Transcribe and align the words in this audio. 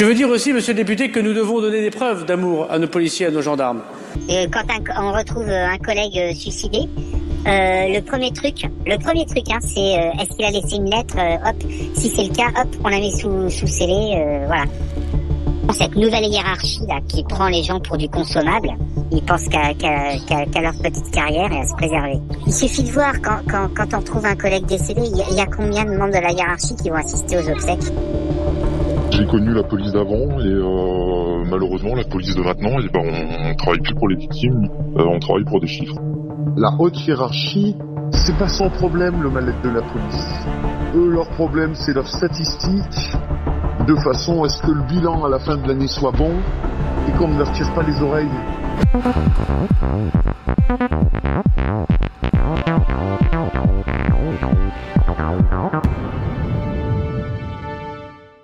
Je 0.00 0.06
veux 0.06 0.14
dire 0.14 0.30
aussi, 0.30 0.54
monsieur 0.54 0.72
le 0.72 0.78
député, 0.78 1.10
que 1.10 1.20
nous 1.20 1.34
devons 1.34 1.60
donner 1.60 1.82
des 1.82 1.90
preuves 1.90 2.24
d'amour 2.24 2.68
à 2.70 2.78
nos 2.78 2.86
policiers 2.86 3.26
à 3.26 3.30
nos 3.30 3.42
gendarmes. 3.42 3.82
Quand 4.50 4.62
on 4.98 5.12
retrouve 5.12 5.48
un 5.50 5.76
collègue 5.76 6.16
euh, 6.16 6.32
suicidé, 6.32 6.78
euh, 6.78 7.88
le 7.88 8.00
premier 8.00 8.32
truc, 8.32 8.64
hein, 9.50 9.58
c'est 9.60 9.98
euh, 9.98 10.12
est-ce 10.18 10.36
qu'il 10.36 10.44
a 10.46 10.50
laissé 10.52 10.76
une 10.76 10.88
lettre 10.88 11.16
Hop, 11.46 11.56
si 11.94 12.08
c'est 12.08 12.22
le 12.22 12.34
cas, 12.34 12.48
hop, 12.62 12.68
on 12.82 12.88
la 12.88 12.98
met 12.98 13.10
sous, 13.10 13.50
sous 13.50 13.66
scellé, 13.66 14.16
voilà. 14.46 14.64
Cette 15.72 15.96
nouvelle 15.96 16.24
hiérarchie 16.24 16.86
là 16.86 17.00
qui 17.08 17.22
prend 17.24 17.48
les 17.48 17.62
gens 17.62 17.80
pour 17.80 17.96
du 17.96 18.08
consommable, 18.08 18.70
ils 19.12 19.22
pensent 19.22 19.48
qu'à 19.48 19.72
leur 20.60 20.72
petite 20.82 21.10
carrière 21.10 21.50
et 21.52 21.58
à 21.60 21.66
se 21.66 21.74
préserver. 21.74 22.18
Il 22.46 22.52
suffit 22.52 22.82
de 22.82 22.90
voir 22.90 23.12
quand, 23.22 23.38
quand, 23.50 23.68
quand 23.74 23.96
on 23.98 24.02
trouve 24.02 24.26
un 24.26 24.36
collègue 24.36 24.66
décédé, 24.66 25.00
il 25.04 25.16
y, 25.16 25.22
a- 25.22 25.24
il 25.30 25.36
y 25.36 25.40
a 25.40 25.46
combien 25.46 25.84
de 25.84 25.90
membres 25.96 26.12
de 26.12 26.22
la 26.22 26.32
hiérarchie 26.32 26.74
qui 26.76 26.90
vont 26.90 26.96
assister 26.96 27.38
aux 27.38 27.48
obsèques? 27.48 27.92
J'ai 29.12 29.26
connu 29.26 29.52
la 29.54 29.62
police 29.62 29.92
d'avant 29.92 30.38
et 30.40 30.52
euh, 30.52 31.44
malheureusement 31.48 31.94
la 31.94 32.04
police 32.04 32.34
de 32.34 32.42
maintenant, 32.42 32.76
eh 32.82 32.88
ben, 32.92 33.00
on, 33.02 33.50
on 33.50 33.54
travaille 33.54 33.80
plus 33.80 33.94
pour 33.94 34.08
les 34.08 34.16
victimes, 34.16 34.68
euh, 34.96 35.04
on 35.08 35.18
travaille 35.18 35.44
pour 35.44 35.60
des 35.60 35.66
chiffres. 35.66 35.96
La 36.56 36.70
haute 36.78 36.96
hiérarchie, 37.06 37.76
c'est 38.12 38.36
pas 38.38 38.48
son 38.48 38.70
problème 38.70 39.22
le 39.22 39.30
mal-être 39.30 39.62
de 39.62 39.70
la 39.70 39.82
police. 39.82 40.26
Eux, 40.94 41.08
leur 41.10 41.28
problème, 41.30 41.74
c'est 41.74 41.92
leurs 41.92 42.08
statistiques, 42.08 43.12
de 43.90 43.96
façon 43.96 44.44
à 44.44 44.48
ce 44.48 44.62
que 44.62 44.70
le 44.70 44.82
bilan 44.82 45.24
à 45.24 45.28
la 45.28 45.40
fin 45.40 45.56
de 45.56 45.66
l'année 45.66 45.88
soit 45.88 46.12
bon 46.12 46.30
et 47.08 47.18
qu'on 47.18 47.26
ne 47.26 47.38
leur 47.38 47.50
tire 47.50 47.74
pas 47.74 47.82
les 47.82 48.00
oreilles. 48.00 48.28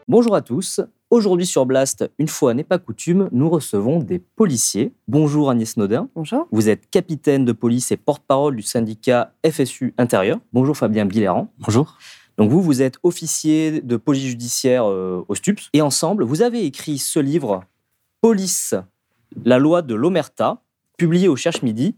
Bonjour 0.08 0.34
à 0.34 0.42
tous. 0.42 0.80
Aujourd'hui 1.10 1.46
sur 1.46 1.64
Blast, 1.64 2.10
une 2.18 2.26
fois 2.26 2.52
n'est 2.52 2.64
pas 2.64 2.78
coutume, 2.80 3.28
nous 3.30 3.48
recevons 3.48 4.00
des 4.00 4.18
policiers. 4.18 4.92
Bonjour 5.06 5.48
Agnès 5.48 5.76
Naudin. 5.76 6.08
Bonjour. 6.16 6.48
Vous 6.50 6.68
êtes 6.68 6.90
capitaine 6.90 7.44
de 7.44 7.52
police 7.52 7.92
et 7.92 7.96
porte-parole 7.96 8.56
du 8.56 8.62
syndicat 8.62 9.32
FSU 9.48 9.94
Intérieur. 9.96 10.40
Bonjour 10.52 10.76
Fabien 10.76 11.04
Biléran. 11.04 11.52
Bonjour. 11.60 11.98
Donc 12.38 12.50
vous, 12.50 12.62
vous 12.62 12.82
êtes 12.82 12.98
officier 13.02 13.80
de 13.80 13.96
police 13.96 14.24
judiciaire 14.24 14.84
euh, 14.84 15.24
au 15.28 15.34
STUPS. 15.34 15.70
Et 15.72 15.82
ensemble, 15.82 16.24
vous 16.24 16.42
avez 16.42 16.64
écrit 16.64 16.98
ce 16.98 17.18
livre, 17.18 17.64
Police, 18.20 18.74
la 19.44 19.58
loi 19.58 19.82
de 19.82 19.94
l'Omerta, 19.94 20.62
publié 20.98 21.28
au 21.28 21.36
Cherche 21.36 21.62
Midi, 21.62 21.96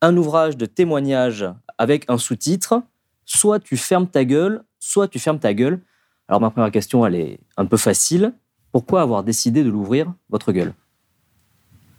un 0.00 0.16
ouvrage 0.16 0.56
de 0.56 0.66
témoignage 0.66 1.46
avec 1.78 2.04
un 2.08 2.18
sous-titre, 2.18 2.82
Soit 3.26 3.58
tu 3.58 3.76
fermes 3.76 4.06
ta 4.06 4.24
gueule, 4.24 4.62
soit 4.78 5.08
tu 5.08 5.18
fermes 5.18 5.40
ta 5.40 5.52
gueule. 5.52 5.80
Alors 6.28 6.40
ma 6.40 6.50
première 6.50 6.70
question, 6.70 7.04
elle 7.04 7.16
est 7.16 7.40
un 7.56 7.66
peu 7.66 7.76
facile. 7.76 8.32
Pourquoi 8.70 9.02
avoir 9.02 9.24
décidé 9.24 9.64
de 9.64 9.70
l'ouvrir, 9.70 10.12
votre 10.30 10.52
gueule? 10.52 10.72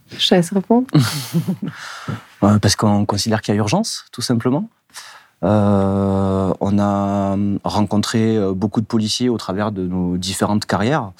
Je 0.09 0.25
te 0.25 0.35
laisse 0.35 0.51
répondre. 0.51 0.87
Parce 2.39 2.77
qu'on 2.77 3.05
considère 3.05 3.41
qu'il 3.41 3.53
y 3.53 3.57
a 3.57 3.59
urgence, 3.59 4.05
tout 4.13 4.21
simplement. 4.21 4.69
Euh, 5.43 6.53
on 6.59 6.79
a 6.79 7.37
rencontré 7.63 8.37
euh, 8.37 8.53
beaucoup 8.53 8.81
de 8.81 8.87
policiers 8.87 9.29
au 9.29 9.37
travers 9.37 9.71
de 9.71 9.85
nos 9.85 10.17
différentes 10.17 10.65
carrières 10.65 11.11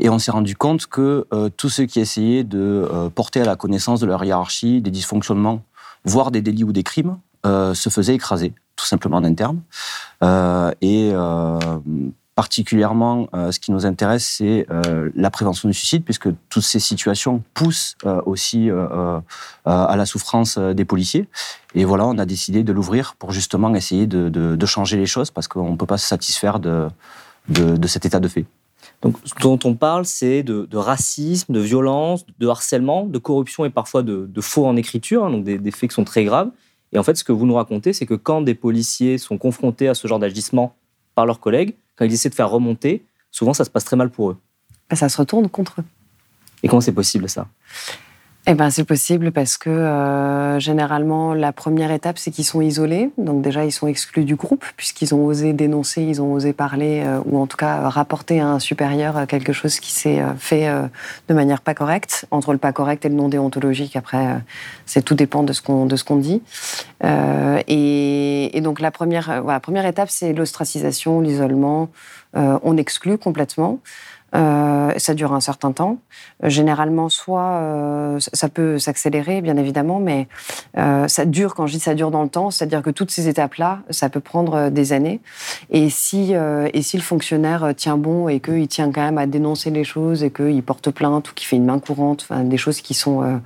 et 0.00 0.08
on 0.08 0.18
s'est 0.18 0.32
rendu 0.32 0.56
compte 0.56 0.86
que 0.86 1.26
euh, 1.32 1.50
tous 1.56 1.68
ceux 1.68 1.84
qui 1.84 2.00
essayaient 2.00 2.42
de 2.42 2.58
euh, 2.58 3.10
porter 3.10 3.40
à 3.42 3.44
la 3.44 3.54
connaissance 3.54 4.00
de 4.00 4.06
leur 4.06 4.24
hiérarchie 4.24 4.80
des 4.80 4.90
dysfonctionnements, 4.90 5.62
voire 6.04 6.30
des 6.30 6.40
délits 6.40 6.64
ou 6.64 6.72
des 6.72 6.82
crimes, 6.82 7.18
euh, 7.46 7.74
se 7.74 7.90
faisaient 7.90 8.14
écraser, 8.14 8.54
tout 8.76 8.86
simplement 8.86 9.18
en 9.18 9.24
interne. 9.24 9.60
Euh, 10.22 10.72
euh, 10.82 11.58
particulièrement, 12.34 13.28
euh, 13.34 13.52
ce 13.52 13.60
qui 13.60 13.72
nous 13.72 13.86
intéresse, 13.86 14.24
c'est 14.24 14.66
euh, 14.70 15.10
la 15.14 15.30
prévention 15.30 15.68
du 15.68 15.74
suicide, 15.74 16.04
puisque 16.04 16.28
toutes 16.48 16.62
ces 16.62 16.78
situations 16.78 17.42
poussent 17.54 17.96
euh, 18.06 18.20
aussi 18.24 18.70
à 18.70 19.96
la 19.96 20.06
souffrance 20.06 20.58
des 20.58 20.84
policiers. 20.84 21.28
Et 21.74 21.84
voilà, 21.84 22.06
on 22.06 22.18
a 22.18 22.26
décidé 22.26 22.62
de 22.62 22.72
l'ouvrir 22.72 23.14
pour 23.18 23.32
justement 23.32 23.74
essayer 23.74 24.06
de, 24.06 24.66
changer 24.66 24.96
les 24.96 25.06
choses, 25.06 25.30
parce 25.30 25.48
qu'on 25.48 25.72
ne 25.72 25.76
peut 25.76 25.86
pas 25.86 25.98
se 25.98 26.06
satisfaire 26.06 26.60
de, 26.60 26.88
cet 27.86 28.06
état 28.06 28.20
de 28.20 28.28
fait. 28.28 28.46
Donc, 29.02 29.16
ce 29.24 29.34
dont 29.40 29.58
on 29.64 29.74
parle, 29.74 30.04
c'est 30.04 30.42
de, 30.42 30.76
racisme, 30.76 31.52
de 31.52 31.60
violence, 31.60 32.24
de 32.38 32.48
harcèlement, 32.48 33.04
de 33.04 33.18
corruption 33.18 33.64
et 33.64 33.70
parfois 33.70 34.02
de, 34.02 34.26
de 34.26 34.40
faux 34.40 34.66
en 34.66 34.76
écriture, 34.76 35.24
hein, 35.24 35.30
donc 35.30 35.44
des, 35.44 35.58
des 35.58 35.70
faits 35.70 35.90
qui 35.90 35.94
sont 35.94 36.04
très 36.04 36.24
graves. 36.24 36.50
Et 36.92 36.98
en 36.98 37.02
fait, 37.02 37.16
ce 37.16 37.24
que 37.24 37.32
vous 37.32 37.46
nous 37.46 37.54
racontez, 37.54 37.92
c'est 37.92 38.06
que 38.06 38.14
quand 38.14 38.42
des 38.42 38.54
policiers 38.54 39.18
sont 39.18 39.38
confrontés 39.38 39.88
à 39.88 39.94
ce 39.94 40.08
genre 40.08 40.18
d'agissement 40.18 40.74
par 41.14 41.26
leurs 41.26 41.40
collègues, 41.40 41.74
quand 41.96 42.04
ils 42.04 42.12
essaient 42.12 42.30
de 42.30 42.34
faire 42.34 42.50
remonter, 42.50 43.04
souvent 43.30 43.54
ça 43.54 43.64
se 43.64 43.70
passe 43.70 43.84
très 43.84 43.96
mal 43.96 44.10
pour 44.10 44.30
eux. 44.30 44.38
Ben, 44.88 44.96
ça 44.96 45.08
se 45.08 45.16
retourne 45.16 45.48
contre 45.48 45.80
eux. 45.80 45.84
Et 46.62 46.68
comment 46.68 46.80
c'est 46.80 46.92
possible 46.92 47.28
ça? 47.28 47.46
Eh 48.46 48.54
ben, 48.54 48.70
c'est 48.70 48.84
possible 48.84 49.32
parce 49.32 49.58
que 49.58 49.68
euh, 49.68 50.58
généralement, 50.58 51.34
la 51.34 51.52
première 51.52 51.92
étape, 51.92 52.16
c'est 52.16 52.30
qu'ils 52.30 52.46
sont 52.46 52.62
isolés. 52.62 53.10
Donc 53.18 53.42
déjà, 53.42 53.66
ils 53.66 53.70
sont 53.70 53.86
exclus 53.86 54.24
du 54.24 54.34
groupe 54.34 54.64
puisqu'ils 54.78 55.14
ont 55.14 55.26
osé 55.26 55.52
dénoncer, 55.52 56.02
ils 56.02 56.22
ont 56.22 56.32
osé 56.32 56.54
parler 56.54 57.02
euh, 57.04 57.20
ou 57.26 57.38
en 57.38 57.46
tout 57.46 57.58
cas 57.58 57.88
rapporter 57.90 58.40
à 58.40 58.48
un 58.48 58.58
supérieur 58.58 59.18
euh, 59.18 59.26
quelque 59.26 59.52
chose 59.52 59.78
qui 59.78 59.92
s'est 59.92 60.20
euh, 60.20 60.32
fait 60.38 60.68
euh, 60.68 60.86
de 61.28 61.34
manière 61.34 61.60
pas 61.60 61.74
correcte. 61.74 62.24
Entre 62.30 62.52
le 62.52 62.58
pas 62.58 62.72
correct 62.72 63.04
et 63.04 63.10
le 63.10 63.14
non 63.14 63.28
déontologique, 63.28 63.94
après, 63.94 64.26
euh, 64.26 64.38
c'est 64.86 65.02
tout 65.02 65.14
dépend 65.14 65.42
de 65.42 65.52
ce 65.52 65.60
qu'on 65.60 65.84
de 65.84 65.96
ce 65.96 66.04
qu'on 66.04 66.16
dit. 66.16 66.42
Et, 67.68 68.56
et 68.56 68.60
donc 68.62 68.80
la 68.80 68.90
première, 68.90 69.42
voilà, 69.42 69.60
première 69.60 69.86
étape, 69.86 70.08
c'est 70.10 70.32
l'ostracisation, 70.32 71.20
l'isolement. 71.20 71.88
On 72.34 72.76
exclut 72.76 73.18
complètement. 73.18 73.80
Euh, 74.34 74.92
ça 74.96 75.14
dure 75.14 75.32
un 75.32 75.40
certain 75.40 75.72
temps. 75.72 75.98
Euh, 76.44 76.48
généralement, 76.48 77.08
soit 77.08 77.42
euh, 77.42 78.20
ça- 78.20 78.48
peut 78.48 78.78
s'accélérer, 78.78 79.40
bien 79.40 79.56
évidemment, 79.56 79.98
mais 79.98 80.28
euh, 80.76 81.08
ça 81.08 81.24
dure. 81.24 81.54
Quand 81.54 81.66
je 81.66 81.74
dis 81.74 81.80
ça 81.80 81.94
dure 81.94 82.10
dans 82.10 82.22
le 82.22 82.28
temps, 82.28 82.50
c'est-à-dire 82.50 82.82
que 82.82 82.90
toutes 82.90 83.10
ces 83.10 83.28
étapes-là, 83.28 83.80
ça 83.90 84.08
peut 84.08 84.20
prendre 84.20 84.54
euh, 84.54 84.70
des 84.70 84.92
années. 84.92 85.20
Et 85.70 85.90
si 85.90 86.34
euh, 86.34 86.68
et 86.74 86.82
si 86.82 86.96
le 86.96 87.02
fonctionnaire 87.02 87.72
tient 87.76 87.96
bon 87.96 88.28
et 88.28 88.40
qu'il 88.40 88.68
tient 88.68 88.90
quand 88.92 89.02
même 89.02 89.18
à 89.18 89.26
dénoncer 89.26 89.70
les 89.70 89.84
choses 89.84 90.22
et 90.22 90.30
qu'il 90.30 90.62
porte 90.62 90.90
plainte 90.90 91.30
ou 91.30 91.34
qu'il 91.34 91.46
fait 91.46 91.56
une 91.56 91.64
main 91.66 91.78
courante, 91.78 92.26
enfin 92.28 92.42
des 92.44 92.56
choses 92.56 92.80
qui 92.80 92.94
sont 92.94 93.40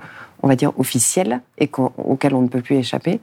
on 0.45 0.47
va 0.47 0.55
dire 0.55 0.73
officielles 0.77 1.41
et 1.57 1.69
auxquelles 1.97 2.35
on 2.35 2.43
ne 2.43 2.47
peut 2.47 2.61
plus 2.61 2.75
échapper. 2.75 3.19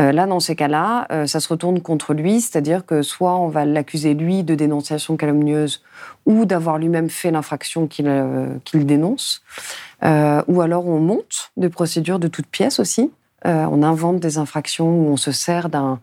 Euh, 0.00 0.10
là, 0.10 0.26
dans 0.26 0.40
ces 0.40 0.56
cas-là, 0.56 1.06
euh, 1.12 1.26
ça 1.28 1.38
se 1.38 1.48
retourne 1.48 1.80
contre 1.80 2.12
lui, 2.12 2.40
c'est-à-dire 2.40 2.84
que 2.84 3.02
soit 3.02 3.36
on 3.36 3.46
va 3.46 3.64
l'accuser 3.64 4.14
lui 4.14 4.42
de 4.42 4.56
dénonciation 4.56 5.16
calomnieuse 5.16 5.82
ou 6.26 6.44
d'avoir 6.44 6.78
lui-même 6.78 7.08
fait 7.08 7.30
l'infraction 7.30 7.86
qu'il 7.86 8.08
euh, 8.08 8.48
dénonce, 8.74 9.42
ou 10.02 10.60
alors 10.60 10.88
on 10.88 10.98
monte 10.98 11.52
des 11.56 11.68
procédures 11.68 12.18
de 12.18 12.26
toutes 12.26 12.48
pièces 12.48 12.80
aussi. 12.80 13.10
On 13.44 13.82
invente 13.84 14.18
des 14.18 14.38
infractions 14.38 14.88
où 14.88 15.08
on 15.08 15.16
se 15.16 15.30
sert 15.30 15.68
d'un 15.68 16.00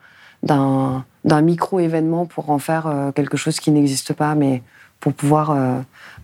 micro-événement 1.25 2.25
pour 2.25 2.50
en 2.50 2.57
faire 2.57 3.12
quelque 3.15 3.36
chose 3.36 3.60
qui 3.60 3.69
n'existe 3.71 4.13
pas, 4.13 4.33
mais 4.33 4.63
pour 5.03 5.11
pouvoir, 5.11 5.51
euh, 5.51 5.79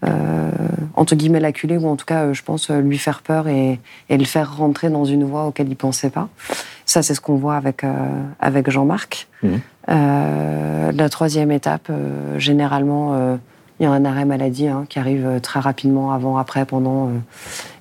euh, 0.05 0.51
entre 0.95 1.13
guillemets, 1.13 1.41
l'acculer, 1.41 1.75
ou 1.75 1.89
en 1.89 1.97
tout 1.97 2.05
cas, 2.05 2.23
euh, 2.23 2.33
je 2.33 2.41
pense, 2.43 2.69
lui 2.69 2.97
faire 2.97 3.21
peur 3.21 3.49
et, 3.49 3.81
et 4.07 4.17
le 4.17 4.23
faire 4.23 4.55
rentrer 4.55 4.89
dans 4.89 5.03
une 5.03 5.25
voie 5.25 5.47
auquel 5.47 5.67
il 5.67 5.75
pensait 5.75 6.09
pas. 6.09 6.29
Ça, 6.85 7.03
c'est 7.03 7.13
ce 7.13 7.19
qu'on 7.19 7.35
voit 7.35 7.57
avec, 7.57 7.83
euh, 7.83 7.93
avec 8.39 8.69
Jean-Marc. 8.69 9.27
Euh, 9.89 10.91
la 10.93 11.09
troisième 11.09 11.51
étape, 11.51 11.87
euh, 11.89 12.39
généralement, 12.39 13.15
euh, 13.15 13.35
il 13.81 13.83
y 13.83 13.85
a 13.85 13.91
un 13.91 14.05
arrêt 14.05 14.23
maladie 14.23 14.69
hein, 14.69 14.85
qui 14.87 14.97
arrive 14.97 15.41
très 15.41 15.59
rapidement, 15.59 16.13
avant, 16.13 16.37
après, 16.37 16.63
pendant. 16.63 17.07
euh, 17.07 17.09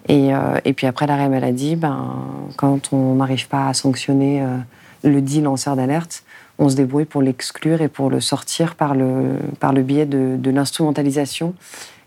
et, 0.08 0.34
euh, 0.34 0.58
et 0.64 0.72
puis 0.72 0.88
après 0.88 1.06
l'arrêt 1.06 1.28
maladie, 1.28 1.76
ben, 1.76 2.16
quand 2.56 2.92
on 2.92 3.14
n'arrive 3.14 3.46
pas 3.46 3.68
à 3.68 3.72
sanctionner 3.72 4.42
euh, 4.42 4.56
le 5.04 5.20
dit 5.20 5.42
lanceur 5.42 5.76
d'alerte, 5.76 6.24
on 6.58 6.68
se 6.68 6.76
débrouille 6.76 7.04
pour 7.04 7.22
l'exclure 7.22 7.80
et 7.80 7.88
pour 7.88 8.10
le 8.10 8.20
sortir 8.20 8.74
par 8.74 8.94
le, 8.94 9.36
par 9.60 9.72
le 9.72 9.82
biais 9.82 10.06
de, 10.06 10.36
de 10.36 10.50
l'instrumentalisation 10.50 11.54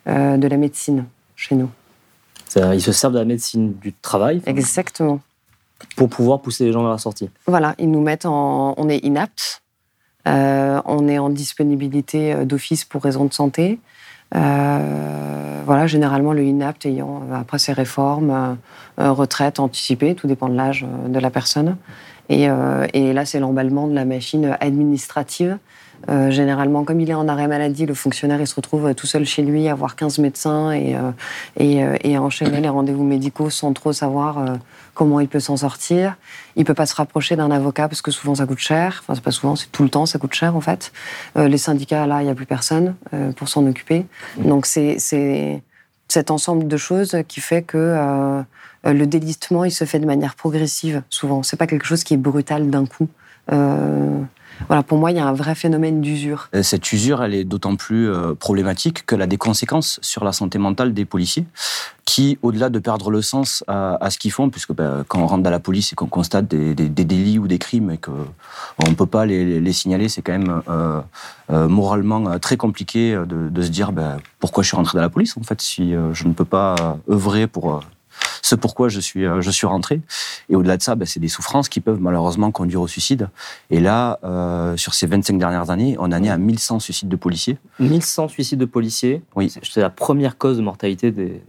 euh, 0.07 0.37
de 0.37 0.47
la 0.47 0.57
médecine 0.57 1.05
chez 1.35 1.55
nous. 1.55 1.69
Ils 2.55 2.81
se 2.81 2.91
servent 2.91 3.13
de 3.13 3.19
la 3.19 3.25
médecine 3.25 3.73
du 3.79 3.93
travail 3.93 4.41
Exactement. 4.45 5.21
pour 5.95 6.09
pouvoir 6.09 6.41
pousser 6.41 6.65
les 6.65 6.73
gens 6.73 6.81
vers 6.81 6.91
la 6.91 6.97
sortie. 6.97 7.29
Voilà, 7.47 7.75
ils 7.79 7.89
nous 7.89 8.01
mettent 8.01 8.25
en. 8.25 8.73
On 8.77 8.89
est 8.89 8.97
inapte. 8.99 9.61
Euh, 10.27 10.81
on 10.85 11.07
est 11.07 11.17
en 11.17 11.29
disponibilité 11.29 12.33
euh, 12.33 12.45
d'office 12.45 12.85
pour 12.85 13.03
raison 13.03 13.25
de 13.25 13.33
santé. 13.33 13.79
Euh, 14.35 15.61
voilà, 15.65 15.87
généralement 15.87 16.33
le 16.33 16.43
inapte 16.43 16.85
ayant 16.85 17.23
après 17.33 17.59
ses 17.59 17.73
réformes, 17.73 18.57
retraite 18.97 19.59
anticipée, 19.59 20.15
tout 20.15 20.27
dépend 20.27 20.47
de 20.47 20.55
l'âge 20.55 20.85
de 21.07 21.19
la 21.19 21.29
personne. 21.29 21.77
Et, 22.29 22.47
et 22.93 23.13
là, 23.13 23.25
c'est 23.25 23.39
l'emballement 23.39 23.87
de 23.87 23.93
la 23.93 24.05
machine 24.05 24.55
administrative 24.59 25.57
euh, 26.09 26.31
généralement, 26.31 26.83
comme 26.83 26.99
il 26.99 27.09
est 27.09 27.15
en 27.15 27.27
arrêt 27.27 27.47
maladie, 27.47 27.85
le 27.85 27.93
fonctionnaire 27.93 28.41
il 28.41 28.47
se 28.47 28.55
retrouve 28.55 28.93
tout 28.95 29.07
seul 29.07 29.25
chez 29.25 29.43
lui 29.43 29.67
à 29.67 29.75
voir 29.75 29.95
15 29.95 30.17
médecins 30.19 30.71
et, 30.71 30.95
euh, 30.95 31.11
et, 31.57 31.83
euh, 31.83 31.95
et, 32.03 32.17
enchaîner 32.17 32.59
les 32.59 32.69
rendez-vous 32.69 33.03
médicaux 33.03 33.49
sans 33.49 33.73
trop 33.73 33.93
savoir 33.93 34.57
comment 34.93 35.19
il 35.19 35.27
peut 35.27 35.39
s'en 35.39 35.57
sortir. 35.57 36.17
Il 36.55 36.65
peut 36.65 36.73
pas 36.73 36.85
se 36.85 36.95
rapprocher 36.95 37.35
d'un 37.35 37.51
avocat 37.51 37.87
parce 37.87 38.01
que 38.01 38.11
souvent 38.11 38.35
ça 38.35 38.45
coûte 38.45 38.59
cher. 38.59 39.01
Enfin, 39.03 39.15
c'est 39.15 39.23
pas 39.23 39.31
souvent, 39.31 39.55
c'est 39.55 39.71
tout 39.71 39.83
le 39.83 39.89
temps, 39.89 40.05
ça 40.05 40.17
coûte 40.19 40.33
cher 40.33 40.55
en 40.55 40.61
fait. 40.61 40.91
les 41.35 41.57
syndicats, 41.57 42.07
là, 42.07 42.21
il 42.21 42.25
n'y 42.25 42.31
a 42.31 42.35
plus 42.35 42.45
personne 42.45 42.95
pour 43.35 43.49
s'en 43.49 43.65
occuper. 43.67 44.05
Donc 44.37 44.65
c'est 44.65 44.97
cet 46.07 46.31
ensemble 46.31 46.67
de 46.67 46.77
choses 46.77 47.17
qui 47.27 47.41
fait 47.41 47.61
que 47.61 48.43
le 48.83 49.05
délistement, 49.05 49.63
il 49.63 49.71
se 49.71 49.85
fait 49.85 49.99
de 49.99 50.05
manière 50.05 50.35
progressive 50.35 51.03
souvent. 51.09 51.43
C'est 51.43 51.57
pas 51.57 51.67
quelque 51.67 51.85
chose 51.85 52.03
qui 52.03 52.13
est 52.13 52.17
brutal 52.17 52.69
d'un 52.69 52.85
coup. 52.85 53.07
Voilà, 54.67 54.83
pour 54.83 54.97
moi, 54.97 55.11
il 55.11 55.17
y 55.17 55.19
a 55.19 55.27
un 55.27 55.33
vrai 55.33 55.55
phénomène 55.55 56.01
d'usure. 56.01 56.49
Euh, 56.55 56.63
cette 56.63 56.91
usure, 56.91 57.23
elle 57.23 57.33
est 57.33 57.43
d'autant 57.43 57.75
plus 57.75 58.09
euh, 58.09 58.33
problématique 58.33 59.05
qu'elle 59.05 59.21
a 59.21 59.27
des 59.27 59.37
conséquences 59.37 59.99
sur 60.01 60.23
la 60.23 60.31
santé 60.31 60.57
mentale 60.57 60.93
des 60.93 61.05
policiers, 61.05 61.45
qui, 62.05 62.37
au-delà 62.41 62.69
de 62.69 62.79
perdre 62.79 63.09
le 63.09 63.21
sens 63.21 63.63
à, 63.67 64.09
ce 64.09 64.17
qu'ils 64.17 64.31
font, 64.31 64.49
puisque 64.49 64.73
ben, 64.73 65.03
quand 65.07 65.19
on 65.19 65.27
rentre 65.27 65.43
dans 65.43 65.49
la 65.49 65.59
police 65.59 65.93
et 65.93 65.95
qu'on 65.95 66.07
constate 66.07 66.47
des, 66.47 66.73
délits 66.73 67.39
ou 67.39 67.47
des 67.47 67.57
crimes 67.57 67.91
et 67.91 67.97
qu'on 67.97 68.89
ne 68.89 68.93
peut 68.93 69.05
pas 69.05 69.25
les, 69.25 69.73
signaler, 69.73 70.09
c'est 70.09 70.21
quand 70.21 70.37
même 70.37 70.61
euh, 70.67 71.01
moralement 71.67 72.37
très 72.39 72.57
compliqué 72.57 73.17
de, 73.27 73.61
se 73.61 73.69
dire 73.69 73.91
ben, 73.91 74.17
pourquoi 74.39 74.63
je 74.63 74.67
suis 74.67 74.75
rentré 74.75 74.97
dans 74.97 75.01
la 75.01 75.09
police, 75.09 75.37
en 75.37 75.43
fait, 75.43 75.61
si 75.61 75.93
je 76.13 76.27
ne 76.27 76.33
peux 76.33 76.45
pas 76.45 76.97
œuvrer 77.09 77.47
pour 77.47 77.81
ce 78.41 78.55
pourquoi 78.55 78.89
je 78.89 78.99
suis, 78.99 79.25
euh, 79.25 79.41
je 79.41 79.51
suis 79.51 79.67
rentré. 79.67 80.01
Et 80.49 80.55
au-delà 80.55 80.77
de 80.77 80.81
ça, 80.81 80.95
ben, 80.95 81.05
c'est 81.05 81.19
des 81.19 81.27
souffrances 81.27 81.69
qui 81.69 81.79
peuvent 81.79 82.01
malheureusement 82.01 82.51
conduire 82.51 82.81
au 82.81 82.87
suicide. 82.87 83.29
Et 83.69 83.79
là, 83.79 84.19
euh, 84.23 84.75
sur 84.77 84.93
ces 84.93 85.07
25 85.07 85.37
dernières 85.37 85.69
années, 85.69 85.95
on 85.99 86.11
a 86.11 86.19
né 86.19 86.29
à 86.29 86.37
1100 86.37 86.79
suicides 86.79 87.09
de 87.09 87.15
policiers. 87.15 87.57
1100 87.79 88.27
suicides 88.27 88.59
de 88.59 88.65
policiers 88.65 89.23
Oui. 89.35 89.53
C'est 89.63 89.81
la 89.81 89.89
première 89.89 90.37
cause 90.37 90.57
de 90.57 90.61
mortalité 90.61 91.11
des, 91.11 91.41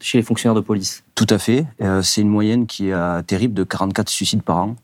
chez 0.00 0.18
les 0.18 0.22
fonctionnaires 0.22 0.54
de 0.54 0.60
police. 0.60 1.02
Tout 1.20 1.34
à 1.34 1.36
fait. 1.36 1.66
Euh, 1.82 2.00
c'est 2.00 2.22
une 2.22 2.30
moyenne 2.30 2.66
qui 2.66 2.88
est 2.88 3.22
terrible 3.24 3.52
de 3.52 3.62
44 3.62 4.08
suicides 4.08 4.40
par 4.40 4.56
an. 4.56 4.76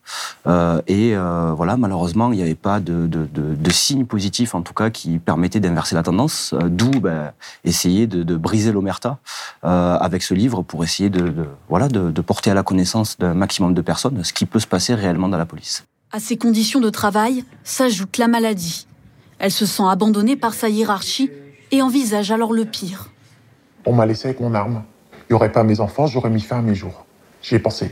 et 0.86 1.14
voilà, 1.14 1.78
malheureusement, 1.78 2.30
il 2.30 2.36
n'y 2.36 2.42
avait 2.42 2.54
pas 2.54 2.78
de, 2.78 3.06
de, 3.06 3.26
de, 3.32 3.70
signes 3.70 4.04
positifs, 4.04 4.54
en 4.54 4.60
tout 4.60 4.74
cas, 4.74 4.90
qui 4.90 5.18
permettaient 5.18 5.60
d'inverser 5.60 5.94
la 5.94 6.02
tendance. 6.02 6.54
D'où 6.66 6.90
ben, 6.90 7.32
essayer 7.64 8.06
de, 8.06 8.36
briser 8.36 8.70
l'omerta 8.70 9.16
avec 9.62 10.22
ce 10.22 10.34
livre 10.34 10.60
pour 10.60 10.84
essayer 10.84 11.08
de, 11.08 11.32
voilà, 11.70 11.88
de, 11.88 12.20
porter 12.20 12.50
à 12.50 12.54
la 12.54 12.62
connaissance 12.62 13.16
d'un 13.16 13.32
maximum 13.32 13.72
de 13.72 13.80
personnes 13.80 14.22
ce 14.22 14.34
qui 14.34 14.44
peut 14.44 14.60
se 14.60 14.66
passer 14.66 14.94
réellement 14.94 15.30
dans 15.30 15.38
la 15.38 15.46
police. 15.46 15.86
À 16.12 16.20
ces 16.20 16.36
conditions 16.36 16.80
de 16.80 16.90
travail 16.90 17.46
s'ajoute 17.64 18.18
la 18.18 18.28
maladie. 18.28 18.86
Elle 19.38 19.52
se 19.52 19.64
sent 19.64 19.84
abandonnée 19.88 20.36
par 20.36 20.52
sa 20.52 20.68
hiérarchie 20.68 21.30
et 21.70 21.80
envisage 21.80 22.30
alors 22.30 22.52
le 22.52 22.66
pire. 22.66 23.08
On 23.86 23.94
m'a 23.94 24.04
laissé 24.04 24.28
avec 24.28 24.40
mon 24.40 24.52
arme. 24.52 24.82
Il 25.28 25.32
n'y 25.32 25.34
aurait 25.34 25.52
pas 25.52 25.64
mes 25.64 25.80
enfants, 25.80 26.06
j'aurais 26.06 26.30
mis 26.30 26.40
fin 26.40 26.58
à 26.58 26.62
mes 26.62 26.74
jours. 26.74 27.04
J'y 27.42 27.56
ai 27.56 27.58
pensé. 27.58 27.90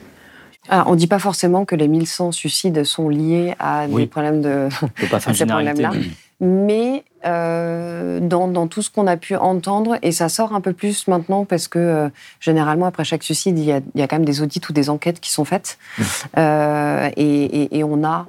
on 0.70 0.92
ne 0.92 0.96
dit 0.96 1.06
pas 1.06 1.18
forcément 1.18 1.64
que 1.64 1.74
les 1.74 1.88
1100 1.88 2.32
suicides 2.32 2.84
sont 2.84 3.08
liés 3.08 3.54
à 3.58 3.86
des 3.86 4.06
problèmes 4.06 4.40
de. 4.40 4.68
pas 5.10 5.20
faire 5.20 5.36
ces 5.36 5.46
problèmes-là 5.46 5.92
mais 6.40 7.04
euh, 7.24 8.20
dans, 8.20 8.66
tout 8.66 8.82
ce 8.82 8.90
qu'on 8.90 9.06
a 9.06 9.16
pu 9.16 9.36
entendre, 9.36 9.96
et 10.02 10.12
ça 10.12 10.28
sort 10.28 10.54
un 10.54 10.60
peu 10.60 10.72
plus 10.72 11.08
maintenant 11.08 11.44
parce 11.44 11.68
que 11.68 11.78
euh, 11.78 12.08
généralement 12.40 12.86
après 12.86 13.04
chaque 13.04 13.22
suicide, 13.22 13.58
il 13.58 13.64
y, 13.64 13.72
a, 13.72 13.80
quand 14.08 14.16
même 14.16 14.24
des 14.24 14.42
audits 14.42 14.60
ou 14.68 14.72
des 14.72 14.90
enquêtes 14.90 15.20
qui 15.20 15.30
sont 15.30 15.44
faites, 15.44 15.78
mmh. 15.98 16.02
euh, 16.38 17.10
et, 17.16 17.84
on 17.84 18.04
a 18.04 18.26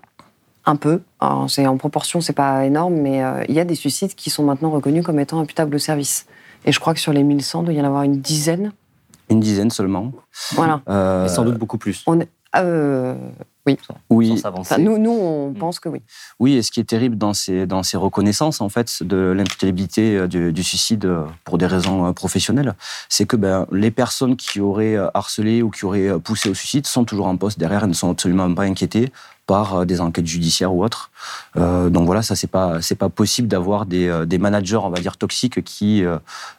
un 0.65 0.75
peu, 0.75 1.01
c'est 1.47 1.67
en 1.67 1.77
proportion, 1.77 2.21
c'est 2.21 2.33
pas 2.33 2.65
énorme, 2.65 2.95
mais 2.95 3.21
il 3.47 3.53
y 3.53 3.59
a 3.59 3.65
des 3.65 3.75
suicides 3.75 4.15
qui 4.15 4.29
sont 4.29 4.43
maintenant 4.43 4.71
reconnus 4.71 5.03
comme 5.03 5.19
étant 5.19 5.39
imputables 5.39 5.75
au 5.75 5.79
service. 5.79 6.25
Et 6.65 6.71
je 6.71 6.79
crois 6.79 6.95
que 6.95 6.99
sur 6.99 7.13
les 7.13 7.23
1100, 7.23 7.61
il 7.61 7.65
doit 7.65 7.73
y 7.73 7.81
en 7.81 7.85
avoir 7.85 8.01
une 8.03 8.19
dizaine. 8.19 8.71
Une 9.29 9.39
dizaine 9.39 9.69
seulement. 9.69 10.11
Voilà. 10.51 10.81
Et 11.25 11.29
sans 11.29 11.43
doute 11.43 11.57
beaucoup 11.57 11.77
plus. 11.77 12.03
On, 12.07 12.19
oui. 13.65 13.77
Oui. 14.11 14.43
nous, 14.77 14.97
nous, 14.99 15.11
on 15.11 15.49
mm. 15.49 15.55
pense 15.55 15.79
que 15.79 15.89
oui. 15.89 16.01
Oui, 16.39 16.53
et 16.53 16.61
ce 16.61 16.71
qui 16.71 16.79
est 16.79 16.85
terrible 16.85 17.17
dans 17.17 17.33
ces, 17.33 17.65
dans 17.65 17.81
ces 17.81 17.97
reconnaissances, 17.97 18.61
en 18.61 18.69
fait, 18.69 19.01
de 19.01 19.33
l'imputabilité 19.35 20.17
euh, 20.17 20.27
du, 20.27 20.63
suicide 20.63 21.05
euh, 21.05 21.25
pour 21.43 21.57
des 21.57 21.65
raisons 21.65 22.05
euh, 22.05 22.11
professionnelles, 22.11 22.75
c'est 23.09 23.25
que 23.25 23.35
ben, 23.35 23.65
les 23.71 23.89
personnes 23.89 24.35
qui 24.35 24.59
auraient 24.61 24.97
harcelé 25.13 25.63
ou 25.63 25.71
qui 25.71 25.85
auraient 25.85 26.19
poussé 26.19 26.49
au 26.49 26.53
suicide 26.53 26.85
sont 26.85 27.05
toujours 27.05 27.25
en 27.25 27.37
poste 27.37 27.57
derrière 27.57 27.83
et 27.83 27.87
ne 27.87 27.93
sont 27.93 28.11
absolument 28.11 28.53
pas 28.53 28.63
inquiétées 28.63 29.11
par 29.45 29.75
euh, 29.75 29.85
des 29.85 30.01
enquêtes 30.01 30.25
judiciaires 30.25 30.73
ou 30.73 30.83
autres. 30.83 31.11
Euh, 31.57 31.89
donc 31.89 32.05
voilà, 32.05 32.21
ça 32.21 32.35
c'est 32.35 32.47
pas 32.47 32.81
c'est 32.81 32.95
pas 32.95 33.09
possible 33.09 33.47
d'avoir 33.47 33.85
des, 33.85 34.07
euh, 34.07 34.25
des, 34.25 34.37
managers, 34.37 34.77
on 34.77 34.89
va 34.89 34.99
dire 34.99 35.17
toxiques, 35.17 35.63
qui 35.63 36.03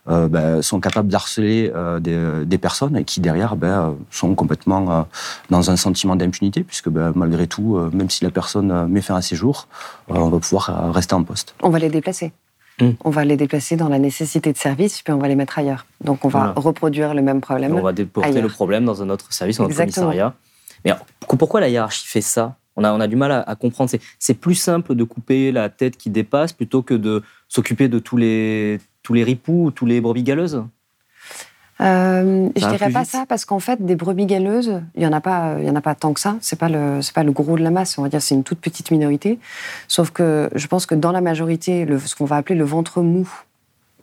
ben, 0.06 0.62
sont 0.62 0.81
capables 0.81 1.09
d'harceler 1.09 1.73
des, 2.00 2.44
des, 2.44 2.59
personnes 2.59 2.97
et 2.97 3.05
qui 3.05 3.21
derrière 3.21 3.56
ben, 3.56 3.94
sont 4.11 4.35
complètement 4.35 5.06
dans 5.50 5.71
un 5.71 5.77
sentiment 5.77 6.17
d'impunité, 6.17 6.62
puisque 6.62 6.88
ben, 6.88 7.12
malgré 7.15 7.47
tout, 7.47 7.79
même 7.93 8.11
si 8.11 8.25
la 8.25 8.31
personne 8.31 8.87
met 8.88 9.00
fin 9.00 9.17
à 9.17 9.23
ses 9.23 9.37
jours, 9.37 9.69
on 10.09 10.29
va 10.29 10.38
pouvoir 10.38 10.93
rester 10.93 11.15
en 11.15 11.23
poste. 11.25 11.55
On 11.62 11.71
va 11.71 11.79
les 11.79 11.88
déplacer. 11.88 12.33
Hmm. 12.81 12.91
On 13.05 13.11
va 13.11 13.25
les 13.25 13.37
déplacer 13.37 13.77
dans 13.77 13.88
la 13.88 13.99
nécessité 13.99 14.53
de 14.53 14.59
service, 14.59 15.03
puis 15.03 15.12
on 15.12 15.19
va 15.19 15.29
les 15.29 15.37
mettre 15.37 15.59
ailleurs. 15.59 15.87
Donc 16.03 16.25
on 16.25 16.29
va 16.29 16.53
reproduire 16.56 17.15
le 17.15 17.23
même 17.23 17.41
problème. 17.41 17.75
on 17.75 17.83
va 17.83 17.93
déporter 17.93 18.41
le 18.41 18.49
problème 18.49 18.85
dans 18.85 19.03
un 19.03 19.11
autre 19.11 19.33
service, 19.33 19.59
dans 19.59 19.65
un 19.65 19.75
commissariat. 19.75 20.35
Mais 20.85 20.93
pourquoi 21.38 21.61
la 21.61 21.69
hiérarchie 21.69 22.06
fait 22.06 22.21
ça? 22.21 22.56
On 22.76 23.00
a, 23.00 23.06
du 23.06 23.17
mal 23.17 23.44
à, 23.46 23.55
comprendre. 23.56 23.90
C'est 24.19 24.34
plus 24.34 24.55
simple 24.55 24.94
de 24.94 25.05
couper 25.05 25.52
la 25.52 25.69
tête 25.69 25.96
qui 25.96 26.11
dépasse 26.11 26.52
plutôt 26.52 26.82
que 26.82 26.94
de 26.94 27.23
s'occuper 27.49 27.88
de 27.88 27.99
tous 27.99 28.17
les, 28.17 28.81
tous 29.02 29.14
les 29.14 29.25
ripoux 29.25 29.67
ou 29.67 29.70
tous 29.70 29.87
les 29.87 30.00
brebis 30.00 30.23
galeuses 30.23 30.62
euh, 31.82 32.49
je 32.56 32.69
dirais 32.69 32.90
pas 32.90 33.05
ça 33.05 33.26
parce 33.28 33.44
qu'en 33.44 33.58
fait, 33.58 33.84
des 33.84 33.96
brebis 33.96 34.25
galeuses, 34.25 34.81
il 34.94 35.02
y 35.02 35.06
en 35.06 35.12
a 35.12 35.20
pas, 35.20 35.56
il 35.58 35.67
y 35.67 35.70
en 35.70 35.76
a 35.76 35.82
pas 35.82 35.94
tant 35.94 36.14
que 36.14 36.20
ça. 36.20 36.37
C'est 36.40 36.58
pas 36.58 36.69
le, 36.69 37.02
c'est 37.02 37.14
pas 37.14 37.23
le 37.23 37.32
gros 37.32 37.56
de 37.56 37.62
la 37.62 37.70
masse. 37.70 37.99
On 37.99 38.02
va 38.02 38.08
dire, 38.08 38.23
c'est 38.23 38.34
une 38.34 38.44
toute 38.44 38.61
petite 38.61 38.90
minorité. 38.90 39.38
Sauf 39.87 40.11
que 40.11 40.49
je 40.54 40.66
pense 40.68 40.87
que 40.87 40.95
dans 40.95 41.12
la 41.12 41.21
majorité, 41.21 41.85
le, 41.85 41.99
ce 41.99 42.14
qu'on 42.14 42.25
va 42.25 42.37
appeler 42.37 42.59
le 42.59 42.64
ventre 42.64 43.02
mou, 43.02 43.28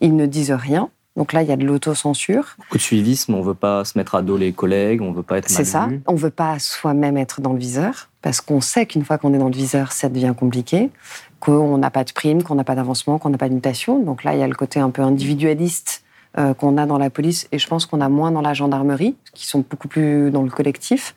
ils 0.00 0.14
ne 0.14 0.26
disent 0.26 0.52
rien. 0.52 0.88
Donc 1.16 1.32
là, 1.32 1.42
il 1.42 1.48
y 1.48 1.52
a 1.52 1.56
de 1.56 1.64
l'autocensure. 1.64 2.56
Beaucoup 2.58 2.76
de 2.76 2.82
suivisme, 2.82 3.34
on 3.34 3.38
ne 3.38 3.44
veut 3.44 3.54
pas 3.54 3.84
se 3.84 3.96
mettre 3.96 4.16
à 4.16 4.22
dos 4.22 4.36
les 4.36 4.52
collègues, 4.52 5.00
on 5.00 5.10
ne 5.10 5.16
veut 5.16 5.22
pas 5.22 5.38
être 5.38 5.48
C'est 5.48 5.64
ça, 5.64 5.88
on 6.06 6.14
ne 6.14 6.18
veut 6.18 6.30
pas 6.30 6.58
soi-même 6.58 7.16
être 7.16 7.40
dans 7.40 7.52
le 7.52 7.58
viseur, 7.58 8.08
parce 8.20 8.40
qu'on 8.40 8.60
sait 8.60 8.86
qu'une 8.86 9.04
fois 9.04 9.18
qu'on 9.18 9.32
est 9.32 9.38
dans 9.38 9.48
le 9.48 9.54
viseur, 9.54 9.92
ça 9.92 10.08
devient 10.08 10.34
compliqué, 10.36 10.90
qu'on 11.38 11.78
n'a 11.78 11.90
pas 11.90 12.04
de 12.04 12.12
prime, 12.12 12.42
qu'on 12.42 12.56
n'a 12.56 12.64
pas 12.64 12.74
d'avancement, 12.74 13.18
qu'on 13.18 13.30
n'a 13.30 13.38
pas 13.38 13.48
de 13.48 13.54
mutation. 13.54 14.00
Donc 14.02 14.24
là, 14.24 14.34
il 14.34 14.40
y 14.40 14.42
a 14.42 14.48
le 14.48 14.54
côté 14.54 14.80
un 14.80 14.90
peu 14.90 15.02
individualiste 15.02 16.04
euh, 16.36 16.52
qu'on 16.52 16.76
a 16.78 16.86
dans 16.86 16.98
la 16.98 17.10
police 17.10 17.46
et 17.52 17.60
je 17.60 17.68
pense 17.68 17.86
qu'on 17.86 18.00
a 18.00 18.08
moins 18.08 18.32
dans 18.32 18.40
la 18.40 18.54
gendarmerie, 18.54 19.14
qui 19.34 19.46
sont 19.46 19.64
beaucoup 19.70 19.86
plus 19.86 20.32
dans 20.32 20.42
le 20.42 20.50
collectif. 20.50 21.14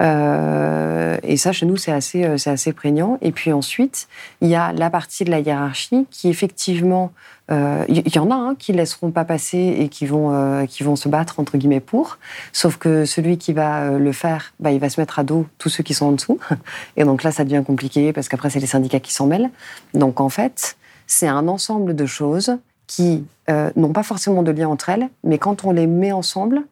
Euh, 0.00 1.16
et 1.22 1.36
ça, 1.36 1.52
chez 1.52 1.64
nous, 1.64 1.76
c'est 1.76 1.92
assez, 1.92 2.24
euh, 2.24 2.38
c'est 2.38 2.50
assez 2.50 2.72
prégnant. 2.72 3.18
Et 3.22 3.30
puis 3.30 3.52
ensuite, 3.52 4.08
il 4.40 4.48
y 4.48 4.56
a 4.56 4.72
la 4.72 4.90
partie 4.90 5.22
de 5.22 5.30
la 5.30 5.38
hiérarchie 5.38 6.08
qui, 6.10 6.28
effectivement, 6.28 7.12
il 7.50 8.14
y, 8.14 8.18
en 8.18 8.30
a 8.30 8.34
hein, 8.34 8.54
qui 8.58 8.72
laisseront 8.72 9.10
pas 9.10 9.24
passer 9.24 9.76
et 9.78 9.88
qui 9.88 10.04
vont, 10.04 10.66
qui 10.66 10.82
vont 10.82 10.96
se 10.96 11.08
battre, 11.08 11.40
entre 11.40 11.56
guillemets, 11.56 11.80
pour. 11.80 12.18
Sauf 12.52 12.76
que 12.76 13.04
celui 13.04 13.38
qui 13.38 13.52
va 13.52 13.92
le 13.92 14.12
faire, 14.12 14.52
bah, 14.60 14.70
il 14.70 14.80
va 14.80 14.90
se 14.90 15.00
mettre 15.00 15.18
à 15.18 15.24
dos 15.24 15.46
tous 15.56 15.68
ceux 15.68 15.82
qui 15.82 15.94
sont 15.94 16.06
en 16.06 16.12
dessous. 16.12 16.38
Et 16.96 17.04
donc 17.04 17.22
là, 17.22 17.32
ça 17.32 17.44
devient 17.44 17.62
compliqué 17.66 18.12
parce 18.12 18.28
qu'après, 18.28 18.50
c'est 18.50 18.60
les 18.60 18.66
syndicats 18.66 19.00
qui 19.00 19.14
s'en 19.14 19.26
mêlent. 19.26 19.50
Donc 19.94 20.20
en 20.20 20.28
fait, 20.28 20.76
c'est 21.06 21.26
un 21.26 21.48
ensemble 21.48 21.96
de 21.96 22.06
choses 22.06 22.58
qui 22.88 23.24
euh, 23.50 23.70
n'ont 23.76 23.92
pas 23.92 24.02
forcément 24.02 24.42
de 24.42 24.50
lien 24.50 24.68
entre 24.68 24.88
elles, 24.88 25.08
mais 25.22 25.38
quand 25.38 25.64
on 25.64 25.70
les 25.70 25.86
met 25.86 26.10
ensemble, 26.12 26.62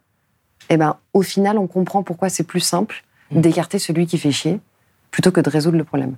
eh 0.70 0.76
ben, 0.76 0.96
au 1.12 1.22
final, 1.22 1.58
on 1.58 1.66
comprend 1.68 2.02
pourquoi 2.02 2.28
c'est 2.28 2.44
plus 2.44 2.60
simple 2.60 3.04
mm. 3.30 3.40
d'écarter 3.40 3.78
celui 3.78 4.06
qui 4.06 4.18
fait 4.18 4.32
chier 4.32 4.60
plutôt 5.10 5.30
que 5.30 5.40
de 5.40 5.48
résoudre 5.48 5.78
le 5.78 5.84
problème. 5.84 6.16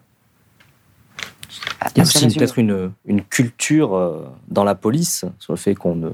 Il 1.94 1.98
y 1.98 2.00
a 2.00 2.02
aussi 2.04 2.26
peut-être 2.28 2.58
une, 2.58 2.92
une, 3.06 3.22
culture 3.22 3.96
euh, 3.96 4.26
dans 4.48 4.64
la 4.64 4.74
police 4.74 5.24
sur 5.38 5.52
le 5.52 5.58
fait 5.58 5.74
qu'on 5.74 5.94
ne 5.94 6.10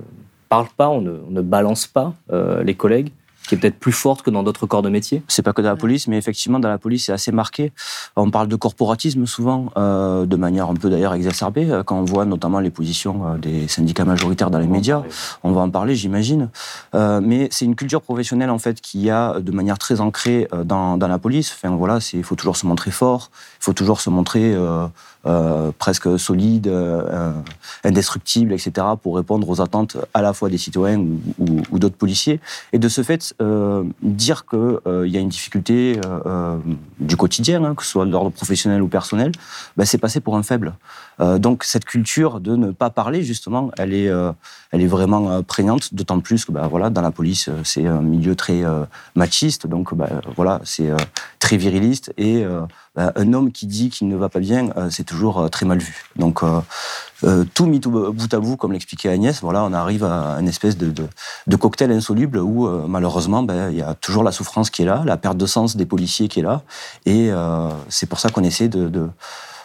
parle 0.48 0.68
pas, 0.76 0.88
on 0.88 1.00
ne, 1.00 1.42
balance 1.42 1.86
pas 1.86 2.14
euh, 2.32 2.62
les 2.62 2.74
collègues. 2.74 3.10
qui 3.46 3.54
est 3.54 3.58
peut-être 3.58 3.78
plus 3.78 3.92
forte 3.92 4.22
que 4.22 4.30
dans 4.30 4.42
d'autres 4.42 4.66
corps 4.66 4.80
de 4.80 4.88
métier 4.88 5.22
C'est 5.28 5.42
pas 5.42 5.52
que 5.52 5.60
dans 5.60 5.68
la 5.68 5.76
police, 5.76 6.08
mais 6.08 6.16
effectivement, 6.16 6.58
dans 6.58 6.70
la 6.70 6.78
police, 6.78 7.06
c'est 7.06 7.12
assez 7.12 7.30
marqué. 7.30 7.72
On 8.16 8.30
parle 8.30 8.48
de 8.48 8.56
corporatisme 8.56 9.26
souvent, 9.26 9.70
euh, 9.76 10.24
de 10.24 10.36
manière 10.36 10.70
un 10.70 10.74
peu 10.74 10.88
d'ailleurs 10.88 11.12
exacerbée, 11.12 11.82
quand 11.84 11.98
on 11.98 12.04
voit 12.04 12.24
notamment 12.24 12.60
les 12.60 12.70
positions 12.70 13.36
des 13.36 13.68
syndicats 13.68 14.06
majoritaires 14.06 14.50
dans 14.50 14.60
les 14.60 14.66
médias. 14.66 15.02
On 15.42 15.52
va 15.52 15.60
en 15.60 15.68
parler, 15.68 15.94
j'imagine. 15.94 16.48
Euh, 16.94 17.20
mais 17.22 17.48
c'est 17.50 17.66
une 17.66 17.74
culture 17.74 18.00
professionnelle, 18.00 18.50
en 18.50 18.58
fait, 18.58 18.80
qui 18.80 19.10
a 19.10 19.40
de 19.40 19.52
manière 19.52 19.78
très 19.78 20.00
ancrée 20.00 20.48
dans, 20.64 20.96
dans 20.96 21.08
la 21.08 21.18
police. 21.18 21.52
Enfin, 21.52 21.76
voilà, 21.76 21.98
il 22.14 22.24
faut 22.24 22.36
toujours 22.36 22.56
se 22.56 22.64
montrer 22.64 22.92
fort, 22.92 23.30
il 23.60 23.64
faut 23.64 23.74
toujours 23.74 24.00
se 24.00 24.08
montrer 24.08 24.54
euh, 24.54 24.86
euh, 25.26 25.72
presque 25.78 26.18
solide, 26.18 26.66
euh, 26.66 27.32
indestructible, 27.82 28.52
etc., 28.52 28.86
pour 29.02 29.16
répondre 29.16 29.48
aux 29.48 29.62
attentes 29.62 29.96
à 30.12 30.20
la 30.20 30.34
fois 30.34 30.50
des 30.50 30.58
citoyens 30.58 31.02
ou, 31.38 31.78
d'autres 31.78 31.96
policiers. 31.96 32.40
Et 32.72 32.78
de 32.78 32.88
ce 32.88 33.02
fait, 33.02 33.34
euh, 33.40 33.84
dire 34.02 34.44
qu'il 34.44 35.06
y 35.06 35.16
a 35.16 35.20
une 35.20 35.28
difficulté 35.30 35.98
du 37.00 37.16
quotidien, 37.16 37.64
hein, 37.64 37.74
que 37.74 37.82
ce 37.82 37.90
soit 37.90 38.04
de 38.04 38.10
l'ordre 38.10 38.30
professionnel 38.30 38.82
ou 38.82 38.88
personnel, 38.88 39.32
ben, 39.76 39.84
c'est 39.84 39.98
passé 39.98 40.20
pour 40.20 40.36
un 40.36 40.42
faible. 40.42 40.74
Euh, 41.20 41.38
donc 41.38 41.64
cette 41.64 41.84
culture 41.84 42.40
de 42.40 42.56
ne 42.56 42.70
pas 42.70 42.90
parler, 42.90 43.22
justement, 43.22 43.70
elle 43.78 43.94
est, 43.94 44.08
euh, 44.08 44.32
elle 44.72 44.82
est 44.82 44.86
vraiment 44.86 45.30
euh, 45.30 45.42
prégnante, 45.42 45.94
d'autant 45.94 46.20
plus 46.20 46.44
que 46.44 46.52
ben, 46.52 46.66
voilà, 46.66 46.90
dans 46.90 47.02
la 47.02 47.10
police, 47.10 47.48
c'est 47.62 47.86
un 47.86 48.00
milieu 48.00 48.34
très 48.34 48.62
machiste, 49.14 49.66
donc 49.66 49.94
ben, 49.94 50.20
voilà, 50.36 50.60
c'est 50.64 50.90
très 51.38 51.56
viriliste, 51.56 52.12
et 52.16 52.44
ben, 52.94 53.12
un 53.14 53.32
homme 53.32 53.52
qui 53.52 53.66
dit 53.66 53.90
qu'il 53.90 54.08
ne 54.08 54.16
va 54.16 54.28
pas 54.28 54.40
bien, 54.40 54.70
c'est 54.90 55.04
toujours 55.04 55.48
très 55.50 55.66
mal 55.66 55.78
vu. 55.78 56.04
Donc 56.16 56.42
tout 57.54 57.66
mis 57.66 57.80
bout 57.80 58.34
à 58.34 58.38
bout, 58.38 58.56
comme 58.56 58.72
l'expliquait 58.72 59.08
Agnès, 59.08 59.40
voilà, 59.40 59.64
on 59.64 59.72
arrive 59.72 60.04
à 60.04 60.36
une 60.40 60.48
espèce 60.48 60.76
de, 60.76 60.92
cocktail 61.56 61.92
insoluble 61.92 62.38
où 62.38 62.68
malheureusement, 62.88 63.42
ben, 63.42 63.70
il 63.70 63.76
y 63.76 63.82
a 63.82 63.94
toujours 63.94 64.22
la 64.22 64.32
souffrance 64.32 64.70
qui 64.70 64.82
est 64.82 64.86
là, 64.86 65.02
la 65.04 65.16
perte 65.16 65.36
de 65.36 65.46
sens 65.46 65.76
des 65.76 65.86
policiers 65.86 66.28
qui 66.28 66.40
est 66.40 66.44
là, 66.44 66.62
et 67.06 67.30
c'est 67.88 68.06
pour 68.06 68.18
ça 68.18 68.30
qu'on 68.30 68.44
essaie 68.44 68.68
de 68.68 69.08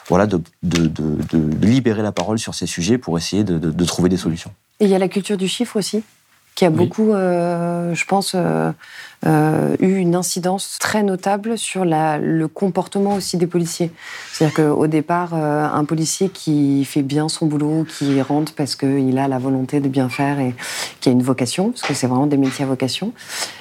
voilà, 0.09 0.25
de, 0.25 0.41
de, 0.63 0.87
de, 0.87 1.17
de, 1.31 1.65
libérer 1.65 2.01
la 2.01 2.11
parole 2.11 2.39
sur 2.39 2.55
ces 2.55 2.65
sujets 2.65 2.97
pour 2.97 3.17
essayer 3.17 3.43
de, 3.43 3.85
trouver 3.85 4.09
des 4.09 4.17
solutions. 4.17 4.51
Et 4.79 4.85
il 4.85 4.91
y 4.91 4.95
a 4.95 4.99
la 4.99 5.07
culture 5.07 5.37
du 5.37 5.47
chiffre 5.47 5.77
aussi, 5.77 6.03
qui 6.55 6.65
a 6.65 6.69
oui. 6.69 6.77
beaucoup, 6.77 7.13
euh, 7.13 7.93
je 7.93 8.05
pense, 8.05 8.33
euh, 8.33 8.71
euh, 9.27 9.75
eu 9.79 9.97
une 9.97 10.15
incidence 10.15 10.77
très 10.79 11.03
notable 11.03 11.59
sur 11.59 11.85
la, 11.85 12.17
le 12.17 12.47
comportement 12.47 13.15
aussi 13.15 13.37
des 13.37 13.45
policiers. 13.45 13.91
C'est-à-dire 14.31 14.55
qu'au 14.55 14.87
départ, 14.87 15.35
un 15.35 15.85
policier 15.85 16.29
qui 16.29 16.85
fait 16.85 17.03
bien 17.03 17.29
son 17.29 17.45
boulot, 17.45 17.85
qui 17.87 18.19
rentre 18.21 18.53
parce 18.53 18.75
qu'il 18.75 19.17
a 19.19 19.27
la 19.27 19.37
volonté 19.37 19.79
de 19.79 19.89
bien 19.89 20.09
faire 20.09 20.39
et 20.39 20.55
qui 21.01 21.09
a 21.09 21.11
une 21.11 21.23
vocation, 21.23 21.69
parce 21.69 21.83
que 21.83 21.93
c'est 21.93 22.07
vraiment 22.07 22.27
des 22.27 22.37
métiers 22.37 22.65
à 22.65 22.67
vocation, 22.67 23.13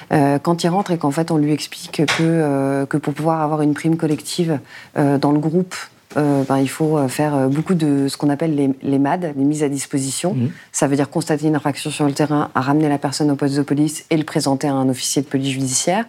quand 0.09 0.63
il 0.63 0.69
rentre 0.69 0.91
et 0.91 0.97
qu'en 0.97 1.11
fait 1.11 1.29
on 1.29 1.37
lui 1.37 1.51
explique 1.51 2.03
que, 2.07 2.85
que 2.85 2.97
pour 2.97 3.13
pouvoir 3.13 3.41
avoir 3.41 3.61
une 3.61 3.75
prime 3.75 3.97
collective 3.97 4.59
dans 4.95 5.31
le 5.31 5.39
groupe, 5.39 5.75
euh, 6.17 6.43
ben, 6.43 6.57
il 6.57 6.69
faut 6.69 7.07
faire 7.07 7.49
beaucoup 7.49 7.73
de 7.73 8.07
ce 8.07 8.17
qu'on 8.17 8.29
appelle 8.29 8.55
les, 8.55 8.69
les, 8.81 8.99
MAD, 8.99 9.33
les 9.35 9.43
mises 9.43 9.63
à 9.63 9.69
disposition. 9.69 10.33
Mmh. 10.33 10.49
Ça 10.71 10.87
veut 10.87 10.95
dire 10.95 11.09
constater 11.09 11.47
une 11.47 11.55
infraction 11.55 11.91
sur 11.91 12.05
le 12.05 12.13
terrain, 12.13 12.49
à 12.55 12.61
ramener 12.61 12.89
la 12.89 12.97
personne 12.97 13.29
au 13.31 13.35
poste 13.35 13.55
de 13.55 13.61
police 13.61 14.05
et 14.09 14.17
le 14.17 14.23
présenter 14.23 14.67
à 14.67 14.73
un 14.73 14.89
officier 14.89 15.21
de 15.21 15.27
police 15.27 15.49
judiciaire. 15.49 16.05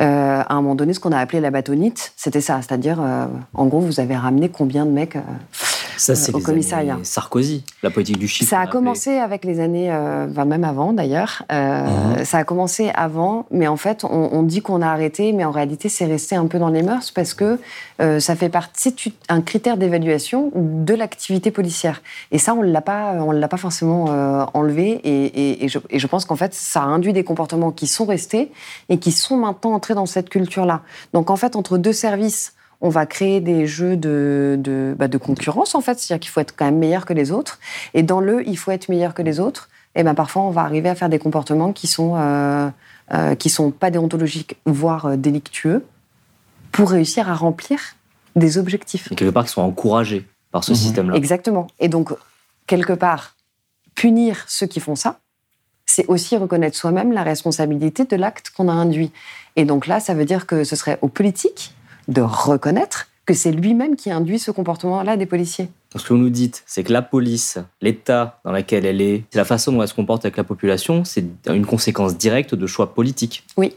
Euh, 0.00 0.40
à 0.40 0.54
un 0.54 0.62
moment 0.62 0.74
donné, 0.74 0.94
ce 0.94 1.00
qu'on 1.00 1.12
a 1.12 1.18
appelé 1.18 1.40
la 1.40 1.50
bâtonnite, 1.50 2.12
c'était 2.16 2.40
ça, 2.40 2.60
c'est-à-dire, 2.62 3.00
euh, 3.00 3.26
en 3.54 3.66
gros, 3.66 3.80
vous 3.80 4.00
avez 4.00 4.16
ramené 4.16 4.48
combien 4.48 4.86
de 4.86 4.90
mecs 4.90 5.16
ça, 6.00 6.14
c'est 6.14 6.34
au 6.34 6.40
commissariat. 6.40 6.98
Sarkozy, 7.02 7.62
la 7.82 7.90
politique 7.90 8.18
du 8.18 8.26
chiffre. 8.26 8.48
Ça 8.48 8.60
a 8.60 8.66
commencé 8.66 9.18
avec 9.18 9.44
les 9.44 9.60
années, 9.60 9.92
euh, 9.92 10.28
enfin 10.30 10.46
même 10.46 10.64
avant 10.64 10.92
d'ailleurs. 10.92 11.42
Euh, 11.52 11.84
mmh. 12.20 12.24
Ça 12.24 12.38
a 12.38 12.44
commencé 12.44 12.90
avant, 12.94 13.44
mais 13.50 13.68
en 13.68 13.76
fait, 13.76 14.04
on, 14.04 14.30
on 14.32 14.42
dit 14.42 14.62
qu'on 14.62 14.80
a 14.80 14.88
arrêté, 14.88 15.32
mais 15.32 15.44
en 15.44 15.50
réalité, 15.50 15.88
c'est 15.88 16.06
resté 16.06 16.36
un 16.36 16.46
peu 16.46 16.58
dans 16.58 16.70
les 16.70 16.82
mœurs 16.82 17.10
parce 17.10 17.34
que 17.34 17.58
euh, 18.00 18.18
ça 18.18 18.34
fait 18.34 18.48
partie, 18.48 18.94
c'est 18.96 19.12
un 19.28 19.42
critère 19.42 19.76
d'évaluation 19.76 20.50
de 20.54 20.94
l'activité 20.94 21.50
policière. 21.50 22.00
Et 22.32 22.38
ça, 22.38 22.54
on 22.54 22.62
l'a 22.62 22.80
pas, 22.80 23.14
on 23.20 23.32
l'a 23.32 23.48
pas 23.48 23.58
forcément 23.58 24.06
euh, 24.08 24.44
enlevé. 24.54 25.00
Et, 25.04 25.26
et, 25.26 25.64
et, 25.64 25.68
je, 25.68 25.78
et 25.90 25.98
je 25.98 26.06
pense 26.06 26.24
qu'en 26.24 26.36
fait, 26.36 26.54
ça 26.54 26.80
a 26.80 26.84
induit 26.84 27.12
des 27.12 27.24
comportements 27.24 27.72
qui 27.72 27.86
sont 27.86 28.06
restés 28.06 28.50
et 28.88 28.98
qui 28.98 29.12
sont 29.12 29.36
maintenant 29.36 29.72
entrés 29.72 29.94
dans 29.94 30.06
cette 30.06 30.30
culture-là. 30.30 30.80
Donc 31.12 31.28
en 31.30 31.36
fait, 31.36 31.56
entre 31.56 31.76
deux 31.76 31.92
services 31.92 32.54
on 32.80 32.88
va 32.88 33.06
créer 33.06 33.40
des 33.40 33.66
jeux 33.66 33.96
de, 33.96 34.56
de, 34.58 34.94
bah, 34.98 35.08
de 35.08 35.18
concurrence, 35.18 35.74
en 35.74 35.80
fait. 35.80 35.98
C'est-à-dire 35.98 36.20
qu'il 36.20 36.30
faut 36.30 36.40
être 36.40 36.54
quand 36.56 36.64
même 36.64 36.78
meilleur 36.78 37.04
que 37.04 37.12
les 37.12 37.30
autres. 37.30 37.58
Et 37.94 38.02
dans 38.02 38.20
le 38.20 38.46
il 38.48 38.56
faut 38.56 38.70
être 38.70 38.88
meilleur 38.88 39.14
que 39.14 39.22
les 39.22 39.40
autres, 39.40 39.68
et 39.94 40.02
ben 40.02 40.14
parfois, 40.14 40.42
on 40.42 40.50
va 40.50 40.62
arriver 40.62 40.88
à 40.88 40.94
faire 40.94 41.08
des 41.08 41.18
comportements 41.18 41.72
qui 41.72 41.86
sont, 41.86 42.14
euh, 42.16 42.70
euh, 43.12 43.34
qui 43.34 43.50
sont 43.50 43.70
pas 43.70 43.90
déontologiques, 43.90 44.56
voire 44.64 45.06
euh, 45.06 45.16
délictueux, 45.16 45.84
pour 46.70 46.90
réussir 46.90 47.28
à 47.28 47.34
remplir 47.34 47.80
des 48.36 48.56
objectifs. 48.56 49.10
Et 49.10 49.16
quelque 49.16 49.32
part, 49.32 49.44
qui 49.44 49.50
sont 49.50 49.62
encouragés 49.62 50.28
par 50.52 50.62
ce 50.62 50.72
mmh. 50.72 50.76
système-là. 50.76 51.16
Exactement. 51.16 51.66
Et 51.80 51.88
donc, 51.88 52.12
quelque 52.68 52.92
part, 52.92 53.34
punir 53.96 54.44
ceux 54.46 54.66
qui 54.66 54.78
font 54.78 54.94
ça, 54.94 55.18
c'est 55.86 56.06
aussi 56.06 56.36
reconnaître 56.36 56.76
soi-même 56.76 57.12
la 57.12 57.24
responsabilité 57.24 58.04
de 58.04 58.14
l'acte 58.14 58.50
qu'on 58.50 58.68
a 58.68 58.72
induit. 58.72 59.10
Et 59.56 59.64
donc 59.64 59.88
là, 59.88 59.98
ça 59.98 60.14
veut 60.14 60.24
dire 60.24 60.46
que 60.46 60.62
ce 60.62 60.76
serait 60.76 60.98
aux 61.02 61.08
politiques 61.08 61.74
de 62.08 62.20
reconnaître 62.20 63.08
que 63.26 63.34
c'est 63.34 63.52
lui-même 63.52 63.96
qui 63.96 64.10
induit 64.10 64.38
ce 64.38 64.50
comportement-là 64.50 65.16
des 65.16 65.26
policiers. 65.26 65.70
Ce 65.94 66.02
que 66.02 66.12
vous 66.12 66.18
nous 66.18 66.30
dites, 66.30 66.62
c'est 66.66 66.82
que 66.82 66.92
la 66.92 67.02
police, 67.02 67.58
l'état 67.80 68.40
dans 68.44 68.52
lequel 68.52 68.86
elle 68.86 69.00
est, 69.00 69.24
la 69.34 69.44
façon 69.44 69.72
dont 69.72 69.82
elle 69.82 69.88
se 69.88 69.94
comporte 69.94 70.24
avec 70.24 70.36
la 70.36 70.44
population, 70.44 71.04
c'est 71.04 71.24
une 71.46 71.66
conséquence 71.66 72.16
directe 72.16 72.54
de 72.54 72.66
choix 72.66 72.94
politiques. 72.94 73.44
Oui. 73.56 73.74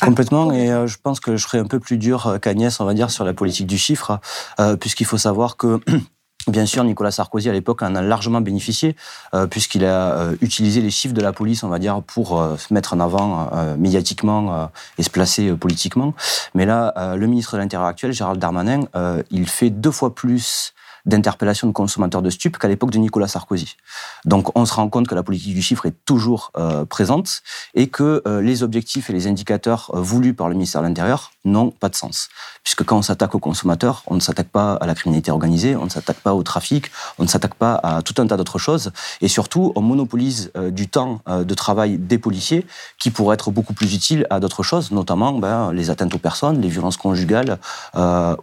Complètement, 0.00 0.52
et 0.52 0.72
euh, 0.72 0.86
je 0.86 0.96
pense 1.02 1.20
que 1.20 1.36
je 1.36 1.42
serais 1.42 1.58
un 1.58 1.66
peu 1.66 1.78
plus 1.78 1.98
dur 1.98 2.38
qu'Agnès, 2.40 2.80
on 2.80 2.84
va 2.84 2.94
dire, 2.94 3.10
sur 3.10 3.24
la 3.24 3.34
politique 3.34 3.66
du 3.66 3.78
chiffre, 3.78 4.18
euh, 4.60 4.76
puisqu'il 4.76 5.06
faut 5.06 5.18
savoir 5.18 5.56
que 5.56 5.80
Bien 6.46 6.64
sûr, 6.64 6.82
Nicolas 6.84 7.10
Sarkozy, 7.10 7.50
à 7.50 7.52
l'époque, 7.52 7.82
en 7.82 7.94
a 7.94 8.00
largement 8.00 8.40
bénéficié, 8.40 8.96
euh, 9.34 9.46
puisqu'il 9.46 9.84
a 9.84 10.12
euh, 10.12 10.36
utilisé 10.40 10.80
les 10.80 10.90
chiffres 10.90 11.12
de 11.12 11.20
la 11.20 11.32
police, 11.32 11.62
on 11.62 11.68
va 11.68 11.78
dire, 11.78 12.00
pour 12.02 12.40
euh, 12.40 12.56
se 12.56 12.72
mettre 12.72 12.94
en 12.94 13.00
avant 13.00 13.50
médiatiquement 13.76 14.70
et 14.96 15.02
se 15.02 15.10
placer 15.10 15.52
politiquement. 15.52 16.14
Mais 16.54 16.64
là, 16.64 17.14
le 17.16 17.26
ministre 17.26 17.56
de 17.56 17.58
l'Intérieur 17.58 17.88
actuel, 17.88 18.12
Gérald 18.12 18.40
Darmanin, 18.40 18.82
il 19.30 19.48
fait 19.48 19.70
deux 19.70 19.90
fois 19.90 20.14
plus 20.14 20.72
d'interpellation 21.06 21.66
de 21.66 21.72
consommateurs 21.72 22.22
de 22.22 22.30
stupes 22.30 22.58
qu'à 22.58 22.68
l'époque 22.68 22.90
de 22.90 22.98
Nicolas 22.98 23.28
Sarkozy. 23.28 23.76
Donc 24.24 24.56
on 24.56 24.64
se 24.64 24.74
rend 24.74 24.88
compte 24.88 25.08
que 25.08 25.14
la 25.14 25.22
politique 25.22 25.54
du 25.54 25.62
chiffre 25.62 25.86
est 25.86 25.94
toujours 26.04 26.52
euh, 26.56 26.84
présente 26.84 27.42
et 27.74 27.88
que 27.88 28.22
euh, 28.26 28.40
les 28.40 28.62
objectifs 28.62 29.10
et 29.10 29.12
les 29.12 29.26
indicateurs 29.26 29.90
euh, 29.94 30.00
voulus 30.00 30.34
par 30.34 30.48
le 30.48 30.54
ministère 30.54 30.82
de 30.82 30.86
l'Intérieur 30.86 31.32
n'ont 31.44 31.70
pas 31.70 31.88
de 31.88 31.94
sens. 31.94 32.28
Puisque 32.62 32.84
quand 32.84 32.98
on 32.98 33.02
s'attaque 33.02 33.34
aux 33.34 33.38
consommateurs, 33.38 34.02
on 34.06 34.14
ne 34.14 34.20
s'attaque 34.20 34.48
pas 34.48 34.74
à 34.74 34.86
la 34.86 34.94
criminalité 34.94 35.30
organisée, 35.30 35.76
on 35.76 35.84
ne 35.84 35.90
s'attaque 35.90 36.18
pas 36.18 36.34
au 36.34 36.42
trafic, 36.42 36.90
on 37.18 37.22
ne 37.22 37.28
s'attaque 37.28 37.54
pas 37.54 37.74
à 37.82 38.02
tout 38.02 38.14
un 38.18 38.26
tas 38.26 38.36
d'autres 38.36 38.58
choses. 38.58 38.92
Et 39.20 39.28
surtout, 39.28 39.72
on 39.74 39.80
monopolise 39.80 40.52
du 40.70 40.88
temps 40.88 41.20
de 41.26 41.54
travail 41.54 41.96
des 41.96 42.18
policiers 42.18 42.66
qui 42.98 43.10
pourrait 43.10 43.34
être 43.34 43.50
beaucoup 43.50 43.72
plus 43.72 43.94
utile 43.94 44.26
à 44.28 44.40
d'autres 44.40 44.62
choses, 44.62 44.90
notamment 44.90 45.32
ben, 45.32 45.72
les 45.72 45.90
atteintes 45.90 46.14
aux 46.14 46.18
personnes, 46.18 46.60
les 46.60 46.68
violences 46.68 46.96
conjugales 46.98 47.58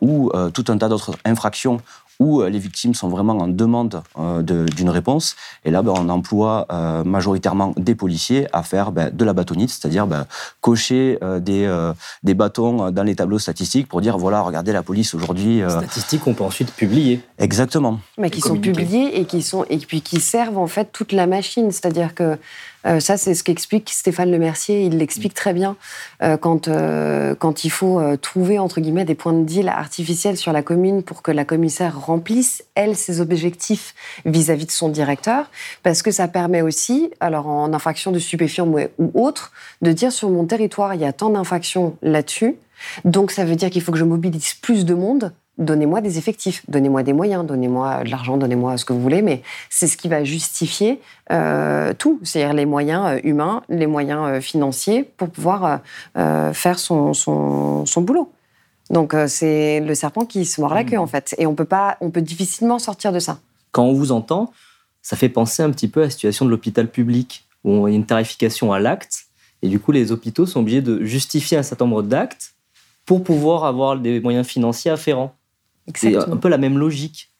ou 0.01 0.31
tout 0.53 0.65
un 0.69 0.77
tas 0.77 0.89
d'autres 0.89 1.15
infractions 1.25 1.81
où 2.19 2.41
les 2.43 2.59
victimes 2.59 2.93
sont 2.93 3.09
vraiment 3.09 3.37
en 3.37 3.47
demande 3.47 4.01
euh, 4.17 4.41
d'une 4.41 4.89
réponse. 4.89 5.35
Et 5.63 5.71
là, 5.71 5.81
ben, 5.81 5.93
on 5.97 6.09
emploie 6.09 6.65
euh, 6.71 7.03
majoritairement 7.03 7.73
des 7.77 7.95
policiers 7.95 8.47
à 8.53 8.63
faire 8.63 8.91
ben, 8.91 9.09
de 9.13 9.25
la 9.25 9.33
bâtonnite, 9.33 9.69
c'est-à-dire 9.69 10.07
ben, 10.07 10.25
cocher 10.61 11.17
euh, 11.23 11.39
des, 11.39 11.65
des 12.23 12.33
bâtons 12.33 12.91
dans 12.91 13.03
les 13.03 13.15
tableaux 13.15 13.39
statistiques 13.39 13.87
pour 13.87 14.01
dire 14.01 14.17
voilà, 14.17 14.41
regardez 14.41 14.71
la 14.71 14.83
police 14.83 15.13
aujourd'hui. 15.13 15.61
Statistiques 15.67 16.21
qu'on 16.21 16.33
peut 16.33 16.43
ensuite 16.43 16.71
publier. 16.71 17.21
Exactement. 17.37 17.99
Mais 18.17 18.29
qui 18.29 18.41
sont 18.41 18.57
publiées 18.57 19.19
et 19.19 19.25
qui, 19.25 19.41
sont, 19.41 19.65
et 19.69 19.77
puis 19.77 20.01
qui 20.01 20.19
servent 20.19 20.57
en 20.57 20.67
fait 20.67 20.91
toute 20.91 21.11
la 21.11 21.27
machine. 21.27 21.71
C'est-à-dire 21.71 22.15
que 22.15 22.37
euh, 22.85 22.99
ça, 22.99 23.17
c'est 23.17 23.33
ce 23.33 23.43
qu'explique 23.43 23.89
Stéphane 23.89 24.31
Lemercier. 24.31 24.83
Il 24.83 24.97
l'explique 24.97 25.33
très 25.33 25.53
bien 25.53 25.75
euh, 26.21 26.37
quand, 26.37 26.67
euh, 26.67 27.35
quand 27.35 27.63
il 27.63 27.69
faut 27.69 28.01
trouver, 28.17 28.59
entre 28.59 28.81
guillemets, 28.81 29.05
des 29.05 29.15
points 29.15 29.33
de 29.33 29.43
deal 29.43 29.69
artificiels 29.69 30.37
sur 30.37 30.53
la 30.53 30.61
commune 30.61 31.03
pour 31.03 31.21
que 31.21 31.31
la 31.31 31.45
commissaire 31.45 31.99
remplisse, 31.99 32.63
elle, 32.75 32.95
ses 32.95 33.21
objectifs 33.21 33.95
vis-à-vis 34.25 34.63
-vis 34.63 34.67
de 34.67 34.71
son 34.71 34.89
directeur. 34.89 35.49
Parce 35.83 36.01
que 36.01 36.11
ça 36.11 36.27
permet 36.27 36.61
aussi, 36.61 37.11
alors 37.19 37.47
en 37.47 37.73
infraction 37.73 38.11
de 38.11 38.19
stupéfiants 38.19 38.71
ou 38.99 39.11
autre, 39.13 39.51
de 39.81 39.91
dire 39.91 40.11
sur 40.11 40.29
mon 40.29 40.45
territoire, 40.45 40.93
il 40.93 41.01
y 41.01 41.05
a 41.05 41.13
tant 41.13 41.29
d'infractions 41.29 41.97
là-dessus. 42.01 42.55
Donc 43.03 43.31
ça 43.31 43.45
veut 43.45 43.55
dire 43.55 43.69
qu'il 43.69 43.81
faut 43.81 43.91
que 43.91 43.97
je 43.97 44.03
mobilise 44.05 44.53
plus 44.53 44.85
de 44.85 44.93
monde 44.93 45.33
donnez-moi 45.57 46.01
des 46.01 46.17
effectifs, 46.17 46.63
donnez-moi 46.67 47.03
des 47.03 47.13
moyens, 47.13 47.45
donnez-moi 47.45 48.03
de 48.03 48.09
l'argent, 48.09 48.37
donnez-moi 48.37 48.77
ce 48.77 48.85
que 48.85 48.93
vous 48.93 49.01
voulez, 49.01 49.21
mais 49.21 49.41
c'est 49.69 49.87
ce 49.87 49.97
qui 49.97 50.07
va 50.07 50.23
justifier 50.23 50.99
euh, 51.31 51.93
tout, 51.93 52.19
c'est-à-dire 52.23 52.53
les 52.53 52.65
moyens 52.65 53.19
humains, 53.23 53.63
les 53.69 53.87
moyens 53.87 54.41
financiers 54.41 55.03
pour 55.03 55.29
pouvoir 55.29 55.79
euh, 56.17 56.53
faire 56.53 56.79
son, 56.79 57.13
son, 57.13 57.85
son, 57.85 58.01
boulot. 58.01 58.31
Donc 58.89 59.13
euh, 59.13 59.27
c'est 59.27 59.79
le 59.79 59.95
serpent 59.95 60.25
qui 60.25 60.45
se 60.45 60.59
mord 60.61 60.73
la 60.73 60.83
queue 60.83 60.97
en 60.97 61.07
fait, 61.07 61.35
et 61.37 61.45
on 61.45 61.55
peut 61.55 61.65
pas, 61.65 61.97
on 62.01 62.11
peut 62.11 62.21
difficilement 62.21 62.79
sortir 62.79 63.11
de 63.11 63.19
ça. 63.19 63.39
Quand 63.71 63.83
on 63.83 63.93
vous 63.93 64.11
entend, 64.11 64.51
ça 65.01 65.15
fait 65.15 65.29
penser 65.29 65.63
un 65.63 65.69
petit 65.71 65.87
peu 65.87 66.01
à 66.01 66.05
la 66.05 66.09
situation 66.09 66.45
de 66.45 66.49
l'hôpital 66.49 66.89
public 66.89 67.45
où 67.63 67.87
il 67.87 67.91
y 67.91 67.93
a 67.93 67.97
une 67.97 68.05
tarification 68.05 68.71
à 68.71 68.79
l'acte 68.79 69.25
Et 69.61 69.67
du 69.67 69.79
coup, 69.79 69.91
les 69.91 70.11
hôpitaux 70.11 70.45
sont 70.45 70.61
obligés 70.61 70.81
de 70.81 71.03
justifier 71.03 71.57
un 71.57 71.63
certain 71.63 71.85
nombre 71.85 72.03
d'actes 72.03 72.53
pour 73.05 73.23
pouvoir 73.23 73.65
avoir 73.65 73.97
des 73.97 74.19
moyens 74.19 74.47
financiers 74.47 74.91
afférents. 74.91 75.35
C'est 75.93 76.15
un 76.15 76.37
peu 76.37 76.49
la 76.49 76.57
même 76.57 76.77
logique. 76.77 77.31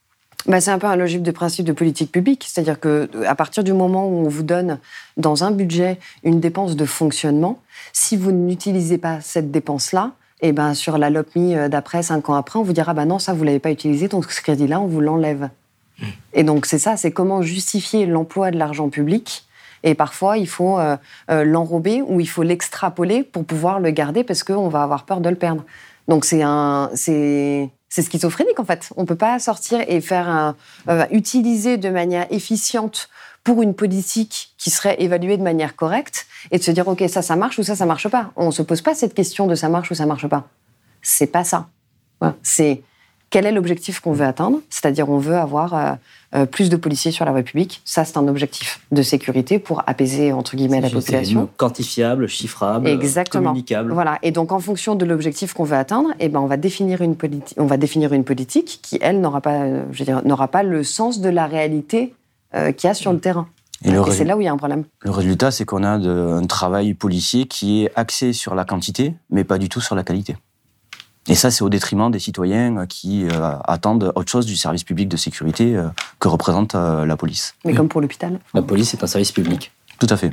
Bah, 0.47 0.61
c'est 0.61 0.69
un 0.69 0.77
peu 0.77 0.87
un 0.87 0.95
logique 0.95 1.23
de 1.23 1.31
principe 1.31 1.65
de 1.65 1.71
politique 1.71 2.11
publique, 2.11 2.45
c'est-à-dire 2.47 2.79
que 2.79 3.09
à 3.25 3.33
partir 3.33 3.63
du 3.63 3.73
moment 3.73 4.07
où 4.07 4.25
on 4.25 4.29
vous 4.29 4.43
donne 4.43 4.79
dans 5.17 5.43
un 5.43 5.49
budget 5.49 5.97
une 6.23 6.39
dépense 6.39 6.75
de 6.75 6.85
fonctionnement, 6.85 7.59
si 7.93 8.15
vous 8.15 8.31
n'utilisez 8.31 8.99
pas 8.99 9.21
cette 9.21 9.49
dépense-là, 9.49 10.11
et 10.41 10.51
ben 10.51 10.75
sur 10.75 10.99
la 10.99 11.09
LOPMI 11.09 11.55
euh, 11.55 11.69
d'après, 11.69 12.03
cinq 12.03 12.29
ans 12.29 12.35
après, 12.35 12.59
on 12.59 12.63
vous 12.63 12.73
dira 12.73 12.93
bah 12.93 13.05
non 13.05 13.17
ça 13.17 13.33
vous 13.33 13.43
l'avez 13.43 13.59
pas 13.59 13.71
utilisé, 13.71 14.07
donc 14.07 14.29
ce 14.31 14.41
crédit-là 14.41 14.79
on 14.79 14.85
vous 14.85 15.01
l'enlève. 15.01 15.49
Et 16.33 16.43
donc 16.43 16.67
c'est 16.67 16.77
ça, 16.77 16.97
c'est 16.97 17.11
comment 17.11 17.41
justifier 17.41 18.05
l'emploi 18.05 18.51
de 18.51 18.57
l'argent 18.57 18.89
public. 18.89 19.45
Et 19.83 19.95
parfois 19.95 20.37
il 20.37 20.47
faut 20.47 20.77
euh, 20.77 20.97
euh, 21.31 21.43
l'enrober 21.43 22.03
ou 22.03 22.19
il 22.19 22.29
faut 22.29 22.43
l'extrapoler 22.43 23.23
pour 23.23 23.45
pouvoir 23.45 23.79
le 23.79 23.89
garder 23.89 24.23
parce 24.23 24.43
qu'on 24.43 24.67
va 24.67 24.83
avoir 24.83 25.05
peur 25.05 25.21
de 25.21 25.29
le 25.29 25.35
perdre. 25.35 25.63
Donc 26.07 26.25
c'est 26.25 26.43
un, 26.43 26.91
c'est, 26.93 27.69
c'est 27.95 28.01
schizophrénique 28.01 28.59
en 28.59 28.65
fait. 28.65 28.89
On 28.97 29.05
peut 29.05 29.15
pas 29.15 29.39
sortir 29.39 29.79
et 29.87 30.01
faire 30.01 30.27
un, 30.27 30.57
euh, 30.89 31.05
utiliser 31.11 31.77
de 31.77 31.89
manière 31.89 32.27
efficiente 32.29 33.07
pour 33.45 33.61
une 33.61 33.73
politique 33.73 34.53
qui 34.57 34.69
serait 34.69 34.97
évaluée 35.01 35.37
de 35.37 35.43
manière 35.43 35.77
correcte 35.77 36.25
et 36.51 36.57
de 36.57 36.63
se 36.63 36.71
dire 36.71 36.85
ok 36.89 37.05
ça 37.07 37.21
ça 37.21 37.37
marche 37.37 37.57
ou 37.57 37.63
ça 37.63 37.73
ça 37.73 37.85
marche 37.85 38.09
pas. 38.09 38.31
On 38.35 38.51
se 38.51 38.61
pose 38.63 38.81
pas 38.81 38.95
cette 38.95 39.13
question 39.13 39.47
de 39.47 39.55
ça 39.55 39.69
marche 39.69 39.91
ou 39.91 39.95
ça 39.95 40.05
marche 40.05 40.27
pas. 40.27 40.49
C'est 41.01 41.27
pas 41.27 41.45
ça. 41.45 41.69
C'est 42.43 42.83
quel 43.35 43.45
est 43.47 43.51
l'objectif 43.51 43.99
qu'on 43.99 44.13
veut 44.13 44.23
atteindre? 44.25 44.61
C'est-à-dire 44.69 45.09
on 45.09 45.17
veut 45.17 45.35
avoir 45.35 45.73
euh, 45.73 45.91
euh, 46.35 46.45
plus 46.45 46.69
de 46.69 46.77
policiers 46.77 47.11
sur 47.11 47.25
la 47.25 47.31
voie 47.31 47.43
publique. 47.43 47.81
Ça 47.83 48.05
c'est 48.05 48.15
un 48.15 48.29
objectif 48.29 48.79
de 48.93 49.01
sécurité 49.01 49.59
pour 49.59 49.83
apaiser 49.87 50.31
entre 50.31 50.55
guillemets 50.55 50.79
la 50.79 50.89
population. 50.89 51.49
Quantifiable, 51.57 52.29
chiffrable, 52.29 52.87
Exactement. 52.87 53.49
communicable. 53.49 53.91
Voilà. 53.91 54.19
Et 54.23 54.31
donc, 54.31 54.53
en 54.53 54.59
fonction 54.59 54.95
de 54.95 55.03
l'objectif 55.03 55.51
qu'on 55.51 55.65
veut 55.65 55.75
atteindre, 55.75 56.11
eh 56.21 56.29
ben, 56.29 56.39
on 56.39 56.45
va 56.45 56.55
définir 56.55 57.01
une 57.01 57.17
politique. 57.17 57.57
On 57.59 57.65
va 57.65 57.75
définir 57.75 58.13
une 58.13 58.23
politique 58.23 58.79
qui, 58.81 58.99
elle, 59.01 59.19
n'aura 59.19 59.41
pas, 59.41 59.63
euh, 59.63 59.83
je 59.91 59.99
veux 59.99 60.05
dire, 60.05 60.21
n'aura 60.25 60.47
pas 60.47 60.63
le 60.63 60.85
sens 60.85 61.19
de 61.19 61.27
la 61.27 61.45
réalité 61.45 62.13
euh, 62.53 62.71
qu'il 62.71 62.87
y 62.87 62.91
a 62.91 62.93
sur 62.93 63.11
le 63.11 63.19
terrain. 63.19 63.49
Et 63.83 63.91
c'est 64.11 64.23
là 64.23 64.37
où 64.37 64.41
il 64.41 64.45
y 64.45 64.47
a 64.47 64.53
un 64.53 64.57
problème. 64.57 64.85
Le 65.01 65.11
résultat, 65.11 65.51
c'est 65.51 65.65
qu'on 65.65 65.83
a 65.83 65.97
de- 65.97 66.09
un 66.41 66.47
travail 66.47 66.93
policier 66.93 67.47
qui 67.47 67.83
est 67.83 67.91
axé 67.95 68.31
sur 68.31 68.55
la 68.55 68.63
quantité, 68.63 69.13
mais 69.29 69.43
pas 69.43 69.57
du 69.57 69.67
tout 69.67 69.81
sur 69.81 69.93
la 69.95 70.03
qualité. 70.03 70.37
Et 71.27 71.35
ça, 71.35 71.49
c'est 71.49 71.63
au 71.63 71.69
détriment 71.69 72.11
des 72.11 72.19
citoyens 72.19 72.77
euh, 72.77 72.85
qui 72.85 73.25
euh, 73.25 73.55
attendent 73.63 74.11
autre 74.15 74.29
chose 74.31 74.45
du 74.45 74.55
service 74.55 74.83
public 74.83 75.09
de 75.09 75.17
sécurité 75.17 75.75
euh, 75.75 75.87
que 76.19 76.27
représente 76.27 76.75
euh, 76.75 77.05
la 77.05 77.17
police. 77.17 77.55
Mais 77.65 77.73
comme 77.73 77.89
pour 77.89 78.01
l'hôpital. 78.01 78.39
La 78.53 78.61
police 78.61 78.93
est 78.93 79.03
un 79.03 79.07
service 79.07 79.31
public. 79.31 79.71
Tout 79.99 80.07
à 80.09 80.17
fait. 80.17 80.31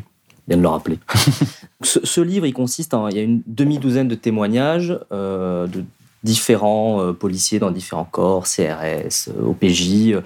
Bien 0.48 0.56
de 0.56 0.62
le 0.62 0.68
rappeler. 0.68 0.98
ce, 1.82 2.04
ce 2.04 2.20
livre, 2.20 2.46
il 2.46 2.52
consiste 2.52 2.94
en 2.94 3.08
il 3.08 3.16
y 3.16 3.20
a 3.20 3.22
une 3.22 3.42
demi-douzaine 3.46 4.08
de 4.08 4.14
témoignages 4.14 4.98
euh, 5.12 5.66
de 5.66 5.84
différents 6.24 7.00
euh, 7.00 7.12
policiers 7.12 7.58
dans 7.58 7.70
différents 7.70 8.04
corps, 8.04 8.44
CRS, 8.44 9.30
OPJ. 9.42 9.80
Il 9.86 10.22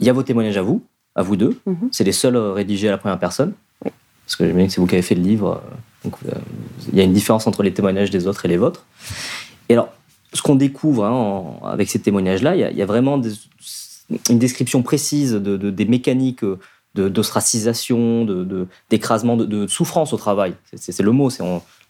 y 0.00 0.10
a 0.10 0.12
vos 0.12 0.22
témoignages 0.22 0.58
à 0.58 0.62
vous, 0.62 0.82
à 1.14 1.22
vous 1.22 1.36
deux. 1.36 1.58
Mhm. 1.66 1.88
C'est 1.90 2.04
les 2.04 2.12
seuls 2.12 2.36
rédigés 2.36 2.88
à 2.88 2.92
la 2.92 2.98
première 2.98 3.18
personne. 3.18 3.54
Parce 3.82 4.36
que 4.36 4.46
j'imagine 4.46 4.66
que 4.66 4.74
c'est 4.74 4.80
vous 4.80 4.86
qui 4.88 4.94
avez 4.96 5.02
fait 5.02 5.14
le 5.14 5.22
livre. 5.22 5.62
Donc, 6.04 6.14
euh, 6.26 6.32
il 6.92 6.98
y 6.98 7.00
a 7.00 7.04
une 7.04 7.12
différence 7.12 7.46
entre 7.46 7.62
les 7.62 7.72
témoignages 7.72 8.10
des 8.10 8.26
autres 8.26 8.44
et 8.44 8.48
les 8.48 8.56
vôtres. 8.56 8.84
Et 9.68 9.74
alors, 9.74 9.88
ce 10.32 10.42
qu'on 10.42 10.54
découvre 10.54 11.04
hein, 11.04 11.58
avec 11.64 11.88
ces 11.88 11.98
témoignages-là, 12.00 12.56
il 12.56 12.76
y 12.76 12.82
a, 12.82 12.86
vraiment 12.86 13.20
une 14.28 14.38
description 14.38 14.82
précise 14.82 15.32
de, 15.32 15.56
de- 15.56 15.70
des 15.70 15.84
mécaniques 15.84 16.44
euh, 16.44 16.58
d'ostracisation, 16.94 18.24
de, 18.24 18.66
d'écrasement, 18.90 19.36
de, 19.36 19.44
de 19.44 19.66
souffrance 19.66 20.12
au 20.12 20.16
travail. 20.16 20.54
C'est- 20.74 21.02
le 21.02 21.12
mot. 21.12 21.30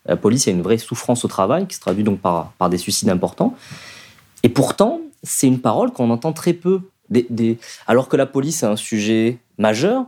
La 0.09 0.17
police, 0.17 0.47
a 0.47 0.53
une 0.53 0.63
vraie 0.63 0.79
souffrance 0.79 1.25
au 1.25 1.29
travail 1.29 1.67
qui 1.67 1.75
se 1.75 1.81
traduit 1.81 2.05
donc 2.05 2.21
par, 2.21 2.53
par 2.59 2.71
des 2.71 2.79
suicides 2.79 3.09
importants. 3.09 3.55
Et 4.45 4.49
pourtant, 4.49 5.01
c'est 5.25 5.49
une 5.49 5.59
parole 5.61 5.93
qu'on 5.93 6.11
entend 6.11 6.33
très 6.33 6.53
peu. 6.53 6.81
Alors 7.87 8.09
que 8.09 8.17
la 8.17 8.27
police 8.27 8.63
est 8.63 8.67
un 8.67 8.77
sujet 8.77 9.39
majeur 9.59 10.05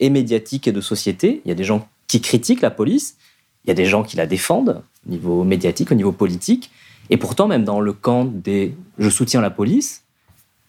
et 0.00 0.08
médiatique 0.10 0.68
et 0.68 0.72
de 0.72 0.80
société, 0.80 1.42
il 1.44 1.48
y 1.48 1.52
a 1.52 1.54
des 1.54 1.64
gens 1.64 1.86
qui 2.08 2.20
critiquent 2.20 2.62
la 2.62 2.70
police, 2.70 3.16
il 3.64 3.68
y 3.68 3.70
a 3.70 3.74
des 3.74 3.84
gens 3.86 4.02
qui 4.02 4.16
la 4.16 4.26
défendent 4.26 4.82
au 5.06 5.10
niveau 5.10 5.44
médiatique, 5.44 5.92
au 5.92 5.94
niveau 5.94 6.12
politique, 6.12 6.70
et 7.12 7.16
pourtant, 7.18 7.46
même 7.46 7.64
dans 7.64 7.80
le 7.80 7.92
camp 7.92 8.24
des 8.24 8.74
je 8.98 9.08
soutiens 9.10 9.40
la 9.40 9.50
police, 9.50 10.02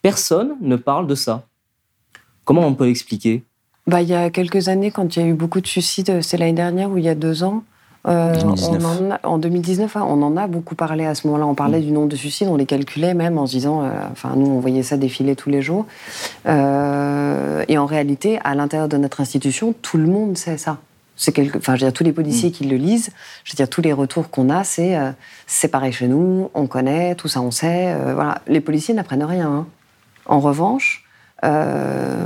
personne 0.02 0.56
ne 0.62 0.76
parle 0.76 1.08
de 1.08 1.16
ça. 1.16 1.44
Comment 2.46 2.68
on 2.68 2.74
peut 2.74 2.86
l'expliquer? 2.86 3.44
Bah, 3.88 4.02
il 4.02 4.10
y 4.10 4.14
a 4.14 4.30
quelques 4.30 4.68
années, 4.68 4.92
quand 4.92 5.16
il 5.16 5.22
y 5.22 5.26
a 5.26 5.28
eu 5.28 5.34
beaucoup 5.34 5.62
de 5.62 5.68
suicides, 5.68 6.22
c'est 6.22 6.38
l'année 6.38 6.54
dernière 6.54 6.90
ou 6.92 6.98
il 6.98 7.04
y 7.06 7.10
a 7.10 7.16
deux 7.16 7.44
ans, 7.44 7.64
euh, 8.08 8.34
2019. 8.34 8.84
on 8.84 9.08
en 9.08 9.12
a- 9.12 9.20
en 9.28 9.38
2019, 9.38 9.96
hein, 9.96 10.06
on 10.08 10.22
en 10.22 10.36
a 10.36 10.48
beaucoup 10.48 10.76
parlé 10.76 11.06
à 11.06 11.16
ce 11.16 11.28
moment-là. 11.28 11.46
On 11.48 11.56
parlait 11.56 11.80
du 11.82 11.92
nombre 11.92 12.10
de 12.10 12.16
suicides, 12.18 12.48
on 12.50 12.58
les 12.58 12.66
calculait 12.66 13.14
même 13.14 13.38
en 13.38 13.46
se 13.48 13.54
disant, 13.54 13.84
euh, 13.84 13.90
enfin 14.12 14.34
nous 14.36 14.48
on 14.48 14.60
voyait 14.60 14.84
ça 14.84 14.98
défiler 14.98 15.36
tous 15.38 15.50
les 15.50 15.62
jours. 15.62 15.86
Euh, 16.46 17.64
et 17.68 17.78
en 17.78 17.86
réalité, 17.86 18.40
à 18.44 18.56
l'intérieur 18.56 18.90
de 18.90 18.98
notre 18.98 19.22
institution, 19.22 19.74
tout 19.82 19.98
le 19.98 20.08
monde 20.08 20.38
sait 20.38 20.58
ça. 20.58 20.78
C'est 21.16 21.32
quelque, 21.32 21.58
enfin, 21.60 21.76
je 21.76 21.82
veux 21.82 21.92
dire, 21.92 21.94
tous 21.94 22.04
les 22.04 22.12
policiers 22.12 22.50
qui 22.52 22.66
le 22.66 22.76
lisent, 22.76 23.12
je 23.44 23.54
veux 23.54 23.56
dire, 23.56 23.70
tous 23.70 23.82
les 23.82 23.94
retours 23.94 24.30
qu'on 24.32 24.50
a, 24.50 24.64
c'est 24.64 24.98
euh, 24.98 25.12
c'est 25.46 25.68
pareil 25.68 25.94
chez 25.94 26.08
nous, 26.08 26.50
on 26.56 26.66
connaît, 26.66 27.14
tout 27.16 27.28
ça 27.28 27.40
on 27.42 27.52
sait. 27.52 27.94
euh, 27.94 28.16
voilà, 28.16 28.42
les 28.48 28.62
policiers 28.62 28.96
n'apprennent 28.96 29.24
rien. 29.24 29.48
hein. 29.48 29.68
En 30.26 30.40
revanche, 30.40 31.06
euh, 31.44 32.26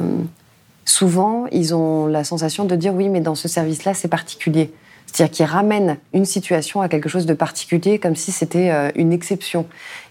souvent, 0.86 1.48
ils 1.52 1.76
ont 1.76 2.06
la 2.08 2.24
sensation 2.24 2.64
de 2.66 2.76
dire 2.78 2.94
oui, 2.94 3.10
mais 3.10 3.20
dans 3.20 3.36
ce 3.36 3.48
service-là, 3.48 3.94
c'est 3.94 4.08
particulier. 4.08 4.72
C'est-à-dire 5.06 5.36
qu'ils 5.36 5.46
ramènent 5.46 5.98
une 6.14 6.26
situation 6.26 6.82
à 6.82 6.90
quelque 6.90 7.10
chose 7.10 7.26
de 7.26 7.34
particulier, 7.34 7.98
comme 7.98 8.16
si 8.16 8.32
c'était 8.32 8.92
une 8.96 9.14
exception. 9.14 9.66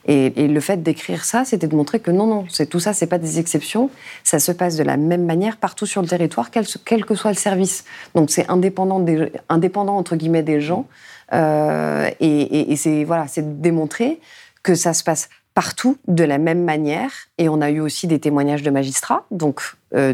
Et, 0.06 0.30
le 0.48 0.60
fait 0.60 0.82
d'écrire 0.82 1.24
ça, 1.24 1.44
c'était 1.44 1.66
de 1.66 1.76
montrer 1.76 2.00
que 2.00 2.10
non, 2.10 2.26
non, 2.26 2.44
tout 2.70 2.80
ça, 2.80 2.92
c'est 2.92 3.06
pas 3.06 3.18
des 3.18 3.38
exceptions. 3.38 3.90
Ça 4.22 4.38
se 4.38 4.52
passe 4.52 4.76
de 4.76 4.84
la 4.84 4.96
même 4.96 5.24
manière 5.24 5.56
partout 5.56 5.86
sur 5.86 6.00
le 6.00 6.08
territoire, 6.08 6.50
quel, 6.50 7.04
que 7.04 7.14
soit 7.14 7.30
le 7.30 7.36
service. 7.36 7.84
Donc 8.14 8.30
c'est 8.30 8.48
indépendant, 8.48 9.00
des, 9.00 9.32
indépendant 9.48 9.96
entre 9.96 10.16
guillemets 10.16 10.42
des 10.42 10.60
gens. 10.60 10.86
Euh, 11.32 12.08
et 12.20 12.76
c'est 12.76 13.04
voilà, 13.04 13.26
c'est 13.26 13.60
démontrer 13.60 14.20
que 14.62 14.74
ça 14.74 14.94
se 14.94 15.02
passe 15.02 15.28
partout 15.56 15.96
de 16.06 16.22
la 16.22 16.36
même 16.36 16.62
manière. 16.62 17.10
Et 17.38 17.48
on 17.48 17.62
a 17.62 17.70
eu 17.70 17.80
aussi 17.80 18.06
des 18.06 18.20
témoignages 18.20 18.62
de 18.62 18.70
magistrats. 18.70 19.24
Donc, 19.30 19.62
euh, 19.94 20.12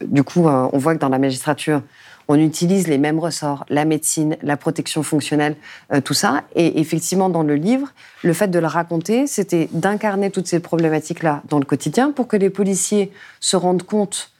du 0.00 0.22
coup, 0.22 0.46
euh, 0.46 0.68
on 0.72 0.78
voit 0.78 0.94
que 0.94 1.00
dans 1.00 1.08
la 1.08 1.18
magistrature, 1.18 1.82
on 2.28 2.38
utilise 2.38 2.88
les 2.88 2.98
mêmes 2.98 3.18
ressorts, 3.18 3.64
la 3.68 3.84
médecine, 3.84 4.36
la 4.42 4.56
protection 4.56 5.02
fonctionnelle, 5.02 5.56
euh, 5.92 6.00
tout 6.00 6.14
ça. 6.14 6.44
Et 6.54 6.80
effectivement, 6.80 7.28
dans 7.28 7.42
le 7.42 7.54
livre, 7.54 7.88
le 8.22 8.32
fait 8.32 8.48
de 8.48 8.58
le 8.58 8.66
raconter, 8.66 9.26
c'était 9.26 9.68
d'incarner 9.72 10.30
toutes 10.30 10.46
ces 10.46 10.60
problématiques-là 10.60 11.42
dans 11.48 11.58
le 11.58 11.64
quotidien 11.64 12.10
pour 12.10 12.28
que 12.28 12.36
les 12.36 12.50
policiers 12.50 13.12
se 13.40 13.56
rendent 13.56 13.82
compte 13.82 14.30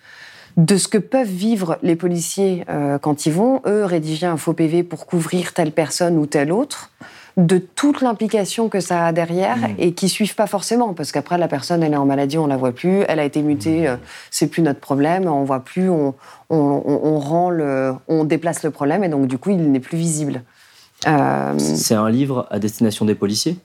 de 0.57 0.77
ce 0.77 0.87
que 0.89 0.99
peuvent 0.99 1.27
vivre 1.27 1.79
les 1.83 1.97
policiers 1.97 2.65
euh, 2.69 2.99
quand 2.99 3.27
ils 3.27 3.33
vont, 3.33 3.61
eux, 3.67 3.85
rédiger 3.85 4.27
un 4.27 4.37
faux 4.37 4.53
PV 4.53 4.85
pour 4.85 5.07
couvrir 5.07 5.53
telle 5.53 5.73
personne 5.73 6.17
ou 6.17 6.27
telle 6.27 6.53
autre, 6.53 6.91
de 7.37 7.59
toute 7.59 8.01
l'implication 8.01 8.69
que 8.69 8.79
ça 8.79 9.07
a 9.07 9.13
derrière 9.13 9.57
et 9.79 9.93
qui 9.93 10.09
suivent 10.09 10.37
pas 10.37 10.47
forcément, 10.47 10.95
parce 10.95 11.11
qu'après 11.11 11.37
la 11.37 11.49
personne 11.49 11.83
elle 11.83 11.93
est 11.93 11.97
en 11.97 12.07
maladie, 12.07 12.39
on 12.39 12.47
la 12.47 12.57
voit 12.57 12.71
plus, 12.73 13.03
elle 13.09 13.19
a 13.19 13.25
été 13.25 13.43
mutée, 13.43 13.89
euh, 13.89 13.97
c'est 14.31 14.47
plus 14.47 14.63
notre 14.63 14.79
problème, 14.81 15.27
on 15.27 15.43
voit 15.45 15.61
plus, 15.61 15.91
on, 15.91 16.15
on, 16.51 16.57
on- 16.57 17.01
on 17.05 17.19
rend 17.19 17.51
le, 17.51 17.95
on 18.07 18.23
déplace 18.25 18.63
le 18.63 18.71
problème 18.71 19.03
et 19.03 19.09
donc 19.09 19.27
du 19.27 19.37
coup 19.39 19.51
il 19.51 19.71
n'est 19.73 19.81
plus 19.81 19.99
visible. 19.99 20.43
Euh, 21.09 21.55
C'est 21.59 21.95
un 21.95 22.09
livre 22.09 22.47
à 22.51 22.59
destination 22.61 23.05
des 23.05 23.15
policiers? 23.17 23.57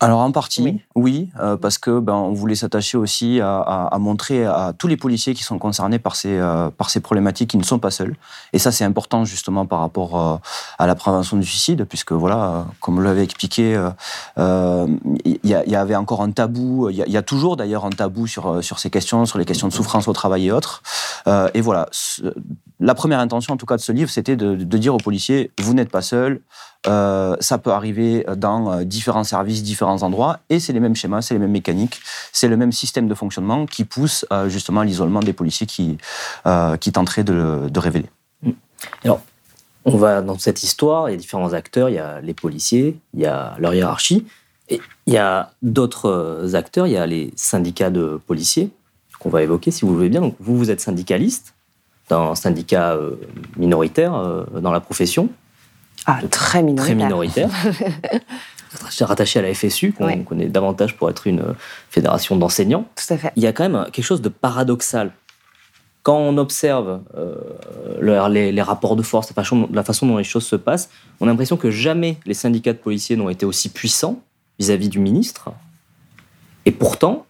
Alors 0.00 0.20
en 0.20 0.30
partie, 0.30 0.80
oui, 0.94 1.30
euh, 1.40 1.56
parce 1.56 1.76
que 1.76 1.98
ben, 1.98 2.14
on 2.14 2.32
voulait 2.32 2.54
s'attacher 2.54 2.96
aussi 2.96 3.40
à, 3.40 3.58
à- 3.58 3.86
à 3.94 3.98
montrer 3.98 4.44
à 4.46 4.72
tous 4.76 4.86
les 4.86 4.96
policiers 4.96 5.34
qui 5.34 5.42
sont 5.42 5.58
concernés 5.58 5.98
par 5.98 6.14
ces, 6.14 6.36
euh, 6.38 6.70
par 6.70 6.88
ces 6.90 7.00
problématiques 7.00 7.50
qu'ils 7.50 7.58
ne 7.58 7.64
sont 7.64 7.80
pas 7.80 7.90
seuls. 7.90 8.14
Et 8.52 8.60
ça, 8.60 8.70
c'est 8.70 8.84
important 8.84 9.24
justement 9.24 9.66
par 9.66 9.80
rapport 9.80 10.20
euh, 10.20 10.36
à 10.78 10.86
la 10.86 10.94
prévention 10.94 11.36
du 11.36 11.44
suicide, 11.44 11.84
puisque 11.84 12.12
voilà, 12.12 12.66
comme 12.80 12.94
vous 12.94 13.02
l'avez 13.02 13.22
expliqué, 13.22 13.72
il 14.36 15.38
y, 15.44 15.54
avait 15.76 15.96
encore 15.96 16.22
un 16.22 16.30
tabou, 16.30 16.90
il 16.90 16.96
y, 16.96 17.10
y 17.10 17.16
a 17.16 17.22
toujours 17.22 17.56
d'ailleurs 17.56 17.84
un 17.84 17.90
tabou 17.90 18.26
sur, 18.28 18.62
sur 18.62 18.78
ces 18.78 18.90
questions, 18.90 19.26
sur 19.26 19.38
les 19.38 19.44
questions 19.44 19.66
de 19.66 19.72
souffrance 19.72 20.06
au 20.06 20.12
travail 20.12 20.46
et 20.46 20.52
autres. 20.52 20.82
Et 21.54 21.60
voilà, 21.60 21.88
la 22.80 22.94
première 22.94 23.18
intention 23.18 23.54
en 23.54 23.56
tout 23.56 23.66
cas 23.66 23.76
de 23.76 23.82
ce 23.82 23.90
livre, 23.92 24.10
c'était 24.10 24.36
de, 24.36 24.54
de 24.54 24.78
dire 24.78 24.94
aux 24.94 24.98
policiers, 24.98 25.50
vous 25.60 25.74
n'êtes 25.74 25.90
pas 25.90 26.02
seuls, 26.02 26.40
euh, 26.88 27.36
ça 27.40 27.58
peut 27.58 27.70
arriver 27.70 28.24
dans 28.36 28.72
euh, 28.72 28.84
différents 28.84 29.24
services, 29.24 29.62
différents 29.62 30.02
endroits, 30.02 30.40
et 30.48 30.58
c'est 30.58 30.72
les 30.72 30.80
mêmes 30.80 30.96
schémas, 30.96 31.20
c'est 31.20 31.34
les 31.34 31.40
mêmes 31.40 31.50
mécaniques, 31.50 32.00
c'est 32.32 32.48
le 32.48 32.56
même 32.56 32.72
système 32.72 33.08
de 33.08 33.14
fonctionnement 33.14 33.66
qui 33.66 33.84
pousse 33.84 34.24
euh, 34.32 34.48
justement 34.48 34.82
l'isolement 34.82 35.20
des 35.20 35.34
policiers 35.34 35.66
qui, 35.66 35.98
euh, 36.46 36.76
tenteraient 36.92 37.24
de, 37.24 37.68
de 37.68 37.80
révéler. 37.80 38.08
Alors, 39.04 39.20
on 39.84 39.98
va 39.98 40.22
dans 40.22 40.38
cette 40.38 40.62
histoire, 40.62 41.10
il 41.10 41.12
y 41.12 41.14
a 41.14 41.18
différents 41.18 41.52
acteurs, 41.52 41.90
il 41.90 41.96
y 41.96 41.98
a 41.98 42.22
les 42.22 42.32
policiers, 42.32 42.98
il 43.12 43.20
y 43.20 43.26
a 43.26 43.54
leur 43.58 43.74
hiérarchie, 43.74 44.26
et 44.70 44.80
il 45.06 45.12
y 45.12 45.18
a 45.18 45.50
d'autres 45.60 46.54
acteurs, 46.54 46.86
il 46.86 46.94
y 46.94 46.96
a 46.96 47.06
les 47.06 47.32
syndicats 47.36 47.90
de 47.90 48.18
policiers 48.26 48.70
qu'on 49.18 49.28
va 49.28 49.42
évoquer 49.42 49.70
si 49.70 49.84
vous 49.84 49.90
le 49.90 49.96
voulez 49.96 50.08
bien. 50.08 50.22
Donc, 50.22 50.36
vous, 50.40 50.56
vous 50.56 50.70
êtes 50.70 50.80
syndicaliste 50.80 51.54
dans 52.08 52.30
un 52.30 52.34
syndicat 52.34 52.96
minoritaire 53.56 54.46
dans 54.52 54.70
la 54.70 54.80
profession. 54.80 55.28
Ah, 56.10 56.20
très 56.30 56.62
minoritaire. 56.62 56.86
Très 56.86 56.94
minoritaire. 56.94 57.50
rattaché 59.00 59.38
à 59.38 59.42
la 59.42 59.54
FSU, 59.54 59.92
qu'on 59.92 60.06
Ouais. 60.06 60.18
connaît 60.24 60.46
davantage 60.46 60.96
pour 60.96 61.08
être 61.10 61.26
une 61.26 61.40
euh, 61.40 61.52
fédération 61.90 62.36
d'enseignants. 62.36 62.86
Tout 62.96 63.12
à 63.14 63.18
fait. 63.18 63.32
Il 63.36 63.42
y 63.42 63.46
a 63.46 63.52
quand 63.52 63.68
même 63.68 63.86
quelque 63.92 64.04
chose 64.04 64.22
de 64.22 64.28
paradoxal. 64.28 65.12
Quand 66.02 66.16
on 66.18 66.38
observe 66.38 67.00
euh, 67.16 67.34
le- 68.00 68.28
les, 68.32 68.52
les 68.52 68.62
rapports 68.62 68.96
de 68.96 69.02
force, 69.02 69.28
la 69.28 69.34
façon, 69.34 69.68
la 69.72 69.84
façon 69.84 70.06
dont 70.06 70.16
les 70.16 70.24
choses 70.24 70.46
se 70.46 70.56
passent, 70.56 70.88
on 71.20 71.26
a 71.26 71.30
l'impression 71.30 71.56
que 71.56 71.70
jamais 71.70 72.16
les 72.24 72.34
syndicats 72.34 72.72
de 72.72 72.78
policiers 72.78 73.16
n'ont 73.16 73.28
été 73.28 73.44
aussi 73.44 73.68
puissants 73.68 74.20
vis-à-vis 74.58 74.88
du 74.88 74.98
ministre. 75.00 75.50
Et 76.64 76.70
pourtant, 76.72 77.26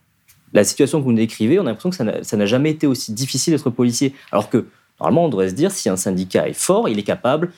la 0.53 0.65
situation 0.65 0.99
que 1.01 1.05
vous 1.05 1.11
nous 1.11 1.17
décrivez, 1.19 1.59
on 1.59 1.63
a 1.63 1.67
l'impression 1.67 1.91
que 1.91 1.97
ça 2.25 2.37
n'a 2.37 2.47
jamais 2.47 2.71
été 2.71 2.87
aussi 2.87 3.13
difficile 3.13 3.53
d'être 3.55 3.71
policier. 3.71 4.15
Alors 4.33 4.49
que, 4.49 4.67
normalement, 5.01 5.25
on 5.27 5.29
devrait 5.29 5.49
se 5.51 5.55
dire, 5.55 5.71
si 5.73 5.89
un 5.89 5.97
syndicat 5.97 6.49
est 6.49 6.53
fort, 6.55 6.89
il 6.89 6.99
est 6.99 7.03
capable 7.05 7.53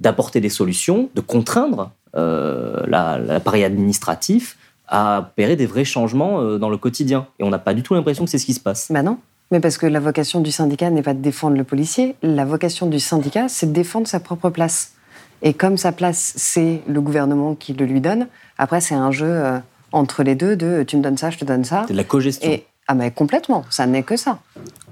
d'apporter 0.00 0.40
des 0.40 0.48
solutions, 0.48 1.08
de 1.14 1.20
contraindre 1.20 1.90
euh, 2.16 2.82
la- 2.86 3.18
l'appareil 3.18 3.64
administratif 3.64 4.56
à 4.88 5.20
opérer 5.20 5.56
des 5.56 5.66
vrais 5.66 5.84
changements 5.84 6.40
euh, 6.40 6.58
dans 6.58 6.68
le 6.68 6.76
quotidien. 6.76 7.26
Et 7.38 7.44
on 7.44 7.50
n'a 7.50 7.58
pas 7.58 7.72
du 7.74 7.82
tout 7.82 7.94
l'impression 7.94 8.24
que 8.24 8.30
c'est 8.30 8.38
ce 8.38 8.46
qui 8.46 8.54
se 8.54 8.60
passe. 8.60 8.88
Bah 8.90 9.02
non. 9.02 9.18
Mais 9.50 9.60
parce 9.60 9.78
que 9.78 9.86
la 9.86 10.00
vocation 10.00 10.40
du 10.40 10.50
syndicat 10.50 10.90
n'est 10.90 11.02
pas 11.02 11.14
de 11.14 11.20
défendre 11.20 11.56
le 11.56 11.64
policier, 11.64 12.14
la 12.22 12.44
vocation 12.44 12.86
du 12.86 13.00
syndicat, 13.00 13.48
c'est 13.48 13.66
de 13.66 13.72
défendre 13.72 14.06
sa 14.06 14.18
propre 14.20 14.50
place. 14.50 14.92
Et 15.42 15.54
comme 15.54 15.76
sa 15.76 15.92
place, 15.92 16.32
c'est 16.36 16.82
le 16.86 17.00
gouvernement 17.00 17.54
qui 17.54 17.72
le 17.72 17.84
lui 17.84 18.00
donne, 18.00 18.28
après, 18.58 18.80
c'est 18.80 18.94
un 18.94 19.10
jeu 19.10 19.26
euh, 19.28 19.58
entre 19.92 20.22
les 20.22 20.34
deux 20.34 20.56
de 20.56 20.84
tu 20.86 20.96
me 20.96 21.02
donnes 21.02 21.16
ça, 21.18 21.30
je 21.30 21.38
te 21.38 21.44
donne 21.44 21.64
ça. 21.64 21.84
C'est 21.86 21.92
de 21.92 21.98
la 21.98 22.04
cogestion. 22.04 22.50
Et, 22.50 22.64
ah, 22.92 22.94
mais 22.94 23.10
complètement, 23.10 23.64
ça 23.70 23.86
n'est 23.86 24.02
que 24.02 24.16
ça. 24.18 24.38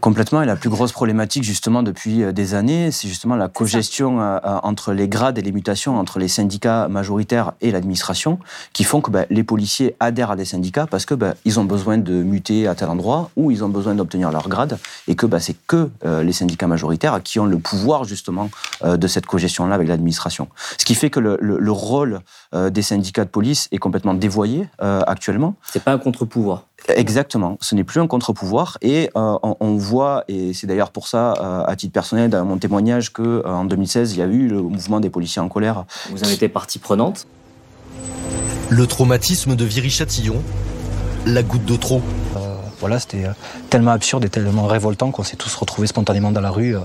Complètement. 0.00 0.40
Et 0.42 0.46
la 0.46 0.56
plus 0.56 0.70
grosse 0.70 0.92
problématique, 0.92 1.42
justement, 1.42 1.82
depuis 1.82 2.22
euh, 2.22 2.32
des 2.32 2.54
années, 2.54 2.90
c'est 2.90 3.06
justement 3.06 3.36
la 3.36 3.48
cogestion 3.48 4.18
euh, 4.22 4.38
euh, 4.42 4.58
entre 4.62 4.94
les 4.94 5.06
grades 5.08 5.36
et 5.36 5.42
les 5.42 5.52
mutations, 5.52 5.98
entre 5.98 6.18
les 6.18 6.28
syndicats 6.28 6.88
majoritaires 6.88 7.52
et 7.60 7.70
l'administration, 7.70 8.38
qui 8.72 8.84
font 8.84 9.02
que 9.02 9.10
bah, 9.10 9.26
les 9.28 9.44
policiers 9.44 9.96
adhèrent 10.00 10.30
à 10.30 10.36
des 10.36 10.46
syndicats 10.46 10.86
parce 10.86 11.04
que 11.04 11.12
bah, 11.14 11.34
ils 11.44 11.60
ont 11.60 11.64
besoin 11.64 11.98
de 11.98 12.14
muter 12.22 12.66
à 12.66 12.74
tel 12.74 12.88
endroit 12.88 13.28
ou 13.36 13.50
ils 13.50 13.62
ont 13.62 13.68
besoin 13.68 13.94
d'obtenir 13.94 14.30
leur 14.30 14.48
grade 14.48 14.78
et 15.06 15.14
que 15.14 15.26
bah, 15.26 15.38
c'est 15.40 15.56
que 15.66 15.90
euh, 16.06 16.22
les 16.22 16.32
syndicats 16.32 16.66
majoritaires 16.66 17.22
qui 17.22 17.38
ont 17.38 17.44
le 17.44 17.58
pouvoir, 17.58 18.04
justement, 18.04 18.48
euh, 18.82 18.96
de 18.96 19.06
cette 19.06 19.26
cogestion-là 19.26 19.74
avec 19.74 19.88
l'administration. 19.88 20.48
Ce 20.78 20.86
qui 20.86 20.94
fait 20.94 21.10
que 21.10 21.20
le, 21.20 21.36
le- 21.42 21.58
le 21.58 21.72
rôle 21.72 22.20
euh, 22.54 22.70
des 22.70 22.80
syndicats 22.80 23.26
de 23.26 23.30
police 23.30 23.68
est 23.70 23.76
complètement 23.78 24.14
dévoyé 24.14 24.66
euh, 24.80 25.02
actuellement. 25.06 25.56
C'est 25.70 25.84
pas 25.84 25.92
un 25.92 25.98
contre-pouvoir. 25.98 26.64
Exactement, 26.88 27.56
ce 27.60 27.74
n'est 27.74 27.84
plus 27.84 28.00
un 28.00 28.06
contre-pouvoir 28.06 28.78
et 28.82 29.10
euh, 29.16 29.38
on, 29.42 29.56
on 29.60 29.76
voit, 29.76 30.24
et 30.28 30.54
c'est 30.54 30.66
d'ailleurs 30.66 30.90
pour 30.90 31.08
ça, 31.08 31.34
euh, 31.34 31.64
à 31.64 31.76
titre 31.76 31.92
personnel, 31.92 32.30
dans 32.30 32.44
mon 32.44 32.58
témoignage, 32.58 33.10
qu'en 33.10 33.64
2016, 33.64 34.14
il 34.14 34.18
y 34.18 34.22
a 34.22 34.26
eu 34.26 34.48
le 34.48 34.62
mouvement 34.62 34.98
des 34.98 35.10
policiers 35.10 35.42
en 35.42 35.48
colère. 35.48 35.84
Vous 36.10 36.24
avez 36.24 36.34
été 36.34 36.48
partie 36.48 36.78
prenante? 36.78 37.26
Le 38.70 38.86
traumatisme 38.86 39.56
de 39.56 39.64
Viry-Châtillon, 39.64 40.42
la 41.26 41.42
goutte 41.42 41.64
de 41.64 41.76
trop. 41.76 42.02
Voilà, 42.80 42.98
c'était 42.98 43.26
euh, 43.26 43.32
tellement 43.68 43.90
absurde 43.90 44.24
et 44.24 44.30
tellement 44.30 44.66
révoltant 44.66 45.10
qu'on 45.10 45.22
s'est 45.22 45.36
tous 45.36 45.54
retrouvés 45.54 45.86
spontanément 45.86 46.32
dans 46.32 46.40
la 46.40 46.50
rue 46.50 46.74
euh, 46.74 46.80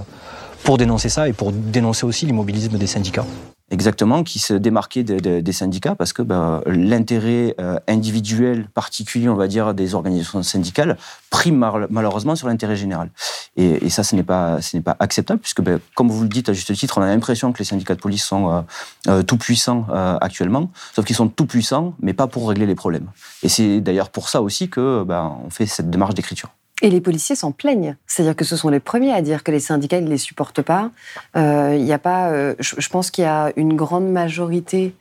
pour 0.64 0.78
dénoncer 0.78 1.08
ça 1.08 1.30
et 1.30 1.34
pour 1.34 1.54
dénoncer 1.54 2.06
aussi 2.06 2.26
l'immobilisme 2.26 2.78
des 2.78 2.88
syndicats. 2.88 3.26
Exactement, 3.72 4.24
qui 4.24 4.38
se 4.38 4.54
démarquait 4.54 5.04
de- 5.04 5.18
de- 5.18 5.40
des 5.42 5.52
syndicats 5.52 5.96
parce 5.96 6.14
que 6.14 6.22
ben, 6.22 6.62
l'intérêt 6.68 7.56
euh, 7.60 7.80
individuel 7.88 8.68
particulier, 8.70 9.28
on 9.28 9.34
va 9.36 9.48
dire, 9.48 9.74
des 9.74 9.96
organisations 9.96 10.44
syndicales 10.44 10.98
prime 11.32 11.66
malheureusement 11.90 12.36
sur 12.36 12.48
l'intérêt 12.48 12.76
général. 12.76 13.10
Et, 13.58 13.84
et 13.88 13.90
ça, 13.90 14.04
ce 14.04 14.16
n'est 14.16 14.24
pas, 14.24 14.62
ce 14.62 14.78
n'est 14.78 14.84
pas 14.84 14.96
acceptable 15.00 15.40
puisque, 15.40 15.62
ben, 15.62 15.80
comme 15.96 16.10
vous 16.10 16.22
le 16.22 16.30
dites 16.30 16.48
à 16.50 16.54
juste 16.54 16.76
titre, 16.76 17.00
on 17.00 17.02
a 17.02 17.08
l'impression 17.08 17.52
que 17.54 17.58
les 17.58 17.66
syndicats 17.66 17.96
de 17.96 18.00
police 18.02 18.24
sont 18.24 18.52
euh, 18.52 18.62
euh, 19.08 19.24
tout 19.24 19.38
puissants 19.38 19.88
euh, 19.90 20.18
actuellement, 20.22 20.70
sauf 20.96 21.04
qu'ils 21.04 21.16
sont 21.16 21.28
tout 21.28 21.48
puissants, 21.48 21.96
mais 22.00 22.14
pas 22.14 22.28
pour 22.28 22.48
régler 22.48 22.68
les 22.68 22.76
problèmes. 22.76 23.08
Et 23.42 23.50
c'est 23.50 23.82
d'ailleurs 23.82 24.10
pour 24.10 24.30
ça 24.30 24.44
aussi 24.44 24.70
que 24.70 25.04
ben, 25.04 25.38
on 25.44 25.50
fait 25.50 25.66
cette 25.66 25.90
démarche 25.90 26.14
d'écriture. 26.14 26.50
Et 26.82 26.90
les 26.90 27.02
policiers 27.02 27.36
s'en 27.36 27.52
plaignent. 27.52 27.96
C'est-à-dire 28.06 28.36
que 28.36 28.44
ce 28.44 28.58
sont 28.58 28.70
les 28.70 28.82
premiers 28.82 29.14
à 29.14 29.22
dire 29.22 29.44
que 29.44 29.52
les 29.52 29.62
syndicats 29.62 30.02
ne 30.02 30.10
les 30.10 30.18
supportent 30.18 30.62
pas. 30.62 30.92
Euh, 31.38 31.76
Il 31.80 31.86
y 31.86 31.94
a 31.94 32.00
pas, 32.00 32.30
euh, 32.30 32.54
je, 32.60 32.76
je 32.78 32.90
pense 32.90 33.12
qu'il 33.12 33.24
y 33.24 33.28
a 33.28 33.52
une 33.56 33.76
grande 33.76 34.10
majorité, 34.10 34.94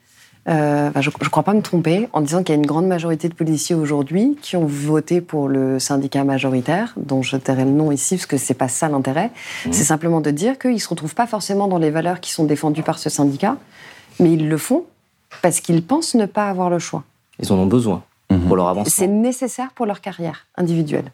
euh, 0.47 0.89
enfin, 0.89 1.01
je 1.01 1.09
ne 1.09 1.29
crois 1.29 1.43
pas 1.43 1.53
me 1.53 1.61
tromper, 1.61 2.07
en 2.13 2.21
disant 2.21 2.43
qu'il 2.43 2.53
y 2.53 2.57
a 2.57 2.61
une 2.61 2.65
grande 2.65 2.87
majorité 2.87 3.27
de 3.27 3.33
policiers 3.33 3.75
aujourd'hui 3.75 4.37
qui 4.41 4.55
ont 4.55 4.65
voté 4.65 5.19
pour 5.19 5.49
le 5.49 5.79
syndicat 5.79 6.23
majoritaire, 6.23 6.93
dont 6.97 7.21
je 7.21 7.35
tairai 7.35 7.65
le 7.65 7.71
nom 7.71 7.91
ici 7.91 8.15
parce 8.15 8.27
que 8.27 8.37
c'est 8.37 8.53
pas 8.53 8.67
ça 8.67 8.87
l'intérêt. 8.87 9.31
C'est 9.71 9.83
simplement 9.83 10.21
de 10.21 10.31
dire 10.31 10.57
qu'ils 10.59 10.73
ne 10.73 10.77
se 10.77 10.87
retrouvent 10.87 11.15
pas 11.15 11.27
forcément 11.27 11.67
dans 11.67 11.79
les 11.79 11.89
valeurs 11.89 12.19
qui 12.19 12.31
sont 12.31 12.45
défendues 12.45 12.83
par 12.83 12.99
ce 12.99 13.09
syndicat, 13.09 13.57
mais 14.19 14.31
ils 14.33 14.47
le 14.47 14.57
font 14.57 14.85
parce 15.41 15.59
qu'ils 15.59 15.83
pensent 15.83 16.15
ne 16.15 16.25
pas 16.25 16.47
avoir 16.47 16.69
le 16.69 16.79
choix. 16.79 17.03
Ils 17.39 17.51
en 17.51 17.57
ont 17.57 17.65
besoin 17.65 18.03
pour 18.47 18.55
leur 18.55 18.67
avancement. 18.67 18.93
C'est 18.95 19.07
nécessaire 19.07 19.71
pour 19.73 19.85
leur 19.85 19.99
carrière 19.99 20.45
individuelle. 20.55 21.11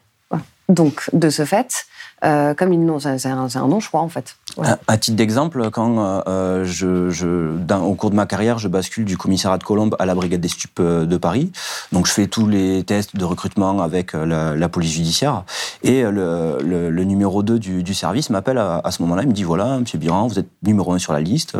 Donc, 0.72 1.10
de 1.12 1.28
ce 1.28 1.44
fait, 1.44 1.84
euh, 2.24 2.54
comme 2.54 2.72
ils 2.72 3.00
c'est 3.00 3.26
un, 3.26 3.46
un 3.54 3.68
non-choix 3.68 4.00
en 4.00 4.08
fait. 4.08 4.36
Voilà. 4.56 4.78
À, 4.88 4.96
titre 4.96 5.18
d'exemple, 5.18 5.70
quand 5.70 5.98
euh, 5.98 6.22
euh, 6.28 6.64
je, 6.64 7.74
au 7.74 7.94
cours 7.94 8.08
de 8.08 8.16
ma 8.16 8.24
carrière, 8.24 8.58
je 8.58 8.68
bascule 8.68 9.04
du 9.04 9.18
commissariat 9.18 9.58
de 9.58 9.64
Colombe 9.64 9.96
à 9.98 10.06
la 10.06 10.14
brigade 10.14 10.40
des 10.40 10.48
stupes 10.48 10.80
euh, 10.80 11.04
de 11.04 11.16
Paris. 11.18 11.52
Donc, 11.92 12.06
je 12.06 12.12
fais 12.12 12.26
tous 12.26 12.46
les 12.46 12.84
tests 12.84 13.16
de 13.16 13.24
recrutement 13.26 13.82
avec 13.82 14.14
la, 14.14 14.68
police 14.70 14.92
judiciaire. 14.92 15.44
Et 15.82 16.02
le, 16.02 17.04
numéro 17.04 17.42
2 17.42 17.58
du, 17.58 17.94
service 17.94 18.30
m'appelle 18.30 18.56
à, 18.56 18.90
ce 18.90 19.02
moment-là. 19.02 19.22
Il 19.22 19.28
me 19.28 19.34
dit 19.34 19.42
voilà, 19.42 19.78
monsieur 19.78 19.98
Biran, 19.98 20.26
vous 20.26 20.38
êtes 20.38 20.48
numéro 20.62 20.94
1 20.94 20.98
sur 20.98 21.12
la 21.12 21.20
liste. 21.20 21.54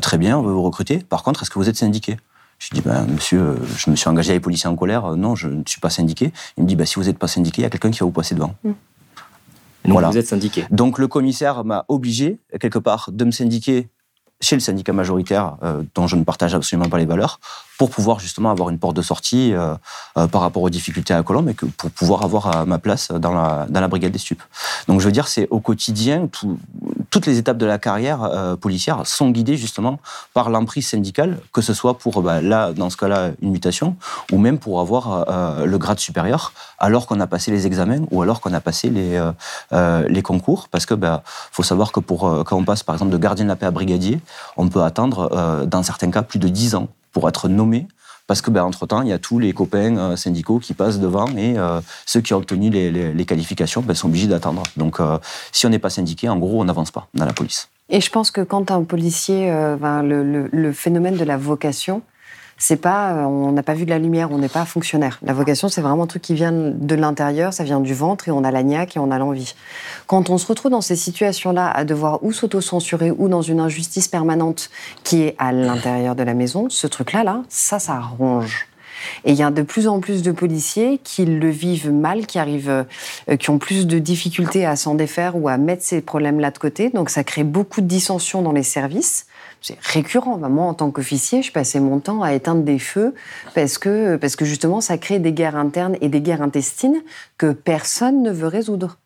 très 0.00 0.16
bien, 0.16 0.38
on 0.38 0.42
veut 0.42 0.52
vous 0.52 0.62
recruter. 0.62 0.98
Par 1.00 1.22
contre, 1.22 1.42
est-ce 1.42 1.50
que 1.50 1.58
vous 1.58 1.68
êtes 1.68 1.76
syndiqué? 1.76 2.16
Je 2.60 2.68
dis, 2.74 2.82
ben, 2.82 3.06
monsieur, 3.06 3.56
je 3.76 3.90
me 3.90 3.96
suis 3.96 4.08
engagé 4.08 4.30
avec 4.30 4.36
les 4.36 4.44
policiers 4.44 4.68
en 4.68 4.76
colère. 4.76 5.04
Euh, 5.06 5.16
Non, 5.16 5.34
je 5.34 5.48
ne 5.48 5.62
suis 5.66 5.80
pas 5.80 5.90
syndiqué. 5.90 6.32
Il 6.56 6.62
me 6.64 6.68
dit, 6.68 6.76
ben, 6.76 6.86
si 6.86 6.94
vous 6.96 7.04
n'êtes 7.04 7.18
pas 7.18 7.26
syndiqué, 7.26 7.62
il 7.62 7.64
y 7.64 7.66
a 7.66 7.70
quelqu'un 7.70 7.90
qui 7.90 7.98
va 8.00 8.06
vous 8.06 8.12
passer 8.12 8.34
devant. 8.36 8.54
Et 8.64 9.88
donc, 9.88 9.96
vous 10.12 10.18
êtes 10.18 10.28
syndiqué. 10.28 10.66
Donc 10.70 10.98
le 10.98 11.08
commissaire 11.08 11.64
m'a 11.64 11.86
obligé, 11.88 12.38
quelque 12.60 12.78
part, 12.78 13.08
de 13.12 13.24
me 13.24 13.30
syndiquer 13.30 13.88
chez 14.42 14.56
le 14.56 14.60
syndicat 14.60 14.92
majoritaire, 14.94 15.56
euh, 15.62 15.82
dont 15.94 16.06
je 16.06 16.16
ne 16.16 16.24
partage 16.24 16.54
absolument 16.54 16.88
pas 16.88 16.96
les 16.98 17.04
valeurs, 17.06 17.40
pour 17.78 17.90
pouvoir 17.90 18.20
justement 18.20 18.50
avoir 18.50 18.70
une 18.70 18.78
porte 18.78 18.96
de 18.96 19.02
sortie 19.02 19.52
euh, 19.52 19.74
euh, 20.16 20.26
par 20.28 20.40
rapport 20.42 20.62
aux 20.62 20.70
difficultés 20.70 21.12
à 21.14 21.22
Colombe 21.22 21.48
et 21.50 21.54
que 21.54 21.66
pour 21.66 21.90
pouvoir 21.90 22.22
avoir 22.24 22.66
ma 22.66 22.78
place 22.78 23.10
dans 23.10 23.32
la, 23.34 23.66
dans 23.68 23.80
la 23.82 23.88
brigade 23.88 24.12
des 24.12 24.18
stupes. 24.18 24.42
Donc 24.88 25.00
je 25.00 25.06
veux 25.06 25.12
dire, 25.12 25.28
c'est 25.28 25.46
au 25.50 25.60
quotidien, 25.60 26.26
tout- 26.26 26.58
toutes 27.10 27.26
les 27.26 27.38
étapes 27.38 27.58
de 27.58 27.66
la 27.66 27.78
carrière 27.78 28.22
euh, 28.22 28.56
policière 28.56 29.06
sont 29.06 29.30
guidées 29.30 29.56
justement 29.56 29.98
par 30.32 30.50
l'emprise 30.50 30.86
syndicale, 30.88 31.38
que 31.52 31.60
ce 31.60 31.74
soit 31.74 31.98
pour, 31.98 32.22
bah, 32.22 32.40
là, 32.40 32.72
dans 32.72 32.90
ce 32.90 32.96
cas-là, 32.96 33.30
une 33.42 33.50
mutation, 33.50 33.96
ou 34.32 34.38
même 34.38 34.58
pour 34.58 34.80
avoir 34.80 35.28
euh, 35.28 35.66
le 35.66 35.78
grade 35.78 35.98
supérieur, 35.98 36.52
alors 36.78 37.06
qu'on 37.06 37.20
a 37.20 37.26
passé 37.26 37.50
les 37.50 37.66
examens 37.66 38.04
ou 38.10 38.22
alors 38.22 38.40
qu'on 38.40 38.52
a 38.54 38.60
passé 38.60 38.90
les, 38.90 39.16
euh, 39.16 39.32
euh, 39.72 40.06
les 40.08 40.22
concours, 40.22 40.68
parce 40.70 40.86
que 40.86 40.94
bah, 40.94 41.22
faut 41.24 41.62
savoir 41.62 41.92
que 41.92 42.00
pour, 42.00 42.26
euh, 42.26 42.44
quand 42.44 42.56
on 42.56 42.64
passe 42.64 42.82
par 42.82 42.94
exemple 42.94 43.12
de 43.12 43.18
gardien 43.18 43.44
de 43.44 43.50
la 43.50 43.56
paix 43.56 43.66
à 43.66 43.70
brigadier, 43.70 44.20
on 44.56 44.68
peut 44.68 44.82
attendre, 44.82 45.30
euh, 45.32 45.66
dans 45.66 45.82
certains 45.82 46.10
cas, 46.10 46.22
plus 46.22 46.38
de 46.38 46.48
10 46.48 46.74
ans 46.74 46.88
pour 47.12 47.28
être 47.28 47.48
nommé. 47.48 47.88
Parce 48.30 48.42
que, 48.42 48.52
ben, 48.52 48.62
entre-temps, 48.62 49.02
il 49.02 49.08
y 49.08 49.12
a 49.12 49.18
tous 49.18 49.40
les 49.40 49.52
copains 49.52 49.96
euh, 49.96 50.14
syndicaux 50.14 50.60
qui 50.60 50.72
passent 50.72 51.00
devant 51.00 51.26
et 51.36 51.58
euh, 51.58 51.80
ceux 52.06 52.20
qui 52.20 52.32
ont 52.32 52.36
obtenu 52.36 52.70
les, 52.70 53.24
qualifications 53.24 53.82
ben, 53.82 53.92
sont 53.92 54.06
obligés 54.06 54.28
d'attendre. 54.28 54.62
Donc, 54.76 55.00
euh, 55.00 55.18
si 55.50 55.66
on 55.66 55.68
n'est 55.68 55.80
pas 55.80 55.90
syndiqué, 55.90 56.28
en 56.28 56.36
gros, 56.36 56.60
on 56.60 56.64
n'avance 56.64 56.92
pas 56.92 57.08
dans 57.12 57.24
la 57.24 57.32
police. 57.32 57.68
Et 57.88 58.00
je 58.00 58.08
pense 58.08 58.30
que 58.30 58.40
quand 58.42 58.70
un 58.70 58.84
policier, 58.84 59.52
ben, 59.80 60.02
le 60.04 60.72
phénomène 60.72 61.16
de 61.16 61.24
la 61.24 61.36
vocation, 61.36 62.02
c'est 62.60 62.76
pas, 62.76 63.14
euh, 63.14 63.24
on 63.24 63.52
n'a 63.52 63.62
pas 63.62 63.72
vu 63.72 63.86
de 63.86 63.90
la 63.90 63.98
lumière, 63.98 64.30
on 64.30 64.38
n'est 64.38 64.50
pas 64.50 64.66
fonctionnaire. 64.66 65.18
La 65.22 65.32
vocation, 65.32 65.70
c'est 65.70 65.80
vraiment 65.80 66.02
un 66.02 66.06
truc 66.06 66.20
qui 66.20 66.34
vient 66.34 66.52
de 66.52 66.94
l'intérieur, 66.94 67.54
ça 67.54 67.64
vient 67.64 67.80
du 67.80 67.94
ventre 67.94 68.28
et 68.28 68.30
on 68.30 68.44
a 68.44 68.50
la 68.50 68.62
niaque 68.62 68.96
et 68.96 69.00
on 69.00 69.10
a 69.10 69.18
l'envie. 69.18 69.54
Quand 70.06 70.28
on 70.28 70.36
se 70.36 70.46
retrouve 70.46 70.70
dans 70.70 70.82
ces 70.82 70.94
situations-là 70.94 71.70
à 71.70 71.84
devoir 71.84 72.22
ou 72.22 72.32
s'auto-censurer 72.32 73.12
ou 73.12 73.30
dans 73.30 73.40
une 73.40 73.60
injustice 73.60 74.08
permanente 74.08 74.68
qui 75.04 75.22
est 75.22 75.36
à 75.38 75.52
l'intérieur 75.52 76.14
de 76.14 76.22
la 76.22 76.34
maison, 76.34 76.68
ce 76.68 76.86
truc-là, 76.86 77.24
là, 77.24 77.42
ça, 77.48 77.78
ça 77.78 77.98
ronge. 77.98 78.68
Et 79.24 79.32
il 79.32 79.38
y 79.38 79.42
a 79.42 79.50
de 79.50 79.62
plus 79.62 79.88
en 79.88 80.00
plus 80.00 80.22
de 80.22 80.30
policiers 80.30 81.00
qui 81.02 81.24
le 81.24 81.48
vivent 81.48 81.90
mal, 81.90 82.26
qui 82.26 82.38
arrivent, 82.38 82.84
euh, 83.30 83.36
qui 83.36 83.48
ont 83.48 83.58
plus 83.58 83.86
de 83.86 83.98
difficultés 83.98 84.66
à 84.66 84.76
s'en 84.76 84.94
défaire 84.94 85.34
ou 85.34 85.48
à 85.48 85.56
mettre 85.56 85.82
ces 85.82 86.02
problèmes-là 86.02 86.50
de 86.50 86.58
côté. 86.58 86.90
Donc 86.90 87.08
ça 87.08 87.24
crée 87.24 87.44
beaucoup 87.44 87.80
de 87.80 87.86
dissensions 87.86 88.42
dans 88.42 88.52
les 88.52 88.62
services. 88.62 89.24
C'est 89.60 89.78
récurrent. 89.80 90.36
Bah, 90.38 90.48
Moi, 90.48 90.64
en 90.64 90.74
tant 90.74 90.90
qu'officier, 90.90 91.42
je 91.42 91.52
passais 91.52 91.80
mon 91.80 92.00
temps 92.00 92.22
à 92.22 92.32
éteindre 92.32 92.62
des 92.62 92.78
feux 92.78 93.14
parce 93.54 93.78
que, 93.78 94.16
parce 94.16 94.36
que 94.36 94.44
justement, 94.44 94.80
ça 94.80 94.98
crée 94.98 95.18
des 95.18 95.32
guerres 95.32 95.56
internes 95.56 95.96
et 96.00 96.08
des 96.08 96.20
guerres 96.20 96.42
intestines 96.42 97.02
que 97.38 97.52
personne 97.52 98.22
ne 98.22 98.30
veut 98.30 98.48
résoudre. 98.48 98.98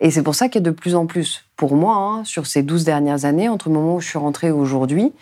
Et 0.00 0.10
c'est 0.10 0.22
pour 0.22 0.34
ça 0.34 0.48
qu'il 0.48 0.60
y 0.60 0.64
a 0.66 0.70
de 0.70 0.74
plus 0.74 0.94
en 0.96 1.06
plus, 1.06 1.44
pour 1.56 1.76
moi, 1.76 1.96
hein, 1.96 2.24
sur 2.24 2.46
ces 2.46 2.62
12 2.62 2.84
dernières 2.84 3.24
années, 3.24 3.48
entre 3.48 3.68
le 3.68 3.74
moment 3.74 3.96
où 3.96 4.00
je 4.00 4.08
suis 4.08 4.18
rentrée 4.18 4.48
et 4.48 4.52
aujourd'hui, 4.52 5.12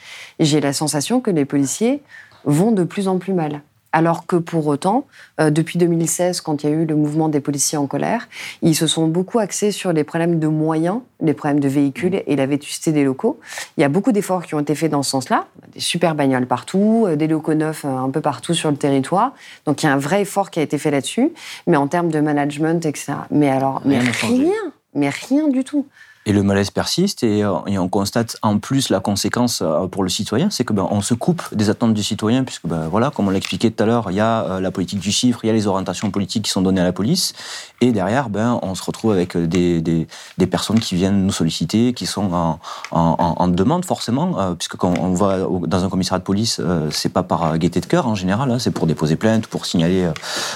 j'ai 0.41 0.61
la 0.61 0.73
sensation 0.73 1.21
que 1.21 1.31
les 1.31 1.45
policiers 1.45 2.03
vont 2.45 2.73
de 2.73 2.83
plus 2.83 3.07
en 3.07 3.19
plus 3.19 3.35
mal. 3.35 3.63
Alors 3.93 4.27
que 4.27 4.37
pour 4.37 4.67
autant, 4.67 5.07
euh, 5.41 5.51
depuis 5.51 5.79
2016, 5.79 6.41
quand 6.41 6.63
il 6.63 6.71
y 6.71 6.73
a 6.73 6.77
eu 6.77 6.87
le 6.87 6.97
mouvement 6.97 7.29
des 7.29 7.41
policiers 7.41 7.79
en 7.79 7.87
colère, 7.87 8.29
ils 8.63 8.75
se 8.75 8.87
sont 8.87 9.07
beaucoup 9.07 9.39
axés 9.39 9.71
sur 9.71 9.93
les 9.93 10.05
problèmes 10.05 10.39
de 10.39 10.47
moyens, 10.47 11.01
les 11.21 11.35
problèmes 11.35 11.61
de 11.61 11.69
véhicules 11.69 12.23
et 12.27 12.37
la 12.37 12.47
vétusté 12.47 12.93
des 12.93 13.05
locaux. 13.05 13.39
Il 13.77 13.83
y 13.83 13.85
a 13.85 13.89
beaucoup 13.89 14.13
d'efforts 14.13 14.45
qui 14.47 14.55
ont 14.55 14.61
été 14.61 14.75
faits 14.75 14.91
dans 14.91 15.03
ce 15.03 15.11
sens-là. 15.11 15.47
Des 15.75 15.81
super 15.81 16.15
bagnoles 16.15 16.47
partout, 16.47 17.05
euh, 17.07 17.17
des 17.17 17.29
locaux 17.29 17.55
neufs 17.55 17.85
euh, 17.85 17.89
un 17.89 18.11
peu 18.11 18.21
partout 18.21 18.55
sur 18.55 18.71
le 18.71 18.77
territoire. 18.77 19.33
Donc 19.67 19.83
il 19.83 19.87
y 19.87 19.89
a 19.89 19.93
un 19.93 19.99
vrai 19.99 20.23
effort 20.23 20.51
qui 20.51 20.59
a 20.59 20.63
été 20.63 20.79
fait 20.79 20.91
là-dessus. 20.91 21.33
Mais 21.67 21.77
en 21.77 21.87
termes 21.87 22.11
de 22.11 22.21
management, 22.21 22.87
etc. 22.87 23.15
Mais 23.31 23.51
alors, 23.51 23.83
mais 23.85 23.99
Rien 23.99 24.73
mais 24.95 25.09
rien 25.09 25.49
du 25.49 25.65
tout. 25.65 25.87
Et 26.25 26.33
le 26.33 26.45
malaise 26.45 26.71
persiste 26.71 27.25
et, 27.25 27.43
euh, 27.43 27.53
et 27.67 27.79
on 27.79 27.89
constate 27.89 28.37
en 28.43 28.59
plus 28.59 28.91
la 28.91 29.01
conséquence 29.01 29.61
euh, 29.61 29.89
pour 29.89 30.05
le 30.05 30.09
citoyen, 30.09 30.51
c'est 30.51 30.65
que 30.65 30.73
ben, 30.73 30.87
on 30.89 31.01
se 31.01 31.15
coupe 31.15 31.43
des 31.53 31.69
attentes 31.69 31.95
du 31.95 32.03
citoyen 32.05 32.45
puisque 32.45 32.65
ben, 32.67 32.87
voilà, 32.89 33.11
comme 33.11 33.27
on 33.27 33.31
l'a 33.31 33.39
expliqué 33.39 33.73
tout 33.73 33.83
à 33.83 33.87
l'heure, 33.87 34.07
il 34.11 34.15
y 34.15 34.21
a 34.21 34.45
euh, 34.45 34.61
la 34.61 34.71
politique 34.71 35.01
du 35.01 35.11
chiffre, 35.11 35.41
il 35.43 35.49
y 35.49 35.51
a 35.51 35.53
les 35.53 35.67
orientations 35.67 36.13
politiques 36.13 36.45
qui 36.45 36.51
sont 36.53 36.63
données 36.63 36.81
à 36.81 36.85
la 36.85 36.93
police 36.93 37.33
et 37.81 37.91
derrière, 37.91 38.29
ben, 38.31 38.61
on 38.63 38.77
se 38.77 38.85
retrouve 38.85 39.11
avec 39.11 39.37
des, 39.37 39.81
des, 39.81 40.07
des 40.39 40.47
personnes 40.47 40.79
qui 40.79 40.95
viennent 40.95 41.27
nous 41.27 41.33
solliciter, 41.33 41.93
qui 41.93 42.07
sont 42.07 42.33
en, 42.33 42.61
en, 42.93 43.17
en- 43.19 43.49
demande 43.49 43.85
forcément, 43.85 44.55
puisque 44.55 44.77
quand 44.77 44.95
on 45.01 45.15
va 45.15 45.39
dans 45.67 45.85
un 45.85 45.89
commissariat 45.89 46.21
de 46.21 46.25
police, 46.25 46.61
c'est 46.91 47.09
pas 47.13 47.25
par 47.25 47.59
gaieté 47.59 47.81
de 47.81 47.87
cœur 47.87 48.07
en 48.07 48.15
général, 48.15 48.49
hein, 48.51 48.59
c'est 48.61 48.71
pour 48.71 48.87
déposer 48.87 49.17
plainte, 49.17 49.49
pour 49.49 49.67
signaler 49.67 50.09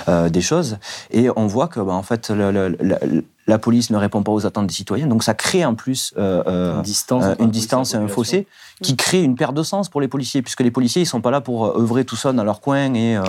euh, 0.08 0.28
des 0.28 0.40
choses 0.40 0.78
et 1.10 1.28
on 1.34 1.46
voit 1.48 1.66
que 1.66 1.80
ben, 1.80 1.92
en 1.94 2.02
fait 2.04 2.30
le- 2.30 2.52
le- 2.52 2.76
le- 2.80 3.24
la 3.46 3.58
police 3.58 3.90
ne 3.90 3.96
répond 3.96 4.22
pas 4.22 4.32
aux 4.32 4.46
attentes 4.46 4.66
des 4.66 4.74
citoyens, 4.74 5.06
donc 5.06 5.22
ça 5.22 5.34
crée 5.34 5.64
en 5.64 5.74
plus 5.74 6.12
euh, 6.16 6.42
euh, 6.46 6.76
Une 6.76 6.82
distance 6.82 7.24
euh, 7.24 7.34
une 7.38 7.50
distance 7.50 7.94
et 7.94 7.96
un 7.96 8.08
fossé 8.08 8.46
qui 8.82 8.94
crée 8.94 9.22
une 9.22 9.36
perte 9.36 9.54
de 9.54 9.62
sens 9.62 9.88
pour 9.88 10.00
les 10.02 10.08
policiers, 10.08 10.42
puisque 10.42 10.60
les 10.60 10.70
policiers 10.70 11.02
ils 11.02 11.06
sont 11.06 11.22
pas 11.22 11.30
là 11.30 11.40
pour 11.40 11.64
euh, 11.66 11.80
œuvrer 11.80 12.04
tout 12.04 12.16
seuls 12.16 12.36
dans 12.36 12.44
leur 12.44 12.60
coin 12.60 12.92
et 12.92 13.16
euh, 13.16 13.22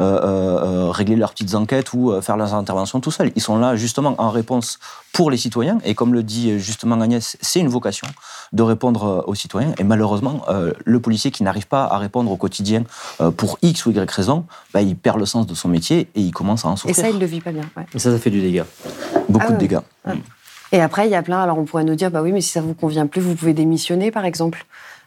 euh, 0.00 0.20
euh, 0.22 0.90
régler 0.90 1.16
leurs 1.16 1.30
petites 1.32 1.54
enquêtes 1.54 1.92
ou 1.94 2.12
faire 2.20 2.36
leurs 2.36 2.52
interventions 2.54 3.00
tout 3.00 3.10
seuls. 3.10 3.32
Ils 3.34 3.40
sont 3.42 3.56
là 3.58 3.76
justement 3.76 4.14
en 4.18 4.28
réponse 4.30 4.78
pour 5.12 5.30
les 5.30 5.36
citoyens 5.38 5.78
et 5.84 5.94
comme 5.94 6.12
le 6.12 6.22
dit 6.22 6.58
justement 6.58 7.00
Agnès, 7.00 7.36
c'est 7.40 7.60
une 7.60 7.68
vocation 7.68 8.06
de 8.52 8.62
répondre 8.62 9.24
aux 9.26 9.34
citoyens 9.34 9.72
et 9.78 9.84
malheureusement 9.84 10.42
euh, 10.48 10.72
le 10.84 11.00
policier 11.00 11.30
qui 11.30 11.42
n'arrive 11.44 11.66
pas 11.66 11.84
à 11.84 11.96
répondre 11.98 12.30
au 12.30 12.36
quotidien 12.36 12.84
euh, 13.22 13.30
pour 13.30 13.58
X 13.62 13.86
ou 13.86 13.90
Y 13.92 14.10
raison, 14.10 14.44
bah, 14.74 14.82
il 14.82 14.96
perd 14.96 15.18
le 15.18 15.26
sens 15.26 15.46
de 15.46 15.54
son 15.54 15.68
métier 15.68 16.08
et 16.14 16.20
il 16.20 16.30
commence 16.32 16.64
à 16.64 16.68
en 16.68 16.74
Et 16.74 16.76
souffrir. 16.76 16.96
ça, 16.96 17.08
il 17.10 17.18
le 17.18 17.26
vit 17.26 17.40
pas 17.40 17.52
bien. 17.52 17.64
ouais. 17.76 17.86
Et 17.94 17.98
ça, 17.98 18.10
ça 18.12 18.18
fait 18.18 18.30
du 18.30 18.40
dégât. 18.42 18.66
Beaucoup 19.28 19.46
Ah 19.48 19.52
de 19.52 19.54
ouais. 19.54 19.58
dégâts. 19.58 19.78
Et 20.72 20.80
après, 20.80 21.06
il 21.08 21.10
y 21.10 21.16
a 21.16 21.22
plein. 21.22 21.40
Alors, 21.42 21.58
on 21.58 21.64
pourrait 21.64 21.82
nous 21.82 21.96
dire, 21.96 22.12
bah 22.12 22.22
oui, 22.22 22.30
mais 22.30 22.40
si 22.40 22.50
ça 22.52 22.60
vous 22.60 22.74
convient 22.74 23.08
plus, 23.08 23.20
vous 23.20 23.34
pouvez 23.34 23.54
démissionner, 23.54 24.12
par 24.12 24.24
exemple. 24.24 24.66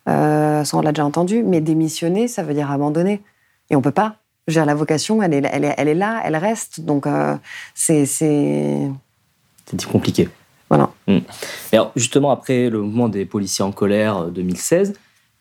Euh, 0.09 0.63
ça, 0.63 0.77
on 0.77 0.81
l'a 0.81 0.91
déjà 0.91 1.05
entendu. 1.05 1.43
Mais 1.43 1.61
démissionner, 1.61 2.27
ça 2.27 2.43
veut 2.43 2.53
dire 2.53 2.71
abandonner. 2.71 3.21
Et 3.69 3.75
on 3.75 3.81
peut 3.81 3.91
pas. 3.91 4.17
Je 4.47 4.53
veux 4.53 4.59
dire, 4.59 4.65
la 4.65 4.75
vocation, 4.75 5.23
elle 5.23 5.33
est, 5.33 5.49
elle 5.51 5.65
est, 5.65 5.75
elle 5.77 5.87
est 5.87 5.93
là, 5.93 6.21
elle 6.25 6.35
reste. 6.35 6.81
Donc, 6.81 7.07
euh, 7.07 7.35
c'est, 7.73 8.05
c'est. 8.05 8.89
Compliqué. 9.91 10.29
Voilà. 10.69 10.89
Mm. 11.07 11.19
Et 11.71 11.75
alors, 11.75 11.91
justement, 11.95 12.31
après 12.31 12.69
le 12.69 12.81
mouvement 12.81 13.07
des 13.07 13.25
policiers 13.25 13.63
en 13.63 13.71
colère 13.71 14.17
euh, 14.17 14.29
2016, 14.31 14.93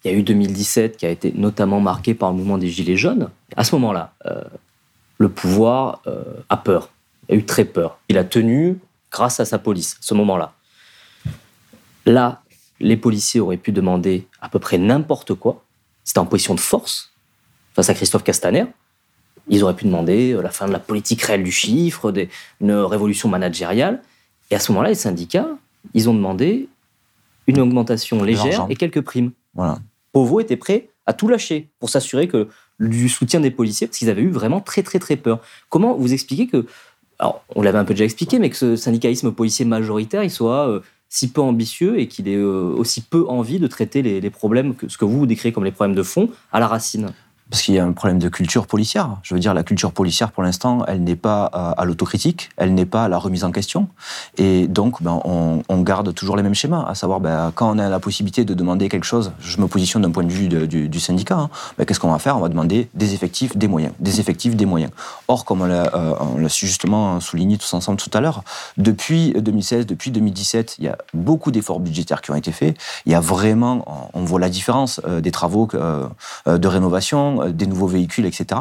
il 0.05 0.11
y 0.11 0.15
a 0.15 0.19
eu 0.19 0.23
2017 0.23 0.97
qui 0.97 1.07
a 1.07 1.11
été 1.11 1.33
notamment 1.35 1.81
marqué 1.81 2.15
par 2.15 2.31
le 2.31 2.37
mouvement 2.37 2.59
des 2.59 2.69
Gilets 2.69 2.97
jaunes. 2.97 3.31
À 3.57 3.65
ce 3.65 3.75
moment-là, 3.77 4.13
euh, 4.27 4.43
le 5.19 5.29
pouvoir 5.29 6.03
euh, 6.07 6.23
a 6.49 6.57
peur. 6.57 6.91
Il 7.29 7.37
a 7.37 7.39
eu 7.39 7.45
très 7.45 7.65
peur. 7.65 7.99
Il 8.09 8.19
a 8.19 8.25
tenu 8.25 8.79
grâce 9.11 9.41
à 9.41 9.45
sa 9.45 9.59
police, 9.59 9.95
à 9.95 10.03
ce 10.03 10.15
moment-là. 10.15 10.53
Là, 12.05 12.43
les 12.81 12.97
policiers 12.97 13.41
auraient 13.41 13.57
pu 13.57 13.73
demander 13.73 14.27
à 14.41 14.49
peu 14.49 14.59
près 14.59 14.79
n'importe 14.79 15.35
quoi. 15.35 15.63
C'était 16.05 16.19
en 16.19 16.27
position 16.27 16.55
de 16.55 16.61
force 16.61 17.13
face 17.75 17.89
à 17.89 17.95
Christophe 17.95 18.25
Castaner. 18.25 18.65
Ils 19.49 19.63
auraient 19.65 19.75
pu 19.77 19.85
demander 19.87 20.33
euh, 20.33 20.43
la 20.43 20.51
fin 20.51 20.67
de 20.67 20.73
la 20.73 20.79
politique 20.79 21.23
réelle 21.23 21.43
du 21.43 21.53
chiffre, 21.53 22.13
des- 22.13 22.29
une 22.61 22.73
révolution 22.73 23.29
managériale. 23.29 24.03
Et 24.51 24.55
à 24.55 24.59
ce 24.59 24.71
moment-là, 24.73 24.91
les 24.91 24.95
syndicats, 24.95 25.49
ils 25.95 26.09
ont 26.09 26.15
demandé 26.15 26.69
une 27.47 27.59
augmentation 27.61 28.23
légère 28.23 28.67
et 28.69 28.77
quelques 28.77 29.01
primes. 29.01 29.33
Voilà. 29.55 29.79
Pauvo 30.13 30.41
était 30.41 30.57
prêt 30.57 30.89
à 31.07 31.13
tout 31.13 31.27
lâcher 31.29 31.69
pour 31.81 31.89
s'assurer 31.91 32.29
que 32.29 32.49
du 32.79 33.09
soutien 33.09 33.41
des 33.41 33.51
policiers, 33.51 33.87
parce 33.87 33.99
qu'ils 33.99 34.11
avaient 34.11 34.23
eu 34.23 34.31
vraiment 34.31 34.61
très 34.61 34.83
très 34.83 34.99
très 34.99 35.17
peur. 35.17 35.41
Comment 35.69 35.95
vous 35.95 36.13
expliquez 36.13 36.47
que, 36.47 36.67
alors 37.19 37.43
on 37.57 37.63
l'avait 37.63 37.79
un 37.79 37.85
peu 37.85 37.95
déjà 37.95 38.05
expliqué, 38.05 38.39
mais 38.39 38.51
que 38.51 38.57
ce 38.57 38.77
syndicalisme 38.77 39.33
policier 39.33 39.65
majoritaire, 39.65 40.23
il 40.23 40.31
soit 40.31 40.69
euh, 40.69 40.81
si 41.15 41.31
peu 41.31 41.43
ambitieux 41.43 42.01
et 42.01 42.09
qu'il 42.09 42.27
ait 42.27 42.37
euh, 42.37 42.73
aussi 42.75 43.03
peu 43.03 43.27
envie 43.29 43.59
de 43.59 43.67
traiter 43.67 44.01
les, 44.01 44.31
problèmes, 44.31 44.75
que, 44.75 44.89
ce 44.89 44.97
que 44.97 45.05
vous 45.05 45.19
vous 45.19 45.27
décrivez 45.27 45.53
comme 45.53 45.63
les 45.67 45.71
problèmes 45.71 45.95
de 45.95 46.03
fond, 46.03 46.31
à 46.53 46.59
la 46.59 46.67
racine 46.67 47.13
Parce 47.53 47.61
qu'il 47.61 47.75
y 47.75 47.79
a 47.79 47.85
un 47.85 47.93
problème 47.93 48.19
de 48.19 48.31
culture 48.31 48.67
policière. 48.67 49.19
Je 49.23 49.35
veux 49.35 49.41
dire, 49.41 49.53
la 49.53 49.63
culture 49.63 49.93
policière, 49.93 50.33
pour 50.33 50.43
l'instant, 50.43 50.87
elle 50.89 51.05
n'est 51.05 51.17
pas 51.17 51.45
à, 51.45 51.73
à 51.73 51.85
l'autocritique, 51.85 52.49
elle 52.57 52.73
n'est 52.73 52.87
pas 52.87 53.05
à 53.05 53.09
la 53.09 53.19
remise 53.19 53.45
en 53.45 53.53
question. 53.53 53.89
Et 54.39 54.67
donc, 54.69 55.03
ben, 55.03 55.21
on, 55.27 55.83
garde 55.83 56.15
toujours 56.15 56.39
les 56.39 56.43
mêmes 56.43 56.55
schémas, 56.55 56.87
à 56.89 56.95
savoir, 56.95 57.21
ben, 57.21 57.53
quand 57.55 57.77
on 57.77 57.79
a 57.79 57.91
la 57.91 58.01
possibilité 58.01 58.47
de 58.47 58.55
demander 58.55 58.89
quelque 58.89 59.05
chose, 59.05 59.33
je 59.39 59.61
me 59.61 59.67
positionne 59.67 60.01
d'un 60.01 60.11
point 60.11 60.25
de 60.25 60.33
vue 60.33 60.49
du, 60.49 61.01
syndicat, 61.01 61.37
hein, 61.37 61.51
ben, 61.77 61.85
qu'est-ce 61.85 62.01
qu'on 62.01 62.11
va 62.11 62.19
faire? 62.19 62.39
On 62.39 62.41
va 62.41 62.49
demander 62.49 62.89
des 62.95 63.13
effectifs, 63.13 63.55
des 63.55 63.69
moyens. 63.69 63.93
Des 64.01 64.19
effectifs, 64.19 64.57
des 64.57 64.65
moyens. 64.65 64.91
Or, 65.29 65.45
comme 65.45 65.61
on 65.61 65.67
l'a 65.67 65.95
euh, 65.95 66.49
justement 66.49 67.21
souligné 67.21 67.59
tous 67.59 67.75
ensemble 67.75 67.99
tout 67.99 68.11
à 68.15 68.23
l'heure, 68.23 68.45
depuis 68.79 69.35
2016, 69.35 69.85
depuis 69.85 70.11
2017, 70.11 70.77
il 70.79 70.85
y 70.85 70.89
a 70.89 70.97
beaucoup 71.13 71.51
d'efforts 71.51 71.81
budgétaires 71.81 72.23
qui 72.23 72.31
ont 72.31 72.35
été 72.35 72.51
faits. 72.51 72.79
Il 73.05 73.13
y 73.13 73.15
a 73.15 73.21
vraiment, 73.21 74.11
on 74.15 74.25
voit 74.25 74.41
la 74.41 74.49
différence 74.49 75.01
euh, 75.07 75.21
des 75.21 75.31
travaux 75.31 75.69
euh, 75.75 76.07
euh, 76.47 76.59
de 76.59 76.69
rénovation, 76.69 77.42
euh, 77.43 77.53
des 77.53 77.67
nouveaux 77.67 77.87
véhicules, 77.87 78.27
etc. 78.27 78.61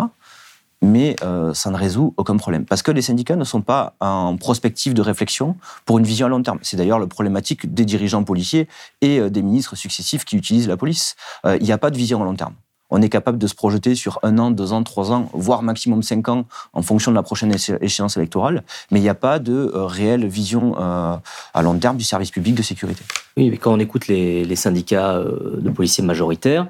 Mais 0.84 1.16
euh, 1.22 1.54
ça 1.54 1.70
ne 1.70 1.78
résout 1.78 2.14
aucun 2.18 2.38
problème. 2.38 2.66
Parce 2.66 2.82
que 2.82 2.92
les 2.92 3.04
syndicats 3.04 3.36
ne 3.36 3.44
sont 3.44 3.62
pas 3.62 3.94
en 4.00 4.36
prospective 4.36 4.94
de 4.94 5.02
réflexion 5.02 5.56
pour 5.86 6.00
une 6.00 6.06
vision 6.06 6.26
à 6.26 6.30
long 6.30 6.42
terme. 6.42 6.58
C'est 6.64 6.78
d'ailleurs 6.78 7.00
la 7.00 7.08
problématique 7.08 7.72
des 7.72 7.86
dirigeants 7.86 8.24
policiers 8.24 8.68
et 9.02 9.20
euh, 9.20 9.30
des 9.30 9.44
ministres 9.44 9.76
successifs 9.76 10.26
qui 10.26 10.38
utilisent 10.38 10.68
la 10.68 10.78
police. 10.78 11.16
Il 11.46 11.64
n'y 11.64 11.72
a 11.72 11.78
pas 11.78 11.92
de 11.92 11.98
vision 11.98 12.22
à 12.22 12.26
long 12.26 12.36
terme. 12.36 12.54
On 12.94 13.02
est 13.02 13.10
capable 13.10 13.38
de 13.38 13.48
se 13.48 13.56
projeter 13.56 13.96
sur 13.96 14.20
un 14.22 14.38
an, 14.38 14.52
deux 14.52 14.74
ans, 14.74 14.84
trois 14.84 15.12
ans, 15.14 15.30
voire 15.34 15.64
maximum 15.64 16.04
cinq 16.04 16.28
ans 16.28 16.46
en 16.74 16.82
fonction 16.82 17.12
de 17.12 17.16
la 17.16 17.24
prochaine 17.24 17.56
échéance 17.80 18.18
électorale. 18.18 18.64
Mais 18.92 19.00
il 19.00 19.04
n'y 19.04 19.10
a 19.10 19.16
pas 19.16 19.40
de 19.40 19.72
réelle 19.74 20.28
vision 20.28 20.76
à 20.78 21.62
long 21.62 21.78
terme 21.80 21.96
du 21.96 22.04
service 22.04 22.32
public 22.32 22.54
de 22.54 22.62
sécurité. 22.62 23.02
Oui, 23.38 23.50
mais 23.50 23.56
quand 23.56 23.72
on 23.72 23.80
écoute 23.80 24.08
les, 24.08 24.44
les 24.44 24.56
syndicats 24.58 25.24
de 25.24 25.70
policiers 25.70 26.04
majoritaires, 26.04 26.68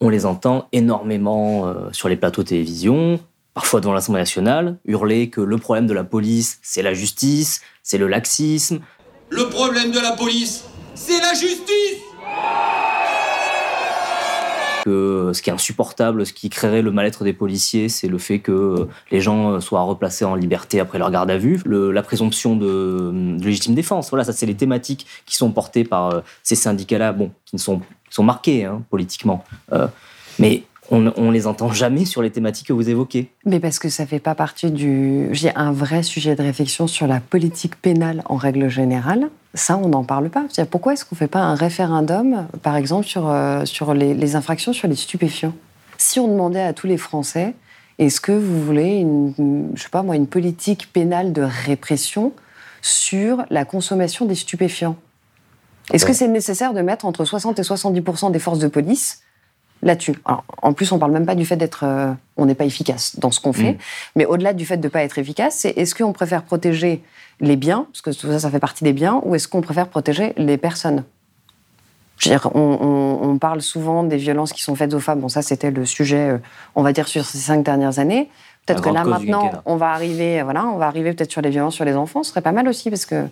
on 0.00 0.08
les 0.08 0.26
entend 0.26 0.68
énormément 0.72 1.66
euh, 1.66 1.90
sur 1.92 2.08
les 2.08 2.16
plateaux 2.16 2.42
de 2.42 2.48
télévision, 2.48 3.20
parfois 3.54 3.80
devant 3.80 3.92
l'Assemblée 3.92 4.20
nationale, 4.20 4.78
hurler 4.84 5.30
que 5.30 5.40
le 5.40 5.58
problème 5.58 5.86
de 5.86 5.94
la 5.94 6.04
police, 6.04 6.58
c'est 6.62 6.82
la 6.82 6.94
justice, 6.94 7.62
c'est 7.82 7.98
le 7.98 8.06
laxisme. 8.06 8.80
Le 9.30 9.48
problème 9.48 9.90
de 9.92 10.00
la 10.00 10.12
police, 10.12 10.64
c'est 10.94 11.20
la 11.20 11.34
justice 11.34 12.02
ce 14.90 15.42
qui 15.42 15.50
est 15.50 15.52
insupportable, 15.52 16.24
ce 16.26 16.32
qui 16.32 16.48
créerait 16.48 16.82
le 16.82 16.90
mal-être 16.90 17.24
des 17.24 17.32
policiers, 17.32 17.88
c'est 17.88 18.08
le 18.08 18.18
fait 18.18 18.38
que 18.38 18.88
les 19.10 19.20
gens 19.20 19.60
soient 19.60 19.82
replacés 19.82 20.24
en 20.24 20.34
liberté 20.34 20.80
après 20.80 20.98
leur 20.98 21.10
garde 21.10 21.30
à 21.30 21.38
vue, 21.38 21.60
la 21.66 22.02
présomption 22.02 22.56
de, 22.56 23.12
légitime 23.42 23.74
défense. 23.74 24.10
Voilà, 24.10 24.24
ça 24.24 24.32
c'est 24.32 24.46
les 24.46 24.54
thématiques 24.54 25.06
qui 25.24 25.36
sont 25.36 25.50
portées 25.50 25.84
par 25.84 26.10
euh, 26.10 26.20
ces 26.42 26.56
syndicats-là, 26.56 27.12
bon, 27.12 27.30
qui 27.44 27.56
ne 27.56 27.60
sont 27.60 27.82
marqués 28.22 28.64
hein, 28.64 28.82
politiquement, 28.90 29.44
Euh, 29.72 29.88
mais 30.38 30.62
on, 30.90 31.12
on 31.16 31.30
les 31.30 31.46
entend 31.46 31.72
jamais 31.72 32.04
sur 32.04 32.22
les 32.22 32.30
thématiques 32.30 32.68
que 32.68 32.72
vous 32.72 32.88
évoquez. 32.88 33.30
Mais 33.44 33.60
parce 33.60 33.78
que 33.78 33.88
ça 33.88 34.06
fait 34.06 34.18
pas 34.18 34.34
partie 34.34 34.70
du. 34.70 35.28
J'ai 35.32 35.54
un 35.54 35.72
vrai 35.72 36.02
sujet 36.02 36.34
de 36.36 36.42
réflexion 36.42 36.86
sur 36.86 37.06
la 37.06 37.20
politique 37.20 37.76
pénale 37.76 38.22
en 38.26 38.36
règle 38.36 38.68
générale. 38.68 39.28
Ça, 39.54 39.76
on 39.76 39.88
n'en 39.88 40.04
parle 40.04 40.28
pas. 40.30 40.44
C'est-à-dire, 40.48 40.70
pourquoi 40.70 40.92
est-ce 40.92 41.04
qu'on 41.04 41.16
fait 41.16 41.28
pas 41.28 41.40
un 41.40 41.54
référendum, 41.54 42.46
par 42.62 42.76
exemple, 42.76 43.06
sur, 43.06 43.28
euh, 43.30 43.64
sur 43.64 43.94
les, 43.94 44.14
les 44.14 44.36
infractions 44.36 44.72
sur 44.72 44.88
les 44.88 44.96
stupéfiants? 44.96 45.54
Si 45.98 46.20
on 46.20 46.28
demandait 46.28 46.62
à 46.62 46.72
tous 46.72 46.86
les 46.86 46.98
Français, 46.98 47.54
est-ce 47.98 48.20
que 48.20 48.32
vous 48.32 48.62
voulez 48.62 48.96
une, 48.96 49.70
je 49.74 49.82
sais 49.82 49.88
pas 49.88 50.02
moi, 50.02 50.16
une 50.16 50.26
politique 50.26 50.92
pénale 50.92 51.32
de 51.32 51.42
répression 51.42 52.32
sur 52.82 53.44
la 53.50 53.64
consommation 53.64 54.26
des 54.26 54.34
stupéfiants? 54.34 54.96
Est-ce 55.92 56.04
que 56.04 56.12
c'est 56.12 56.28
nécessaire 56.28 56.74
de 56.74 56.80
mettre 56.80 57.04
entre 57.04 57.24
60 57.24 57.58
et 57.58 57.62
70% 57.62 58.32
des 58.32 58.38
forces 58.38 58.58
de 58.58 58.68
police 58.68 59.22
là-dessus. 59.82 60.14
En 60.62 60.72
plus, 60.72 60.90
on 60.92 60.98
parle 60.98 61.12
même 61.12 61.26
pas 61.26 61.34
du 61.34 61.44
fait 61.46 61.56
d'être, 61.56 61.84
euh, 61.84 62.12
on 62.36 62.46
n'est 62.46 62.54
pas 62.54 62.64
efficace 62.64 63.16
dans 63.18 63.30
ce 63.30 63.40
qu'on 63.40 63.52
fait, 63.52 63.72
Mm. 63.72 63.78
mais 64.16 64.26
au-delà 64.26 64.52
du 64.52 64.64
fait 64.66 64.76
de 64.78 64.84
ne 64.86 64.88
pas 64.88 65.02
être 65.02 65.18
efficace, 65.18 65.56
c'est 65.58 65.70
est-ce 65.76 65.94
qu'on 65.94 66.12
préfère 66.12 66.42
protéger 66.42 67.02
les 67.40 67.56
biens, 67.56 67.86
parce 67.92 68.00
que 68.02 68.10
tout 68.18 68.28
ça, 68.32 68.38
ça 68.40 68.50
fait 68.50 68.58
partie 68.58 68.84
des 68.84 68.92
biens, 68.94 69.20
ou 69.24 69.34
est-ce 69.34 69.46
qu'on 69.48 69.60
préfère 69.60 69.88
protéger 69.88 70.32
les 70.38 70.56
personnes? 70.56 71.04
Je 72.18 72.30
veux 72.30 72.34
dire, 72.36 72.48
on, 72.54 72.60
on- 72.60 73.28
on 73.28 73.38
parle 73.38 73.60
souvent 73.60 74.02
des 74.02 74.16
violences 74.16 74.54
qui 74.54 74.62
sont 74.62 74.74
faites 74.74 74.94
aux 74.94 75.00
femmes. 75.00 75.20
Bon, 75.20 75.28
ça, 75.28 75.42
c'était 75.42 75.70
le 75.70 75.84
sujet, 75.84 76.30
euh, 76.30 76.38
on 76.74 76.82
va 76.82 76.92
dire, 76.94 77.06
sur 77.08 77.24
ces 77.26 77.36
cinq 77.38 77.62
dernières 77.62 77.98
années. 77.98 78.30
Peut-être 78.66 78.82
que 78.82 78.88
là 78.94 79.04
maintenant, 79.04 79.62
on 79.64 79.76
va 79.76 79.90
arriver, 79.90 80.42
voilà, 80.42 80.66
on 80.66 80.76
va 80.76 80.88
arriver 80.88 81.12
peut-être 81.12 81.30
sur 81.30 81.40
les 81.40 81.50
violences 81.50 81.76
sur 81.76 81.84
les 81.84 81.94
enfants. 81.94 82.24
Ce 82.24 82.30
serait 82.30 82.42
pas 82.42 82.50
mal 82.50 82.66
aussi 82.66 82.90
parce 82.90 83.06
que 83.06 83.26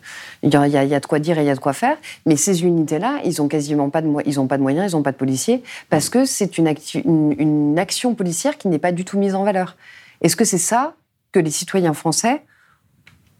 il 0.44 0.52
y, 0.52 0.56
a, 0.56 0.66
y 0.68 0.88
y 0.88 1.00
de 1.00 1.06
quoi 1.06 1.18
dire 1.18 1.38
et 1.38 1.42
il 1.42 1.46
y 1.46 1.50
a 1.50 1.54
de 1.56 1.60
quoi 1.60 1.72
faire. 1.72 1.96
Mais 2.24 2.36
ces 2.36 2.62
unités-là, 2.62 3.18
ils 3.24 3.42
ont 3.42 3.48
quasiment 3.48 3.90
pas 3.90 4.00
de, 4.00 4.08
ils 4.26 4.38
ont 4.38 4.46
pas 4.46 4.58
de 4.58 4.62
moyens, 4.62 4.92
ils 4.92 4.96
ont 4.96 5.02
pas 5.02 5.10
de 5.10 5.16
policiers 5.16 5.64
parce 5.90 6.08
que 6.08 6.24
c'est 6.24 6.56
une, 6.56 6.68
acti- 6.68 7.02
une, 7.04 7.34
une 7.38 7.78
action 7.80 8.14
policière 8.14 8.56
qui 8.58 8.68
n'est 8.68 8.78
pas 8.78 8.92
du 8.92 9.04
tout 9.04 9.18
mise 9.18 9.34
en 9.34 9.42
valeur. 9.42 9.76
Est-ce 10.20 10.36
que 10.36 10.44
c'est 10.44 10.58
ça 10.58 10.94
que 11.32 11.40
les 11.40 11.50
citoyens 11.50 11.94
français 11.94 12.42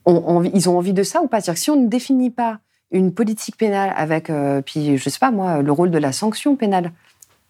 ont 0.05 0.23
envie, 0.27 0.51
ils 0.53 0.69
ont 0.69 0.77
envie 0.77 0.95
de 0.95 1.05
ça 1.05 1.23
ou 1.23 1.29
pas? 1.29 1.41
C'est-à-dire 1.41 1.55
que 1.55 1.65
si 1.65 1.71
on 1.71 1.81
ne 1.81 1.87
définit 1.87 2.31
pas 2.31 2.59
une 2.91 3.15
politique 3.15 3.57
pénale 3.57 3.93
avec, 3.97 4.31
euh, 4.31 4.63
puis 4.63 4.99
je 4.99 5.09
sais 5.09 5.19
pas 5.21 5.31
moi, 5.31 5.63
le 5.63 5.73
rôle 5.73 5.91
de 5.93 5.99
la 5.99 6.11
sanction 6.13 6.57
pénale. 6.57 6.91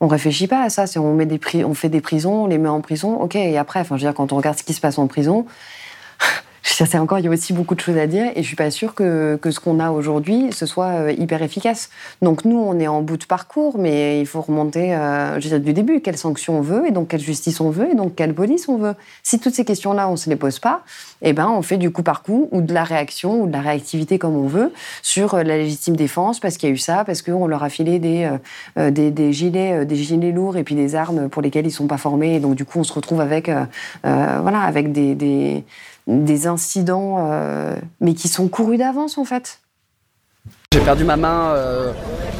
On 0.04 0.06
réfléchit 0.06 0.48
pas 0.48 0.62
à 0.62 0.68
ça. 0.68 0.86
C'est 0.86 0.98
on 0.98 1.74
fait 1.74 1.88
des 1.88 2.00
prisons, 2.02 2.44
on 2.44 2.46
les 2.46 2.58
met 2.58 2.68
en 2.68 2.82
prison, 2.82 3.18
ok. 3.18 3.36
Et 3.36 3.56
après, 3.56 3.80
enfin, 3.80 3.96
je 3.96 4.04
veux 4.04 4.10
dire, 4.10 4.14
quand 4.14 4.32
on 4.32 4.36
regarde 4.36 4.58
ce 4.58 4.62
qui 4.62 4.74
se 4.74 4.80
passe 4.82 4.98
en 4.98 5.06
prison, 5.06 5.46
dire, 6.64 6.86
c'est 6.86 6.98
encore, 6.98 7.18
il 7.18 7.24
y 7.24 7.28
a 7.28 7.30
aussi 7.30 7.52
beaucoup 7.52 7.74
de 7.74 7.80
choses 7.80 7.98
à 7.98 8.06
dire, 8.06 8.26
et 8.34 8.42
je 8.42 8.46
suis 8.46 8.56
pas 8.56 8.70
sûre 8.70 8.94
que, 8.94 9.36
que 9.36 9.50
ce 9.50 9.60
qu'on 9.60 9.80
a 9.80 9.90
aujourd'hui, 9.90 10.52
ce 10.52 10.66
soit 10.66 10.86
euh, 10.86 11.12
hyper 11.12 11.42
efficace. 11.42 11.90
Donc 12.22 12.44
nous, 12.44 12.58
on 12.58 12.78
est 12.78 12.86
en 12.86 13.02
bout 13.02 13.16
de 13.16 13.24
parcours, 13.24 13.78
mais 13.78 14.20
il 14.20 14.26
faut 14.26 14.40
remonter, 14.40 14.94
euh, 14.94 15.40
je 15.40 15.48
veux 15.48 15.58
dire, 15.58 15.60
du 15.60 15.72
début, 15.72 16.00
quelle 16.00 16.16
sanction 16.16 16.58
on 16.58 16.60
veut, 16.60 16.86
et 16.86 16.90
donc 16.90 17.08
quelle 17.08 17.20
justice 17.20 17.60
on 17.60 17.70
veut, 17.70 17.90
et 17.90 17.94
donc 17.94 18.14
quelle 18.14 18.34
police 18.34 18.68
on 18.68 18.76
veut. 18.76 18.94
Si 19.22 19.38
toutes 19.38 19.54
ces 19.54 19.64
questions-là, 19.64 20.08
on 20.08 20.16
se 20.16 20.30
les 20.30 20.36
pose 20.36 20.58
pas, 20.58 20.82
eh 21.22 21.32
ben, 21.32 21.48
on 21.48 21.62
fait 21.62 21.76
du 21.76 21.90
coup 21.90 22.02
par 22.02 22.22
coup, 22.22 22.48
ou 22.50 22.60
de 22.60 22.72
la 22.72 22.84
réaction, 22.84 23.42
ou 23.42 23.46
de 23.46 23.52
la 23.52 23.60
réactivité 23.60 24.18
comme 24.18 24.36
on 24.36 24.46
veut, 24.46 24.72
sur 25.02 25.34
euh, 25.34 25.42
la 25.42 25.58
légitime 25.58 25.96
défense, 25.96 26.40
parce 26.40 26.56
qu'il 26.56 26.68
y 26.68 26.72
a 26.72 26.74
eu 26.74 26.78
ça, 26.78 27.04
parce 27.04 27.22
qu'on 27.22 27.46
leur 27.46 27.62
a 27.62 27.68
filé 27.68 27.98
des, 27.98 28.24
euh, 28.24 28.38
euh, 28.78 28.90
des, 28.90 29.10
des 29.10 29.32
gilets, 29.32 29.84
des 29.84 29.96
gilets 29.96 30.32
lourds, 30.32 30.56
et 30.56 30.64
puis 30.64 30.74
des 30.74 30.94
armes 30.94 31.28
pour 31.28 31.42
lesquelles 31.42 31.66
ils 31.66 31.72
sont 31.72 31.86
pas 31.86 31.98
formés, 31.98 32.36
et 32.36 32.40
donc 32.40 32.54
du 32.54 32.64
coup, 32.64 32.78
on 32.78 32.84
se 32.84 32.92
retrouve 32.92 33.20
avec, 33.20 33.48
euh, 33.48 33.64
voilà, 34.02 34.60
avec 34.60 34.92
des, 34.92 35.14
des, 35.14 35.64
des 36.06 36.46
incidents, 36.46 37.16
euh, 37.18 37.76
mais 38.00 38.14
qui 38.14 38.28
sont 38.28 38.48
courus 38.48 38.78
d'avance 38.78 39.18
en 39.18 39.24
fait. 39.24 39.60
J'ai 40.74 40.80
perdu 40.80 41.04
ma 41.04 41.16
main 41.16 41.52
euh, 41.54 41.92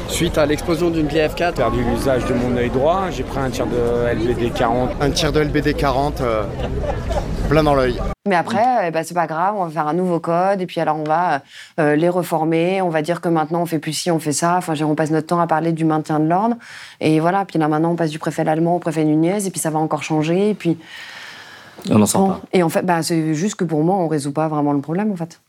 suite 0.09 0.39
à 0.39 0.45
l'explosion 0.45 0.91
d'une 0.91 1.07
PF4. 1.07 1.51
J'ai 1.51 1.53
perdu 1.53 1.85
l'usage 1.85 2.25
de 2.27 2.35
mon 2.35 2.57
œil 2.57 2.69
droit. 2.69 3.05
J'ai 3.11 3.23
pris 3.23 3.39
un 3.39 3.49
tir 3.49 3.67
de 3.67 4.13
LBD 4.13 4.51
40. 4.51 4.91
Un 5.01 5.11
tir 5.11 5.31
de 5.31 5.41
LBD 5.41 5.75
40 5.75 6.21
euh, 6.21 6.43
plein 7.49 7.63
dans 7.63 7.77
l'œil. 7.77 8.01
Mais 8.27 8.35
après, 8.35 8.89
eh 8.89 8.91
ben, 8.91 9.05
c'est 9.05 9.15
pas 9.15 9.27
grave, 9.27 9.55
on 9.57 9.65
va 9.67 9.71
faire 9.71 9.87
un 9.87 9.93
nouveau 9.93 10.19
code, 10.19 10.61
et 10.61 10.67
puis 10.67 10.81
alors 10.81 10.97
on 10.97 11.05
va 11.05 11.43
euh, 11.79 11.95
les 11.95 12.09
reformer, 12.09 12.81
on 12.81 12.89
va 12.89 13.03
dire 13.03 13.21
que 13.21 13.29
maintenant 13.29 13.61
on 13.61 13.67
fait 13.67 13.79
plus 13.79 13.93
ci, 13.93 14.11
on 14.11 14.19
fait 14.19 14.33
ça. 14.33 14.57
Enfin, 14.57 14.75
on 14.83 14.95
passe 14.95 15.11
notre 15.11 15.27
temps 15.27 15.41
à 15.41 15.47
parler 15.47 15.73
du 15.73 15.85
maintien 15.85 16.19
de 16.21 16.27
l'ordre, 16.27 16.57
et 17.01 17.21
voilà. 17.21 17.45
Puis 17.45 17.59
là 17.59 17.69
maintenant, 17.69 17.93
on 17.93 17.97
passe 17.97 18.11
du 18.11 18.19
préfet 18.19 18.49
allemand 18.49 18.77
au 18.77 18.79
préfet 18.79 19.05
Nunez, 19.05 19.47
et 19.47 19.51
puis 19.51 19.61
ça 19.61 19.71
va 19.71 19.79
encore 19.79 20.03
changer, 20.03 20.51
et 20.51 20.55
puis. 20.55 20.77
On 21.91 21.99
n'en 21.99 22.07
sort 22.07 22.21
Bon. 22.23 22.29
pas. 22.35 22.41
Et 22.53 22.63
en 22.63 22.69
fait, 22.69 22.83
bah, 22.83 23.03
c'est 23.03 23.35
juste 23.35 23.57
que 23.57 23.65
pour 23.65 23.83
moi, 23.85 23.97
on 23.97 24.09
résout 24.09 24.33
pas 24.33 24.49
vraiment 24.49 24.73
le 24.73 24.81
problème, 24.81 25.13
en 25.13 25.17
fait. 25.17 25.41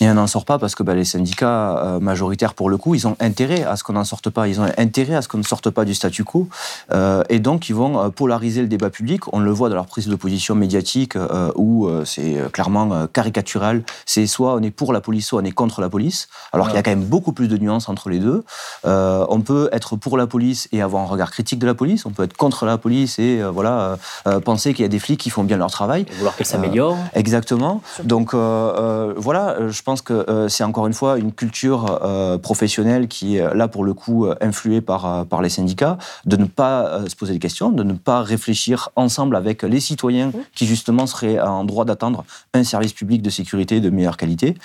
Et 0.00 0.08
on 0.08 0.14
n'en 0.14 0.26
sort 0.26 0.44
pas 0.44 0.58
parce 0.58 0.74
que 0.74 0.82
bah, 0.82 0.94
les 0.94 1.04
syndicats 1.04 1.78
euh, 1.78 2.00
majoritaires, 2.00 2.54
pour 2.54 2.70
le 2.70 2.76
coup, 2.76 2.94
ils 2.94 3.06
ont 3.06 3.16
intérêt 3.20 3.62
à 3.64 3.76
ce 3.76 3.84
qu'on 3.84 3.94
n'en 3.94 4.04
sorte 4.04 4.30
pas. 4.30 4.48
Ils 4.48 4.60
ont 4.60 4.66
intérêt 4.76 5.14
à 5.14 5.22
ce 5.22 5.28
qu'on 5.28 5.38
ne 5.38 5.42
sorte 5.42 5.70
pas 5.70 5.84
du 5.84 5.94
statu 5.94 6.24
quo. 6.24 6.48
Euh, 6.92 7.22
et 7.28 7.38
donc, 7.38 7.68
ils 7.68 7.74
vont 7.74 8.00
euh, 8.00 8.08
polariser 8.10 8.60
le 8.60 8.68
débat 8.68 8.90
public. 8.90 9.32
On 9.32 9.40
le 9.40 9.50
voit 9.50 9.68
dans 9.68 9.74
leur 9.74 9.86
prise 9.86 10.08
de 10.08 10.16
position 10.16 10.54
médiatique 10.54 11.16
euh, 11.16 11.50
où 11.56 11.88
c'est 12.04 12.36
clairement 12.52 13.06
caricatural. 13.06 13.82
C'est 14.04 14.26
soit 14.26 14.54
on 14.54 14.62
est 14.62 14.70
pour 14.70 14.92
la 14.92 15.00
police, 15.00 15.26
soit 15.26 15.40
on 15.40 15.44
est 15.44 15.52
contre 15.52 15.80
la 15.80 15.88
police. 15.88 16.28
Alors 16.52 16.66
qu'il 16.66 16.76
y 16.76 16.78
a 16.78 16.82
quand 16.82 16.90
même 16.90 17.04
beaucoup 17.04 17.32
plus 17.32 17.48
de 17.48 17.56
nuances 17.56 17.88
entre 17.88 18.10
les 18.10 18.18
deux. 18.18 18.44
Euh, 18.84 19.24
on 19.28 19.40
peut 19.40 19.68
être 19.72 19.96
pour 19.96 20.16
la 20.16 20.26
police 20.26 20.68
et 20.72 20.82
avoir 20.82 21.02
un 21.02 21.06
regard 21.06 21.30
critique 21.30 21.58
de 21.58 21.66
la 21.66 21.74
police. 21.74 22.06
On 22.06 22.10
peut 22.10 22.24
être 22.24 22.36
contre 22.36 22.66
la 22.66 22.78
police 22.78 23.18
et 23.18 23.40
euh, 23.40 23.50
voilà 23.50 23.96
penser 24.44 24.74
qu'il 24.74 24.82
y 24.82 24.86
a 24.86 24.88
des 24.88 24.98
flics 24.98 25.20
qui 25.20 25.30
font 25.30 25.44
bien 25.44 25.56
leur 25.56 25.70
travail. 25.70 26.06
Et 26.10 26.14
vouloir 26.14 26.36
qu'elle 26.36 26.46
s'améliore. 26.46 26.96
Exactement. 27.14 27.82
Donc 28.04 28.34
euh, 28.34 28.38
euh, 28.38 29.14
voilà, 29.16 29.68
je 29.68 29.82
pense 29.86 30.02
que 30.02 30.12
euh, 30.12 30.48
c'est 30.48 30.64
encore 30.64 30.88
une 30.88 30.92
fois 30.92 31.16
une 31.16 31.32
culture 31.32 32.00
euh, 32.02 32.38
professionnelle 32.38 33.06
qui 33.06 33.36
est 33.36 33.54
là 33.54 33.68
pour 33.68 33.84
le 33.84 33.94
coup 33.94 34.26
euh, 34.26 34.34
influée 34.40 34.80
par, 34.80 35.06
euh, 35.06 35.24
par 35.24 35.42
les 35.42 35.48
syndicats, 35.48 35.96
de 36.24 36.36
ne 36.36 36.44
pas 36.44 36.88
euh, 36.88 37.08
se 37.08 37.14
poser 37.14 37.34
des 37.34 37.38
questions, 37.38 37.70
de 37.70 37.84
ne 37.84 37.92
pas 37.92 38.22
réfléchir 38.22 38.90
ensemble 38.96 39.36
avec 39.36 39.62
les 39.62 39.78
citoyens 39.78 40.32
qui 40.56 40.66
justement 40.66 41.06
seraient 41.06 41.38
en 41.38 41.64
droit 41.64 41.84
d'attendre 41.84 42.24
un 42.52 42.64
service 42.64 42.92
public 42.92 43.22
de 43.22 43.30
sécurité 43.30 43.80
de 43.80 43.88
meilleure 43.88 44.16
qualité. 44.16 44.56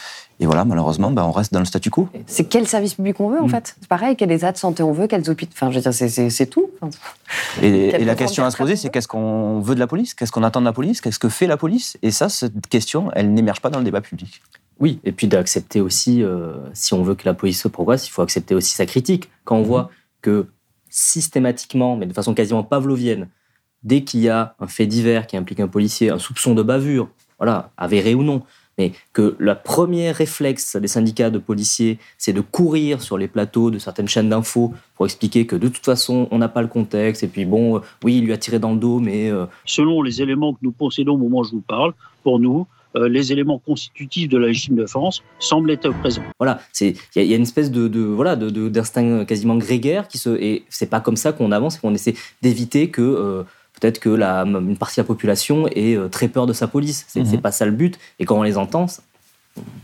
Et 0.41 0.47
voilà, 0.47 0.65
malheureusement, 0.65 1.11
ben, 1.11 1.23
on 1.23 1.31
reste 1.31 1.53
dans 1.53 1.59
le 1.59 1.65
statu 1.65 1.91
quo. 1.91 2.09
C'est 2.25 2.45
quel 2.45 2.67
service 2.67 2.95
public 2.95 3.19
on 3.19 3.29
veut, 3.29 3.39
en 3.39 3.47
fait? 3.47 3.75
C'est 3.79 3.87
pareil, 3.87 4.15
quel 4.15 4.31
état 4.31 4.51
de 4.51 4.57
santé 4.57 4.81
on 4.81 4.91
veut, 4.91 5.05
quels 5.05 5.29
hôpitaux? 5.29 5.51
Enfin, 5.53 5.69
je 5.69 5.75
veux 5.75 5.81
dire, 5.81 5.93
c'est- 5.93 6.45
tout. 6.47 6.71
Et, 7.61 8.03
la 8.03 8.15
question 8.15 8.43
à 8.43 8.49
se 8.49 8.57
poser, 8.57 8.75
c'est 8.75 8.89
qu'est-ce 8.89 9.07
qu'on 9.07 9.59
veut 9.59 9.75
de 9.75 9.79
la 9.79 9.85
police? 9.85 10.15
Qu'est-ce 10.15 10.31
qu'on 10.31 10.41
attend 10.41 10.59
de 10.59 10.65
la 10.65 10.73
police? 10.73 10.99
Qu'est-ce 10.99 11.19
que 11.19 11.29
fait 11.29 11.45
la 11.45 11.57
police? 11.57 11.95
Et 12.01 12.09
ça, 12.09 12.27
cette 12.27 12.65
question, 12.67 13.11
elle 13.13 13.31
n'émerge 13.35 13.61
pas 13.61 13.69
dans 13.69 13.77
le 13.77 13.85
débat 13.85 14.01
public. 14.01 14.41
Oui, 14.79 14.99
et 15.03 15.11
puis 15.11 15.27
d'accepter 15.27 15.79
aussi, 15.79 16.23
euh, 16.23 16.53
si 16.73 16.95
on 16.95 17.03
veut 17.03 17.13
que 17.13 17.27
la 17.27 17.35
police 17.35 17.61
se 17.61 17.67
progresse, 17.67 18.07
il 18.07 18.09
faut 18.09 18.23
accepter 18.23 18.55
aussi 18.55 18.73
sa 18.73 18.87
critique. 18.87 19.29
Quand 19.43 19.57
on 19.57 19.61
voit 19.61 19.91
que 20.23 20.47
systématiquement, 20.89 21.95
mais 21.95 22.07
de 22.07 22.13
façon 22.13 22.33
quasiment 22.33 22.63
pavlovienne, 22.63 23.29
dès 23.83 24.03
qu'il 24.03 24.21
y 24.21 24.29
a 24.29 24.55
un 24.59 24.65
fait 24.65 24.87
divers 24.87 25.27
qui 25.27 25.37
implique 25.37 25.59
un 25.59 25.67
policier, 25.67 26.09
un 26.09 26.17
soupçon 26.17 26.55
de 26.55 26.63
bavure, 26.63 27.09
voilà, 27.37 27.69
avéré 27.77 28.15
ou 28.15 28.23
non, 28.23 28.41
mais 28.77 28.91
que 29.13 29.35
le 29.37 29.53
premier 29.55 30.11
réflexe 30.11 30.75
des 30.75 30.87
syndicats 30.87 31.29
de 31.29 31.37
policiers, 31.39 31.99
c'est 32.17 32.33
de 32.33 32.41
courir 32.41 33.01
sur 33.01 33.17
les 33.17 33.27
plateaux 33.27 33.69
de 33.71 33.79
certaines 33.79 34.07
chaînes 34.07 34.29
d'infos 34.29 34.73
pour 34.95 35.05
expliquer 35.05 35.45
que 35.45 35.55
de 35.55 35.67
toute 35.67 35.85
façon, 35.85 36.27
on 36.31 36.37
n'a 36.37 36.49
pas 36.49 36.61
le 36.61 36.67
contexte, 36.67 37.23
et 37.23 37.27
puis 37.27 37.45
bon, 37.45 37.77
euh, 37.77 37.79
oui, 38.03 38.17
il 38.17 38.25
lui 38.25 38.33
a 38.33 38.37
tiré 38.37 38.59
dans 38.59 38.71
le 38.73 38.79
dos, 38.79 38.99
mais... 38.99 39.29
euh, 39.29 39.45
Selon 39.65 40.01
les 40.01 40.21
éléments 40.21 40.53
que 40.53 40.59
nous 40.61 40.71
possédons 40.71 41.13
au 41.13 41.17
moment 41.17 41.39
où 41.39 41.43
je 41.43 41.51
vous 41.51 41.61
parle, 41.61 41.93
pour 42.23 42.39
nous, 42.39 42.67
euh, 42.97 43.07
les 43.07 43.31
éléments 43.31 43.57
constitutifs 43.57 44.27
de 44.27 44.37
la 44.37 44.47
légitime 44.47 44.75
défense 44.75 45.23
semblent 45.39 45.71
être 45.71 45.91
présents. 46.01 46.23
Voilà, 46.39 46.59
c'est 46.73 46.89
il 46.89 46.95
y, 47.15 47.19
a- 47.19 47.23
il 47.23 47.29
y 47.31 47.33
a 47.33 47.37
une 47.37 47.43
espèce 47.43 47.71
de, 47.71 47.87
de- 47.87 48.01
voilà 48.01 48.35
de- 48.35 48.49
de- 48.49 48.67
d'instinct 48.67 49.23
quasiment 49.25 49.55
grégaire 49.55 50.09
qui 50.09 50.17
se 50.17 50.29
et 50.29 50.63
c'est 50.69 50.89
pas 50.89 50.99
comme 50.99 51.15
ça 51.15 51.31
qu'on 51.31 51.51
avance, 51.53 51.77
et 51.77 51.79
qu'on 51.79 51.93
essaie 51.93 52.15
d'éviter 52.41 52.89
que 52.89 53.01
euh, 53.01 53.43
peut-être 53.81 53.99
que 53.99 54.09
la 54.09 54.43
une 54.43 54.77
partie 54.77 54.95
de 54.97 55.01
la 55.01 55.07
population 55.07 55.67
ait 55.67 55.95
euh, 55.95 56.07
très 56.07 56.29
peur 56.29 56.45
de 56.45 56.53
sa 56.53 56.67
police. 56.67 57.03
C'est 57.09 57.19
Mhm. 57.23 57.41
pas 57.41 57.51
ça 57.51 57.65
le 57.65 57.71
but. 57.71 57.99
Et 58.19 58.25
quand 58.25 58.37
on 58.37 58.43
les 58.43 58.57
entend, 58.57 58.87
ça- 58.87 59.01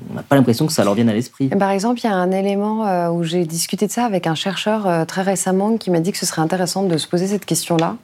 on 0.10 0.14
n'a 0.14 0.24
pas 0.24 0.38
l'impression 0.38 0.66
que 0.66 0.72
ça 0.72 0.86
leur 0.86 0.94
vienne 0.94 1.10
à 1.10 1.14
l'esprit. 1.14 1.50
Par 1.50 1.72
exemple, 1.72 2.00
il 2.00 2.06
y 2.06 2.08
a 2.10 2.14
un 2.16 2.32
élément 2.32 2.88
euh, 2.88 3.10
où 3.10 3.24
j'ai 3.24 3.44
discuté 3.44 3.86
de 3.88 3.92
ça 3.92 4.06
avec 4.06 4.26
un 4.26 4.36
chercheur 4.36 4.88
euh, 4.88 5.04
très 5.04 5.24
récemment 5.24 5.76
qui 5.78 5.92
m'a 5.92 6.00
dit 6.00 6.14
que 6.14 6.18
ce 6.18 6.26
serait 6.26 6.42
intéressant 6.42 6.84
de 6.84 6.98
se 6.98 7.06
poser 7.08 7.28
cette 7.28 7.46
question-là. 7.46 7.98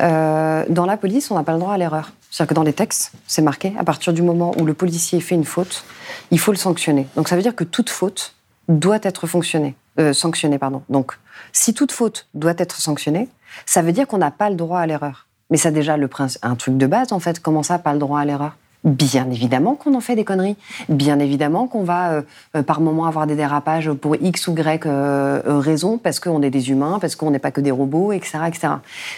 Euh, 0.00 0.64
dans 0.70 0.86
la 0.86 0.96
police, 0.96 1.30
on 1.30 1.34
n'a 1.34 1.42
pas 1.42 1.52
le 1.52 1.58
droit 1.58 1.74
à 1.74 1.78
l'erreur. 1.78 2.12
C'est-à-dire 2.30 2.48
que 2.48 2.54
dans 2.54 2.62
les 2.62 2.72
textes, 2.72 3.12
c'est 3.26 3.42
marqué, 3.42 3.74
à 3.78 3.84
partir 3.84 4.14
du 4.14 4.22
moment 4.22 4.52
où 4.58 4.64
le 4.64 4.72
policier 4.72 5.20
fait 5.20 5.34
une 5.34 5.44
faute, 5.44 5.84
il 6.30 6.38
faut 6.38 6.50
le 6.52 6.56
sanctionner. 6.56 7.06
Donc 7.16 7.28
ça 7.28 7.36
veut 7.36 7.42
dire 7.42 7.54
que 7.54 7.64
toute 7.64 7.90
faute 7.90 8.34
doit 8.68 8.98
être 9.02 9.26
fonctionnée, 9.26 9.74
euh, 10.00 10.14
sanctionnée. 10.14 10.56
Pardon. 10.58 10.82
Donc 10.88 11.18
si 11.52 11.74
toute 11.74 11.92
faute 11.92 12.26
doit 12.32 12.54
être 12.56 12.80
sanctionnée, 12.80 13.28
ça 13.66 13.82
veut 13.82 13.92
dire 13.92 14.06
qu'on 14.06 14.16
n'a 14.18 14.30
pas 14.30 14.48
le 14.48 14.56
droit 14.56 14.78
à 14.78 14.86
l'erreur. 14.86 15.26
Mais 15.52 15.58
ça 15.58 15.70
déjà 15.70 15.98
le 15.98 16.08
prince, 16.08 16.38
un 16.40 16.56
truc 16.56 16.78
de 16.78 16.86
base 16.86 17.12
en 17.12 17.18
fait. 17.18 17.38
Comment 17.38 17.62
ça, 17.62 17.78
pas 17.78 17.92
le 17.92 17.98
droit 17.98 18.18
à 18.18 18.24
l'erreur? 18.24 18.56
Bien 18.84 19.30
évidemment 19.30 19.74
qu'on 19.74 19.94
en 19.94 20.00
fait 20.00 20.16
des 20.16 20.24
conneries. 20.24 20.56
Bien 20.88 21.18
évidemment 21.18 21.66
qu'on 21.66 21.84
va 21.84 22.12
euh, 22.12 22.22
euh, 22.56 22.62
par 22.62 22.80
moment 22.80 23.04
avoir 23.04 23.26
des 23.26 23.36
dérapages 23.36 23.92
pour 23.92 24.16
X 24.16 24.48
ou 24.48 24.56
Y 24.56 24.86
euh, 24.86 25.42
euh, 25.46 25.58
raison, 25.58 25.98
parce 25.98 26.20
qu'on 26.20 26.40
est 26.40 26.48
des 26.48 26.70
humains, 26.70 26.98
parce 26.98 27.16
qu'on 27.16 27.30
n'est 27.30 27.38
pas 27.38 27.50
que 27.50 27.60
des 27.60 27.70
robots, 27.70 28.12
etc., 28.12 28.38
etc. 28.48 28.68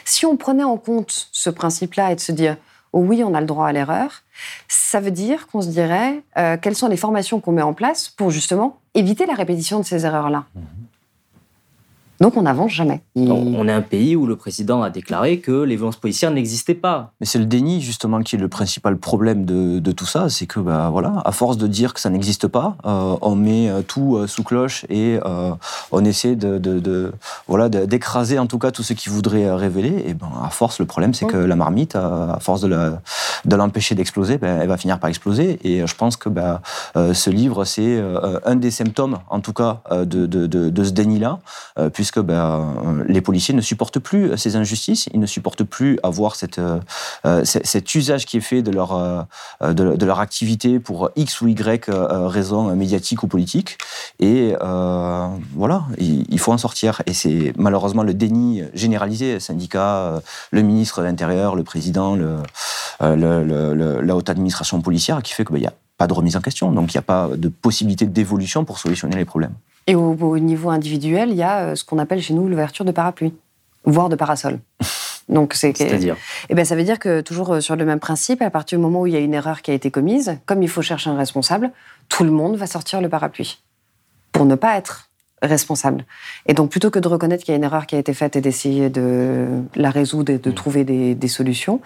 Si 0.04 0.26
on 0.26 0.36
prenait 0.36 0.64
en 0.64 0.76
compte 0.76 1.28
ce 1.30 1.50
principe-là 1.50 2.10
et 2.10 2.16
de 2.16 2.20
se 2.20 2.32
dire 2.32 2.56
oh 2.92 2.98
oui, 2.98 3.22
on 3.24 3.32
a 3.32 3.40
le 3.40 3.46
droit 3.46 3.68
à 3.68 3.72
l'erreur, 3.72 4.24
ça 4.66 4.98
veut 4.98 5.12
dire 5.12 5.46
qu'on 5.46 5.62
se 5.62 5.68
dirait 5.68 6.20
quelles 6.62 6.74
sont 6.74 6.88
les 6.88 6.96
formations 6.96 7.38
qu'on 7.38 7.52
met 7.52 7.62
en 7.62 7.74
place 7.74 8.08
pour 8.08 8.30
justement 8.30 8.78
éviter 8.94 9.24
la 9.26 9.34
répétition 9.34 9.78
de 9.78 9.84
ces 9.84 10.04
erreurs-là? 10.04 10.46
Donc 12.20 12.36
on 12.36 12.42
n'avance 12.42 12.70
jamais. 12.72 13.02
On, 13.16 13.30
on 13.30 13.68
est 13.68 13.72
un 13.72 13.82
pays 13.82 14.14
où 14.16 14.26
le 14.26 14.36
président 14.36 14.82
a 14.82 14.90
déclaré 14.90 15.40
que 15.40 15.62
les 15.62 15.76
violences 15.76 15.96
policières 15.96 16.30
n'existaient 16.30 16.74
pas. 16.74 17.12
Mais 17.20 17.26
c'est 17.26 17.38
le 17.38 17.44
déni 17.46 17.80
justement 17.80 18.20
qui 18.22 18.36
est 18.36 18.38
le 18.38 18.48
principal 18.48 18.96
problème 18.96 19.44
de, 19.44 19.78
de 19.80 19.92
tout 19.92 20.06
ça, 20.06 20.28
c'est 20.28 20.46
que 20.46 20.60
bah, 20.60 20.88
voilà, 20.92 21.22
à 21.24 21.32
force 21.32 21.56
de 21.56 21.66
dire 21.66 21.92
que 21.92 22.00
ça 22.00 22.10
n'existe 22.10 22.46
pas, 22.46 22.76
euh, 22.86 23.16
on 23.20 23.34
met 23.34 23.68
euh, 23.68 23.82
tout 23.82 24.16
euh, 24.16 24.26
sous 24.26 24.44
cloche 24.44 24.84
et 24.88 25.18
euh, 25.26 25.50
on 25.90 26.04
essaie 26.04 26.36
de, 26.36 26.58
de- 26.58 26.78
de- 26.78 27.12
voilà 27.48 27.68
d'écraser 27.68 28.38
en 28.38 28.46
tout 28.46 28.58
cas 28.58 28.70
tout 28.70 28.82
ce 28.82 28.92
qui 28.92 29.08
voudrait 29.08 29.50
révéler. 29.54 30.04
Et 30.06 30.14
ben 30.14 30.28
à 30.44 30.50
force, 30.50 30.78
le 30.78 30.86
problème 30.86 31.14
c'est 31.14 31.26
que 31.26 31.36
la 31.36 31.56
marmite, 31.56 31.96
à 31.96 32.38
force 32.40 32.60
de 32.62 33.56
l'empêcher 33.56 33.94
d'exploser, 33.94 34.38
ben, 34.38 34.60
elle 34.60 34.68
va 34.68 34.76
finir 34.76 34.98
par 35.00 35.10
exploser. 35.10 35.58
Et 35.64 35.86
je 35.86 35.94
pense 35.96 36.16
que 36.16 36.28
bah, 36.28 36.62
euh, 36.96 37.12
ce 37.12 37.30
livre 37.30 37.64
c'est 37.64 37.82
euh, 37.98 38.38
un 38.44 38.56
des 38.56 38.70
symptômes 38.70 39.18
en 39.28 39.40
tout 39.40 39.52
cas 39.52 39.82
de, 39.90 40.04
de- 40.26 40.46
de- 40.46 40.70
de 40.70 40.84
ce 40.84 40.90
déni 40.92 41.18
là, 41.18 41.38
puisque 42.04 42.20
ben, 42.20 42.76
euh, 42.84 43.04
les 43.08 43.22
policiers 43.22 43.54
ne 43.54 43.62
supportent 43.62 43.98
plus 43.98 44.36
ces 44.36 44.56
injustices, 44.56 45.08
ils 45.14 45.20
ne 45.20 45.24
supportent 45.24 45.64
plus 45.64 45.98
avoir 46.02 46.36
cette, 46.36 46.60
cet 47.44 47.94
usage 47.94 48.26
qui 48.26 48.36
est 48.36 48.42
fait 48.42 48.60
de 48.60 48.70
leur, 48.70 50.20
activité 50.20 50.78
pour 50.80 51.08
X 51.16 51.40
ou 51.40 51.48
Y 51.48 51.88
raisons 51.88 52.76
médiatiques 52.76 53.22
ou 53.22 53.26
politiques. 53.26 53.78
Et 54.20 54.54
voilà, 55.54 55.84
il, 55.96 56.38
faut 56.38 56.52
en 56.52 56.58
sortir. 56.58 57.00
Et 57.06 57.14
c'est 57.14 57.54
malheureusement 57.56 58.02
le 58.02 58.12
déni 58.12 58.62
généralisé, 58.74 59.40
syndicats, 59.40 60.20
le 60.50 60.60
ministre 60.60 61.00
de 61.00 61.06
l'Intérieur, 61.06 61.56
le 61.56 61.64
président, 61.64 62.18
la 63.00 64.16
haute 64.16 64.28
administration 64.28 64.82
policière, 64.82 65.22
qui 65.22 65.32
fait 65.32 65.46
qu'il 65.46 65.56
ben, 65.56 65.68
a 65.68 65.72
pas 65.98 66.06
de 66.06 66.12
remise 66.12 66.36
en 66.36 66.40
question. 66.40 66.70
Donc 66.72 66.92
il 66.92 66.96
n'y 66.96 67.00
a 67.00 67.02
pas 67.02 67.30
de 67.34 67.48
possibilité 67.48 68.06
d'évolution 68.06 68.64
pour 68.64 68.78
solutionner 68.78 69.16
les 69.16 69.24
problèmes. 69.24 69.54
Et 69.86 69.94
au, 69.94 70.38
niveau 70.38 70.70
individuel, 70.70 71.30
il 71.30 71.36
y 71.36 71.42
a 71.42 71.60
euh, 71.60 71.74
ce 71.74 71.84
qu'on 71.84 71.98
appelle 71.98 72.22
chez 72.22 72.32
nous 72.32 72.48
l'ouverture 72.48 72.84
de 72.84 72.92
parapluie, 72.92 73.34
voire 73.84 74.08
de 74.08 74.16
parasol. 74.16 74.58
Donc 75.28 75.54
c'est 75.54 75.74
c'est-à-dire 75.74 76.16
eh 76.50 76.54
ben 76.54 76.66
ça 76.66 76.76
veut 76.76 76.84
dire 76.84 76.98
que 76.98 77.22
toujours 77.22 77.54
euh, 77.54 77.60
sur 77.60 77.76
le 77.76 77.84
même 77.86 78.00
principe, 78.00 78.42
à 78.42 78.50
partir 78.50 78.78
du 78.78 78.82
moment 78.82 79.02
où 79.02 79.06
il 79.06 79.14
y 79.14 79.16
a 79.16 79.20
une 79.20 79.32
erreur 79.32 79.62
qui 79.62 79.70
a 79.70 79.74
été 79.74 79.90
commise, 79.90 80.38
comme 80.44 80.62
il 80.62 80.68
faut 80.68 80.82
chercher 80.82 81.08
un 81.10 81.16
responsable, 81.16 81.70
tout 82.08 82.24
le 82.24 82.30
monde 82.30 82.56
va 82.56 82.66
sortir 82.66 83.00
le 83.00 83.08
parapluie 83.08 83.62
pour 84.32 84.44
ne 84.44 84.54
pas 84.54 84.76
être 84.76 85.08
responsable. 85.46 86.04
Et 86.46 86.54
donc, 86.54 86.70
plutôt 86.70 86.90
que 86.90 86.98
de 86.98 87.08
reconnaître 87.08 87.44
qu'il 87.44 87.52
y 87.52 87.54
a 87.54 87.58
une 87.58 87.64
erreur 87.64 87.86
qui 87.86 87.96
a 87.96 87.98
été 87.98 88.14
faite 88.14 88.36
et 88.36 88.40
d'essayer 88.40 88.90
de 88.90 89.46
la 89.74 89.90
résoudre 89.90 90.32
et 90.32 90.38
de 90.38 90.50
mmh. 90.50 90.54
trouver 90.54 90.84
des, 90.84 91.28
solutions, 91.28 91.80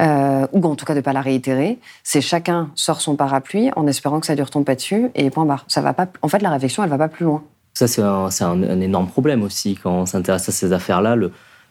euh, 0.00 0.46
ou 0.52 0.64
en 0.64 0.74
tout 0.74 0.84
cas 0.84 0.94
de 0.94 0.98
ne 0.98 1.04
pas 1.04 1.12
la 1.12 1.20
réitérer, 1.20 1.78
c'est 2.02 2.20
chacun 2.20 2.70
sort 2.74 3.00
son 3.00 3.16
parapluie 3.16 3.70
en 3.76 3.86
espérant 3.86 4.20
que 4.20 4.26
ça 4.26 4.32
ne 4.32 4.38
lui 4.38 4.44
retombe 4.44 4.64
pas 4.64 4.74
dessus 4.74 5.10
et 5.14 5.30
point 5.30 5.44
barre. 5.44 5.64
Ça 5.68 5.80
va 5.80 5.92
pas, 5.92 6.06
en 6.22 6.28
fait, 6.28 6.40
la 6.40 6.50
réflexion, 6.50 6.82
elle 6.82 6.90
va 6.90 6.98
pas 6.98 7.08
plus 7.08 7.24
loin. 7.24 7.42
Ça, 7.74 7.86
c'est 7.86 8.02
un, 8.02 8.80
énorme 8.80 9.06
problème 9.06 9.42
aussi 9.42 9.76
quand 9.76 9.92
on 9.92 10.06
s'intéresse 10.06 10.48
à 10.48 10.52
ces 10.52 10.72
affaires-là. 10.72 11.16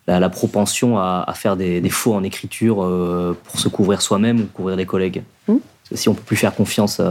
La, 0.07 0.19
la, 0.19 0.29
propension 0.29 0.97
à, 0.97 1.31
faire 1.35 1.55
des, 1.55 1.87
faux 1.89 2.13
en 2.13 2.23
écriture 2.23 2.83
euh, 2.83 3.37
pour 3.43 3.59
se 3.59 3.67
couvrir 3.67 4.01
soi-même 4.01 4.41
ou 4.41 4.45
couvrir 4.45 4.77
des 4.77 4.85
collègues. 4.85 5.23
Mmh. 5.47 5.55
Si 5.93 6.09
on 6.09 6.13
peut 6.13 6.23
plus 6.23 6.37
faire 6.37 6.55
confiance 6.55 7.01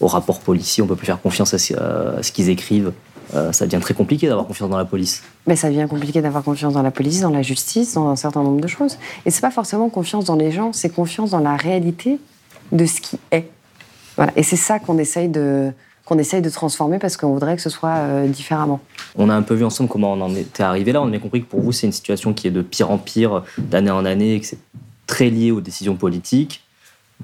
aux 0.00 0.06
rapports 0.06 0.40
policiers, 0.40 0.82
on 0.82 0.86
peut 0.86 0.96
plus 0.96 1.06
faire 1.06 1.20
confiance 1.20 1.54
à 1.54 1.58
ce 1.58 2.32
qu'ils 2.32 2.50
écrivent. 2.50 2.92
Euh, 3.34 3.52
ça 3.52 3.66
devient 3.66 3.80
très 3.80 3.94
compliqué 3.94 4.28
d'avoir 4.28 4.46
confiance 4.46 4.70
dans 4.70 4.78
la 4.78 4.84
police. 4.84 5.22
Mais 5.46 5.56
ça 5.56 5.68
devient 5.68 5.86
compliqué 5.88 6.20
d'avoir 6.20 6.42
confiance 6.42 6.74
dans 6.74 6.82
la 6.82 6.90
police, 6.90 7.20
dans 7.20 7.30
la 7.30 7.42
justice, 7.42 7.94
dans 7.94 8.08
un 8.08 8.16
certain 8.16 8.42
nombre 8.42 8.60
de 8.60 8.66
choses. 8.66 8.98
Et 9.24 9.30
c'est 9.30 9.40
pas 9.40 9.50
forcément 9.50 9.88
confiance 9.88 10.24
dans 10.24 10.36
les 10.36 10.50
gens, 10.50 10.72
c'est 10.72 10.90
confiance 10.90 11.30
dans 11.30 11.38
la 11.40 11.56
réalité 11.56 12.18
de 12.72 12.86
ce 12.86 13.00
qui 13.00 13.18
est. 13.30 13.48
Voilà. 14.16 14.32
Et 14.36 14.42
c'est 14.42 14.56
ça 14.56 14.78
qu'on 14.78 14.98
essaye 14.98 15.28
de 15.28 15.72
qu'on 16.04 16.18
essaye 16.18 16.42
de 16.42 16.50
transformer 16.50 16.98
parce 16.98 17.16
qu'on 17.16 17.32
voudrait 17.32 17.54
que 17.54 17.62
ce 17.62 17.70
soit 17.70 17.98
euh, 17.98 18.26
différemment. 18.26 18.80
On 19.16 19.28
a 19.30 19.34
un 19.34 19.42
peu 19.42 19.54
vu 19.54 19.64
ensemble 19.64 19.88
comment 19.88 20.12
on 20.12 20.20
en 20.20 20.34
était 20.34 20.64
arrivé 20.64 20.90
là. 20.90 21.00
On 21.00 21.06
a 21.06 21.10
bien 21.10 21.20
compris 21.20 21.42
que 21.42 21.46
pour 21.46 21.60
vous, 21.60 21.70
c'est 21.70 21.86
une 21.86 21.92
situation 21.92 22.32
qui 22.32 22.48
est 22.48 22.50
de 22.50 22.62
pire 22.62 22.90
en 22.90 22.98
pire, 22.98 23.44
d'année 23.58 23.92
en 23.92 24.04
année, 24.04 24.34
et 24.34 24.40
que 24.40 24.46
c'est 24.46 24.58
très 25.06 25.30
lié 25.30 25.52
aux 25.52 25.60
décisions 25.60 25.94
politiques 25.94 26.64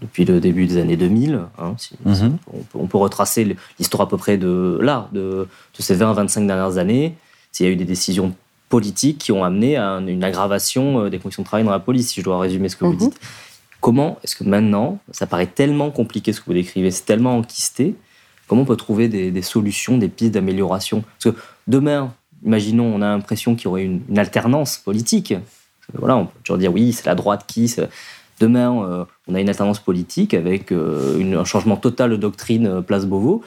depuis 0.01 0.24
le 0.24 0.40
début 0.40 0.66
des 0.66 0.78
années 0.78 0.97
2000. 0.97 1.40
Hein, 1.59 1.76
mhm. 2.05 2.38
on, 2.74 2.86
peut, 2.86 2.99
retracer 2.99 3.57
l'histoire 3.78 4.03
à 4.03 4.09
peu 4.09 4.16
près 4.16 4.36
de 4.36 4.78
là, 4.82 5.09
de, 5.12 5.49
ces 5.78 5.97
20-25 5.97 6.47
dernières 6.47 6.78
années. 6.78 7.14
S'il 7.53 7.66
y 7.66 7.68
a 7.68 7.72
eu 7.72 7.76
des 7.76 7.84
décisions 7.84 8.34
politiques 8.68 9.18
qui 9.18 9.32
ont 9.32 9.44
amené 9.44 9.76
à 9.76 9.99
une 9.99 10.24
aggravation 10.24 11.05
euh, 11.05 11.11
des 11.11 11.18
conditions 11.18 11.42
de 11.42 11.47
travail 11.47 11.64
dans 11.64 11.70
la 11.70 11.78
police, 11.78 12.09
si 12.09 12.20
je 12.20 12.24
dois 12.24 12.38
résumer 12.38 12.68
ce 12.68 12.76
que 12.76 12.84
vous 12.84 12.92
mhm. 12.92 12.99
dites. 12.99 13.20
Comment 13.80 14.18
est-ce 14.24 14.36
que 14.36 14.44
maintenant, 14.44 14.99
ça 15.12 15.26
paraît 15.26 15.47
tellement 15.47 15.90
compliqué 15.90 16.32
ce 16.32 16.40
que 16.40 16.47
vous 16.47 16.55
décrivez, 16.55 16.90
c'est 16.90 17.05
tellement 17.05 17.36
enquisté, 17.36 17.94
comment 18.49 18.62
on 18.62 18.64
peut 18.64 18.76
trouver 18.76 19.09
des, 19.09 19.42
solutions, 19.42 19.99
des 19.99 20.09
pistes 20.09 20.32
d'amélioration? 20.32 21.03
Parce 21.03 21.36
que 21.36 21.40
demain, 21.68 22.12
imaginons, 22.44 22.92
on 22.92 23.03
a 23.03 23.07
l'impression 23.07 23.55
qu'il 23.55 23.66
y 23.66 23.68
aurait 23.68 23.84
une, 23.84 24.01
une 24.09 24.18
alternance 24.18 24.78
politique. 24.78 25.34
Voilà, 25.92 26.16
on 26.16 26.26
peut 26.26 26.38
toujours 26.42 26.59
dire 26.59 26.72
oui, 26.72 26.92
c'est 26.92 27.07
la 27.07 27.14
droite 27.14 27.44
qui. 27.47 27.72
Demain, 28.39 28.84
euh, 28.84 29.05
on 29.28 29.34
a 29.34 29.41
une 29.41 29.49
alternance 29.49 29.80
politique 29.80 30.34
avec 30.34 30.72
euh, 30.72 31.39
un 31.39 31.45
changement 31.45 31.76
total 31.76 32.11
de 32.11 32.16
doctrine 32.16 32.66
euh, 32.66 32.80
Place 32.82 33.07
Beauvau. 33.07 33.43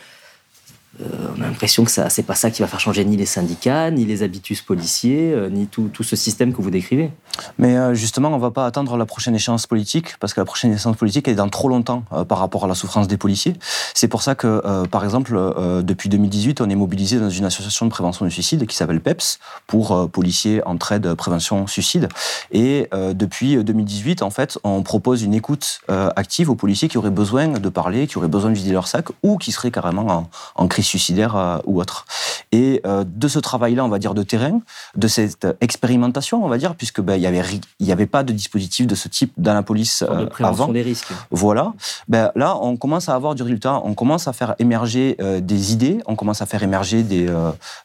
On 1.01 1.41
a 1.41 1.45
l'impression 1.45 1.85
que 1.85 1.91
ça, 1.91 2.09
c'est 2.09 2.23
pas 2.23 2.35
ça 2.35 2.51
qui 2.51 2.61
va 2.61 2.67
faire 2.67 2.81
changer 2.81 3.05
ni 3.05 3.15
les 3.15 3.25
syndicats, 3.25 3.89
ni 3.89 4.03
les 4.03 4.21
habitus 4.21 4.61
policiers, 4.61 5.33
ni 5.49 5.65
tout, 5.65 5.89
ce 6.01 6.17
système 6.17 6.51
que 6.51 6.61
vous 6.61 6.71
décrivez. 6.71 7.09
Mais 7.57 7.77
euh, 7.77 7.93
justement, 7.93 8.29
on 8.29 8.37
va 8.37 8.51
pas 8.51 8.65
attendre 8.65 8.97
la 8.97 9.05
prochaine 9.05 9.35
échéance 9.35 9.67
politique, 9.67 10.17
parce 10.19 10.33
que 10.33 10.41
la 10.41 10.45
prochaine 10.45 10.73
échéance 10.73 10.97
politique 10.97 11.27
est 11.27 11.35
dans 11.35 11.49
trop 11.49 11.69
longtemps 11.69 12.03
par 12.27 12.39
rapport 12.39 12.65
à 12.65 12.67
la 12.67 12.75
souffrance 12.75 13.07
des 13.07 13.17
policiers. 13.17 13.55
C'est 13.93 14.07
pour 14.07 14.21
ça 14.21 14.35
que, 14.35 14.85
par 14.87 15.03
exemple, 15.03 15.37
depuis 15.83 16.09
2018, 16.09 16.61
on 16.61 16.69
est 16.69 16.75
mobilisé 16.75 17.19
dans 17.19 17.29
une 17.29 17.45
association 17.45 17.85
de 17.85 17.91
prévention 17.91 18.25
du 18.25 18.31
suicide 18.31 18.65
qui 18.65 18.75
s'appelle 18.75 19.01
PEPS, 19.01 19.39
pour 19.67 20.09
policiers 20.09 20.65
entraide 20.65 21.13
prévention 21.13 21.67
suicide. 21.67 22.09
Et 22.51 22.89
depuis 22.93 23.63
2018, 23.63 24.21
en 24.21 24.29
fait, 24.29 24.57
on 24.63 24.83
propose 24.83 25.23
une 25.23 25.33
écoute 25.33 25.81
active 25.87 26.49
aux 26.49 26.55
policiers 26.55 26.87
qui 26.87 26.97
auraient 26.97 27.09
besoin 27.09 27.47
de 27.47 27.69
parler, 27.69 28.07
qui 28.07 28.17
auraient 28.17 28.27
besoin 28.27 28.51
de 28.51 28.55
vider 28.55 28.71
leur 28.71 28.87
sac, 28.87 29.07
ou 29.23 29.37
qui 29.37 29.51
seraient 29.51 29.71
carrément 29.71 30.07
en, 30.07 30.29
en 30.55 30.67
crise 30.67 30.85
suicidaire 30.85 31.35
euh, 31.35 31.57
ou 31.65 31.79
autre. 31.79 32.05
Et 32.51 32.81
euh, 32.85 33.03
de 33.05 33.27
ce 33.27 33.39
travail-là, 33.39 33.85
on 33.85 33.89
va 33.89 33.99
dire, 33.99 34.13
de 34.13 34.23
terrain, 34.23 34.61
de 34.95 35.07
cette 35.07 35.47
expérimentation, 35.61 36.43
on 36.43 36.47
va 36.47 36.57
dire, 36.57 36.75
puisque 36.75 37.01
ben, 37.01 37.15
il 37.15 37.21
y 37.21 37.27
avait 37.29 37.59
il 37.79 37.87
y 37.87 37.91
avait 37.91 38.05
pas 38.05 38.23
de 38.23 38.33
dispositif 38.33 38.87
de 38.87 38.95
ce 38.95 39.07
type 39.07 39.33
dans 39.37 39.53
la 39.53 39.63
police 39.63 40.03
euh, 40.03 40.27
avant. 40.39 40.67
des 40.67 40.81
risques. 40.81 41.11
Voilà. 41.31 41.73
Ben, 42.07 42.31
là, 42.35 42.57
on 42.61 42.77
commence 42.77 43.09
à 43.09 43.15
avoir 43.15 43.35
du 43.35 43.43
résultat. 43.43 43.81
On 43.83 43.93
commence 43.93 44.27
à 44.27 44.33
faire 44.33 44.55
émerger 44.59 45.17
des 45.41 45.73
idées. 45.73 45.99
On 46.05 46.15
commence 46.15 46.41
à 46.41 46.45
faire 46.45 46.63
émerger 46.63 47.03
des 47.03 47.27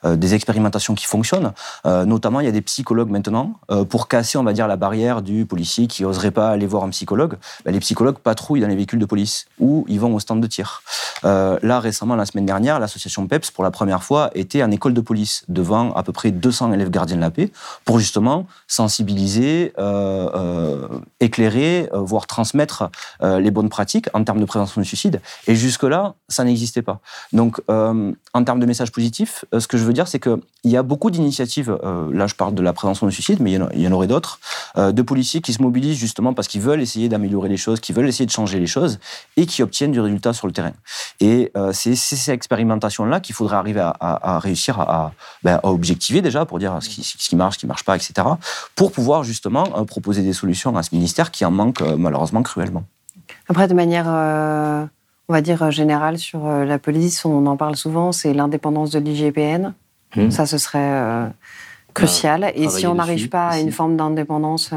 des 0.05 0.35
expérimentations 0.35 0.95
qui 0.95 1.07
fonctionnent. 1.07 1.53
notamment, 1.85 2.41
il 2.41 2.47
y 2.47 2.49
a 2.49 2.53
des 2.53 2.63
psychologues 2.63 3.11
maintenant 3.11 3.55
pour 3.89 4.09
casser, 4.09 4.39
on 4.39 4.45
va 4.45 4.53
dire, 4.53 4.67
la 4.67 4.77
barrière 4.77 5.23
du 5.23 5.47
policier 5.47 5.87
qui 5.87 6.05
oserait 6.05 6.31
pas 6.31 6.51
aller 6.51 6.67
voir 6.67 6.85
un 6.85 6.91
psychologue. 6.91 7.37
Ben, 7.65 7.73
les 7.73 7.81
psychologues 7.81 8.19
patrouillent 8.19 8.61
dans 8.61 8.69
les 8.69 8.77
véhicules 8.77 8.99
de 8.99 9.07
police 9.07 9.47
ou 9.59 9.85
ils 9.89 10.01
vont 10.01 10.15
au 10.15 10.21
stand 10.21 10.41
de 10.41 10.47
tir. 10.47 10.83
là, 11.23 11.81
récemment, 11.81 12.17
la 12.17 12.27
semaine 12.27 12.47
dernière, 12.47 12.79
l'association 12.81 13.27
PEPS, 13.27 13.51
pour 13.51 13.65
la 13.65 13.71
première 13.71 14.03
fois, 14.03 14.31
était 14.35 14.63
en 14.63 14.71
école 14.71 14.95
de 14.95 15.01
police 15.01 15.45
devant 15.49 15.93
à 15.95 16.03
peu 16.03 16.13
près 16.13 16.31
200 16.31 16.73
élèves 16.73 16.91
gardiens 16.91 17.17
de 17.17 17.21
la 17.21 17.31
paix 17.31 17.51
pour 17.85 17.99
justement 17.99 18.47
sensibiliser, 18.67 19.24
euh, 19.25 19.71
euh, 19.79 20.89
éclairer, 21.21 21.89
euh, 21.93 21.99
voire 21.99 22.27
transmettre 22.27 22.91
les 23.23 23.51
bonnes 23.51 23.69
pratiques 23.69 24.09
en 24.15 24.25
termes 24.25 24.41
de 24.41 24.45
prévention 24.45 24.81
du 24.81 24.87
suicide. 24.87 25.21
Et 25.47 25.55
jusque-là, 25.55 26.15
ça 26.29 26.45
n'existait 26.45 26.83
pas. 26.83 27.01
Donc, 27.33 27.61
en 27.69 28.45
termes 28.45 28.61
de 28.61 28.67
messages 28.67 28.93
positifs, 28.93 29.45
ce 29.57 29.67
que 29.67 29.77
je 29.77 29.85
veux 29.85 29.93
dire, 29.93 30.09
c'est 30.09 30.21
qu'il 30.21 30.41
y 30.65 30.77
a 30.77 30.83
beaucoup 30.83 31.11
d'initiatives, 31.11 31.77
là 32.13 32.27
je 32.27 32.35
parle 32.35 32.55
de 32.55 32.63
la 32.63 32.73
prévention 32.73 33.07
du 33.07 33.13
suicide, 33.13 33.39
mais 33.41 33.53
il 33.53 33.81
y 33.81 33.89
en, 33.89 33.93
aurait 33.93 34.07
d'autres, 34.07 34.39
de 34.77 35.03
policiers 35.03 35.41
qui 35.41 35.53
se 35.53 35.63
mobilisent 35.63 35.99
justement 35.99 36.35
parce 36.35 36.49
qu'ils 36.49 36.61
veulent 36.61 36.83
essayer 36.83 37.09
d'améliorer 37.09 37.49
les 37.49 37.57
choses, 37.57 37.81
qui 37.81 37.93
veulent 37.93 38.09
essayer 38.09 38.27
de 38.27 38.31
changer 38.31 38.59
les 38.59 38.67
choses 38.67 38.99
et 39.37 39.47
qui 39.47 39.63
obtiennent 39.63 39.93
du 39.93 40.01
résultat 40.01 40.33
sur 40.33 40.47
le 40.47 40.53
terrain. 40.53 40.73
Et 41.21 41.53
c'est 41.73 41.95
ces 41.95 42.31
expérimentations 42.31 43.05
là 43.05 43.21
qu'il 43.21 43.35
faudrait 43.35 43.57
arriver 43.57 43.81
à, 43.81 44.39
réussir 44.39 44.77
ben, 45.43 45.61
à, 45.63 45.69
objectiver 45.69 46.23
déjà 46.23 46.45
pour 46.45 46.59
dire 46.59 46.79
ce 46.81 46.89
qui, 46.89 47.37
marche, 47.37 47.55
ce 47.55 47.61
qui 47.61 47.67
marche 47.67 47.85
pas, 47.85 47.97
etc. 47.97 48.13
Pour 48.75 48.93
pouvoir 48.93 49.14
justement 49.23 49.65
euh, 49.77 49.85
proposer 49.85 50.23
des 50.23 50.33
solutions 50.33 50.77
à 50.77 50.83
ce 50.83 50.95
ministère 50.95 51.31
qui 51.31 51.45
en 51.45 51.51
manque 51.51 51.83
euh, 51.83 51.97
malheureusement 51.97 52.43
cruellement. 52.43 52.85
Après, 53.49 53.69
de 53.69 53.75
manière, 53.75 54.07
euh, 54.09 54.85
on 55.29 55.33
va 55.33 55.41
dire 55.41 55.71
générale 55.71 56.19
sur 56.19 56.47
la 56.47 56.79
police, 56.79 57.25
on 57.25 57.47
en 57.47 57.57
parle 57.57 57.77
souvent, 57.77 58.13
c'est 58.13 58.35
l'indépendance 58.35 58.91
de 58.91 58.99
l'IGPN. 58.99 59.75
Mmh. 60.17 60.31
Ça, 60.31 60.47
ce 60.47 60.59
serait 60.59 61.31
crucial. 61.93 62.53
Et 62.55 62.69
si 62.69 62.87
on 62.87 62.95
n'arrive 62.95 63.29
pas 63.29 63.49
à 63.49 63.59
une 63.59 63.73
forme 63.73 63.97
d'indépendance, 63.97 64.71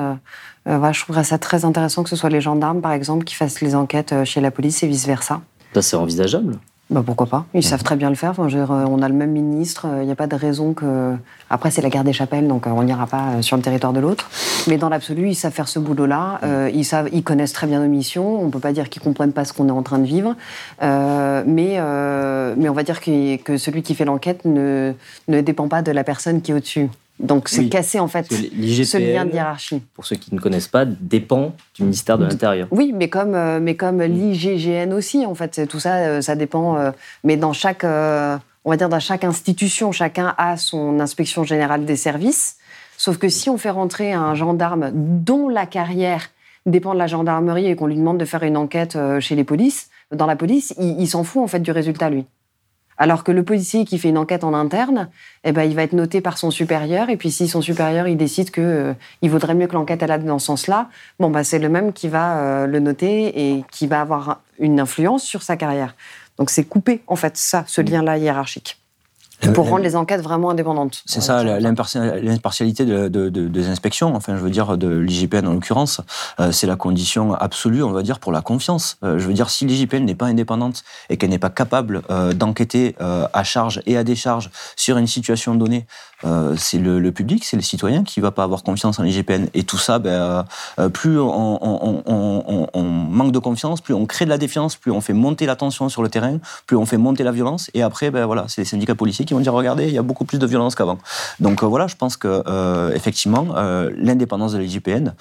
je 0.65 1.01
trouverais 1.01 1.23
ça 1.23 1.37
très 1.37 1.65
intéressant 1.65 2.03
que 2.03 2.09
ce 2.09 2.15
soit 2.15 2.29
les 2.29 2.41
gendarmes, 2.41 2.81
par 2.81 2.93
exemple, 2.93 3.25
qui 3.25 3.35
fassent 3.35 3.61
les 3.61 3.75
enquêtes 3.75 4.23
chez 4.23 4.41
la 4.41 4.51
police 4.51 4.83
et 4.83 4.87
vice-versa. 4.87 5.41
Ça, 5.73 5.81
c'est 5.81 5.97
envisageable 5.97 6.57
bah 6.89 7.03
pourquoi 7.05 7.25
pas 7.25 7.45
Ils 7.53 7.63
savent 7.63 7.83
très 7.83 7.97
bien 7.97 8.09
le 8.09 8.15
faire. 8.15 8.31
Enfin, 8.31 8.47
on 8.89 9.01
a 9.01 9.09
le 9.09 9.13
même 9.13 9.31
ministre. 9.31 9.87
Il 9.99 10.05
n'y 10.05 10.11
a 10.11 10.15
pas 10.15 10.27
de 10.27 10.35
raison 10.35 10.73
que. 10.73 11.15
Après, 11.49 11.69
c'est 11.69 11.81
la 11.81 11.89
guerre 11.89 12.05
des 12.05 12.13
chapelles, 12.13 12.47
donc 12.47 12.65
euh, 12.65 12.71
on 12.71 12.83
n'ira 12.83 13.07
pas 13.07 13.23
euh, 13.29 13.41
sur 13.41 13.57
le 13.57 13.63
territoire 13.63 13.91
de 13.91 13.99
l'autre. 13.99 14.29
Mais 14.67 14.77
dans 14.77 14.87
l'absolu, 14.87 15.29
ils 15.29 15.35
savent 15.35 15.51
faire 15.51 15.67
ce 15.67 15.79
boulot-là. 15.79 16.39
Euh, 16.43 16.71
ils 16.73 16.85
savent, 16.85 17.09
ils 17.11 17.23
connaissent 17.23 17.53
très 17.53 17.67
bien 17.67 17.81
nos 17.81 17.89
missions. 17.89 18.41
On 18.41 18.45
ne 18.45 18.51
peut 18.51 18.59
pas 18.59 18.71
dire 18.71 18.89
qu'ils 18.89 19.01
comprennent 19.01 19.33
pas 19.33 19.43
ce 19.43 19.51
qu'on 19.51 19.67
est 19.67 19.71
en 19.71 19.83
train 19.83 19.99
de 19.99 20.05
vivre. 20.05 20.35
mais, 20.81 21.79
mais 22.57 22.69
on 22.69 22.73
va 22.73 22.83
dire 22.83 23.01
que, 23.01 23.35
que 23.37 23.57
celui 23.57 23.81
qui 23.81 23.93
fait 23.93 24.05
l'enquête 24.05 24.45
ne, 24.45 24.93
ne 25.27 25.41
dépend 25.41 25.67
pas 25.67 25.81
de 25.81 25.91
la 25.91 26.03
personne 26.03 26.41
qui 26.41 26.51
est 26.51 26.55
au-dessus. 26.55 26.89
Donc 27.19 27.49
c'est 27.49 27.67
casser 27.67 27.99
en 27.99 28.07
fait 28.07 28.31
ce 28.31 28.97
lien 28.97 29.25
de 29.25 29.33
hiérarchie. 29.33 29.81
Pour 29.95 30.05
ceux 30.05 30.15
qui 30.15 30.33
ne 30.35 30.39
connaissent 30.39 30.67
pas, 30.67 30.85
dépend 30.85 31.55
du 31.73 31.83
ministère 31.83 32.17
de 32.17 32.25
l'Intérieur. 32.25 32.67
Oui, 32.71 32.93
mais 32.93 33.09
comme, 33.09 33.33
euh, 33.33 33.59
mais 33.59 33.75
comme 33.75 34.01
l'IGGN 34.01 34.93
aussi, 34.93 35.25
en 35.25 35.33
fait, 35.33 35.67
tout 35.67 35.79
ça, 35.79 35.95
euh, 35.95 36.21
ça 36.21 36.35
dépend. 36.35 36.77
Euh, 36.77 36.91
mais 37.23 37.35
dans 37.35 37.53
chaque, 37.53 37.83
on 37.83 38.69
va 38.69 38.77
dire 38.77 38.89
dans 38.89 38.99
chaque 38.99 39.23
institution, 39.23 39.91
chacun 39.91 40.35
a 40.37 40.57
son 40.57 40.99
inspection 40.99 41.43
générale 41.43 41.85
des 41.85 41.95
services. 41.95 42.57
Sauf 42.97 43.17
que 43.17 43.29
si 43.29 43.49
on 43.49 43.57
fait 43.57 43.69
rentrer 43.69 44.13
un 44.13 44.35
gendarme 44.35 44.91
dont 44.93 45.49
la 45.49 45.65
carrière 45.65 46.29
dépend 46.65 46.93
de 46.93 46.99
la 46.99 47.07
gendarmerie 47.07 47.67
et 47.67 47.75
qu'on 47.75 47.87
lui 47.87 47.95
demande 47.95 48.17
de 48.17 48.25
faire 48.25 48.43
une 48.43 48.57
enquête 48.57 48.97
chez 49.19 49.35
les 49.35 49.43
polices, 49.43 49.89
dans 50.11 50.25
la 50.25 50.35
police, 50.35 50.73
il, 50.79 50.99
il 50.99 51.07
s'en 51.07 51.23
fout 51.23 51.43
en 51.43 51.47
fait 51.47 51.59
du 51.59 51.71
résultat 51.71 52.09
lui. 52.09 52.25
Alors 52.97 53.23
que 53.23 53.31
le 53.31 53.43
policier 53.43 53.85
qui 53.85 53.99
fait 53.99 54.09
une 54.09 54.17
enquête 54.17 54.43
en 54.43 54.53
interne, 54.53 55.09
eh 55.43 55.51
ben, 55.51 55.63
il 55.63 55.75
va 55.75 55.83
être 55.83 55.93
noté 55.93 56.19
par 56.19 56.37
son 56.37 56.49
supérieur. 56.49 57.09
Et 57.09 57.17
puis, 57.17 57.31
si 57.31 57.47
son 57.47 57.61
supérieur 57.61 58.07
il 58.07 58.17
décide 58.17 58.49
que 58.49 58.61
euh, 58.61 58.93
il 59.21 59.29
vaudrait 59.29 59.53
mieux 59.53 59.67
que 59.67 59.73
l'enquête 59.73 60.01
aille 60.01 60.23
dans 60.23 60.39
ce 60.39 60.47
sens-là, 60.47 60.89
bon, 61.19 61.29
bah, 61.29 61.43
c'est 61.43 61.59
le 61.59 61.69
même 61.69 61.93
qui 61.93 62.07
va 62.07 62.37
euh, 62.37 62.67
le 62.67 62.79
noter 62.79 63.51
et 63.51 63.63
qui 63.71 63.87
va 63.87 64.01
avoir 64.01 64.41
une 64.59 64.79
influence 64.79 65.23
sur 65.23 65.43
sa 65.43 65.57
carrière. 65.57 65.95
Donc, 66.37 66.49
c'est 66.49 66.63
coupé, 66.63 67.01
en 67.07 67.15
fait, 67.15 67.37
ça, 67.37 67.63
ce 67.67 67.81
lien-là 67.81 68.17
hiérarchique. 68.17 68.79
Pour 69.53 69.69
rendre 69.69 69.83
les 69.83 69.95
enquêtes 69.95 70.21
vraiment 70.21 70.49
indépendantes. 70.49 71.03
C'est 71.05 71.21
ça, 71.21 71.43
l'impartialité 71.43 72.85
de, 72.85 73.07
de, 73.07 73.29
de, 73.29 73.47
des 73.47 73.67
inspections, 73.67 74.15
enfin 74.15 74.35
je 74.35 74.41
veux 74.41 74.49
dire 74.49 74.77
de 74.77 74.97
l'IGPN 74.97 75.47
en 75.47 75.53
l'occurrence, 75.53 76.01
euh, 76.39 76.51
c'est 76.51 76.65
la 76.65 76.75
condition 76.75 77.33
absolue, 77.33 77.83
on 77.83 77.91
va 77.91 78.01
dire, 78.01 78.19
pour 78.19 78.31
la 78.31 78.41
confiance. 78.41 78.97
Euh, 79.03 79.19
je 79.19 79.27
veux 79.27 79.33
dire, 79.33 79.49
si 79.49 79.65
l'IGPN 79.65 80.05
n'est 80.05 80.15
pas 80.15 80.25
indépendante 80.25 80.83
et 81.09 81.17
qu'elle 81.17 81.29
n'est 81.29 81.39
pas 81.39 81.51
capable 81.51 82.01
euh, 82.09 82.33
d'enquêter 82.33 82.95
à 82.99 83.43
charge 83.43 83.81
et 83.85 83.97
à 83.97 84.03
décharge 84.03 84.49
sur 84.75 84.97
une 84.97 85.07
situation 85.07 85.55
donnée, 85.55 85.85
c'est 86.55 86.79
le, 86.79 86.99
le, 86.99 87.11
public, 87.11 87.45
c'est 87.45 87.57
le 87.57 87.61
citoyen 87.61 88.03
qui 88.03 88.19
va 88.19 88.31
pas 88.31 88.43
avoir 88.43 88.63
confiance 88.63 88.99
en 88.99 89.03
l'IGPN. 89.03 89.47
Et 89.53 89.63
tout 89.63 89.77
ça, 89.77 89.99
ben, 89.99 90.45
plus 90.93 91.19
on, 91.19 91.59
on, 91.63 92.03
on, 92.05 92.67
on, 92.73 92.83
manque 92.83 93.31
de 93.31 93.39
confiance, 93.39 93.81
plus 93.81 93.93
on 93.93 94.05
crée 94.05 94.25
de 94.25 94.29
la 94.29 94.37
défiance, 94.37 94.75
plus 94.75 94.91
on 94.91 95.01
fait 95.01 95.13
monter 95.13 95.45
la 95.45 95.55
tension 95.55 95.89
sur 95.89 96.03
le 96.03 96.09
terrain, 96.09 96.37
plus 96.65 96.77
on 96.77 96.85
fait 96.85 96.97
monter 96.97 97.23
la 97.23 97.31
violence. 97.31 97.69
Et 97.73 97.81
après, 97.81 98.11
ben 98.11 98.25
voilà, 98.25 98.45
c'est 98.47 98.61
les 98.61 98.65
syndicats 98.65 98.95
policiers 98.95 99.25
qui 99.25 99.33
vont 99.33 99.39
dire 99.39 99.53
regardez, 99.53 99.87
il 99.87 99.93
y 99.93 99.97
a 99.97 100.03
beaucoup 100.03 100.25
plus 100.25 100.39
de 100.39 100.45
violence 100.45 100.75
qu'avant. 100.75 100.97
Donc 101.39 101.63
euh, 101.63 101.65
voilà, 101.67 101.87
je 101.87 101.95
pense 101.95 102.17
que 102.17 102.43
euh, 102.47 102.93
effectivement, 102.93 103.47
euh, 103.55 103.91
l'indépendance 103.95 104.53
de 104.53 104.59
l'IGPN, 104.59 105.13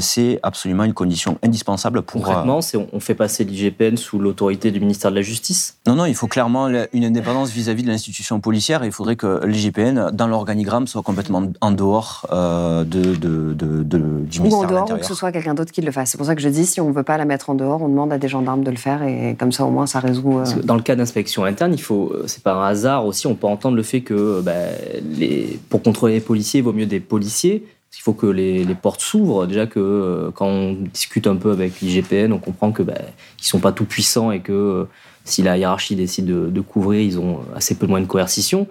c'est 0.00 0.40
absolument 0.42 0.84
une 0.84 0.94
condition 0.94 1.38
indispensable 1.42 2.02
pour. 2.02 2.22
Concrètement, 2.22 2.60
on 2.92 3.00
fait 3.00 3.14
passer 3.14 3.44
l'IGPN 3.44 3.96
sous 3.96 4.18
l'autorité 4.18 4.70
du 4.70 4.80
ministère 4.80 5.10
de 5.10 5.16
la 5.16 5.22
Justice? 5.22 5.76
Non, 5.86 5.94
non, 5.94 6.04
il 6.06 6.14
faut 6.14 6.26
clairement 6.26 6.68
une 6.92 7.04
indépendance 7.04 7.50
vis-à-vis 7.50 7.82
de 7.82 7.88
l'institution 7.88 8.40
policière. 8.40 8.82
Et 8.82 8.86
il 8.86 8.92
faudrait 8.92 9.16
que 9.16 9.44
l'IGPN, 9.44 10.10
dans 10.12 10.28
l'organigramme, 10.36 10.86
soit 10.86 11.02
complètement 11.02 11.42
en 11.60 11.70
dehors 11.70 12.26
de, 12.30 12.84
de, 12.84 13.54
de, 13.54 13.82
du 13.82 14.40
ministère. 14.40 14.42
Ou 14.42 14.54
en 14.54 14.66
dehors, 14.66 14.90
ou 14.92 14.96
que 14.96 15.06
ce 15.06 15.14
soit 15.14 15.32
quelqu'un 15.32 15.54
d'autre 15.54 15.72
qui 15.72 15.82
le 15.82 15.92
fasse. 15.92 16.10
C'est 16.10 16.18
pour 16.18 16.26
ça 16.26 16.34
que 16.34 16.42
je 16.42 16.48
dis, 16.48 16.66
si 16.66 16.80
on 16.80 16.88
ne 16.88 16.92
veut 16.92 17.02
pas 17.02 17.16
la 17.16 17.24
mettre 17.24 17.50
en 17.50 17.54
dehors, 17.54 17.82
on 17.82 17.88
demande 17.88 18.12
à 18.12 18.18
des 18.18 18.28
gendarmes 18.28 18.64
de 18.64 18.70
le 18.70 18.76
faire 18.76 19.02
et 19.02 19.36
comme 19.38 19.52
ça 19.52 19.64
au 19.64 19.70
moins 19.70 19.86
ça 19.86 20.00
résout. 20.00 20.42
Dans 20.64 20.76
le 20.76 20.82
cas 20.82 20.96
d'inspection 20.96 21.44
interne, 21.44 21.72
il 21.72 21.82
faut, 21.82 22.12
c'est 22.26 22.42
pas 22.42 22.54
un 22.54 22.66
hasard 22.66 23.06
aussi, 23.06 23.26
on 23.26 23.34
peut 23.34 23.46
entendre 23.46 23.76
le 23.76 23.82
fait 23.82 24.00
que 24.00 24.40
bah, 24.40 24.52
les, 25.18 25.58
pour 25.68 25.82
contrôler 25.82 26.14
les 26.14 26.20
policiers, 26.20 26.60
il 26.60 26.62
vaut 26.62 26.72
mieux 26.72 26.86
des 26.86 27.00
policiers. 27.00 27.66
Il 27.98 28.02
faut 28.02 28.12
que 28.12 28.26
les, 28.26 28.66
portes 28.74 29.00
s'ouvrent. 29.00 29.46
Déjà 29.46 29.66
que 29.66 29.80
euh, 29.80 30.30
quand 30.30 30.46
on 30.46 30.76
discute 30.92 31.26
un 31.26 31.36
peu 31.36 31.50
avec 31.50 31.80
l'IGPN, 31.80 32.32
on 32.32 32.38
comprend 32.38 32.70
que 32.70 32.82
bah, 32.82 32.94
ils 33.40 33.46
sont 33.46 33.58
pas 33.58 33.72
tout 33.72 33.84
puissants 33.84 34.30
et 34.30 34.40
que 34.40 34.52
euh, 34.52 34.84
si 35.24 35.42
la 35.42 35.56
hiérarchie 35.56 35.96
décide 35.96 36.26
de, 36.26 36.60
couvrir, 36.60 37.00
ils 37.00 37.18
ont 37.18 37.40
assez 37.54 37.74
peu 37.74 37.86
de 37.86 37.90
moyens 37.90 38.06
de 38.06 38.12
coercition. 38.12 38.66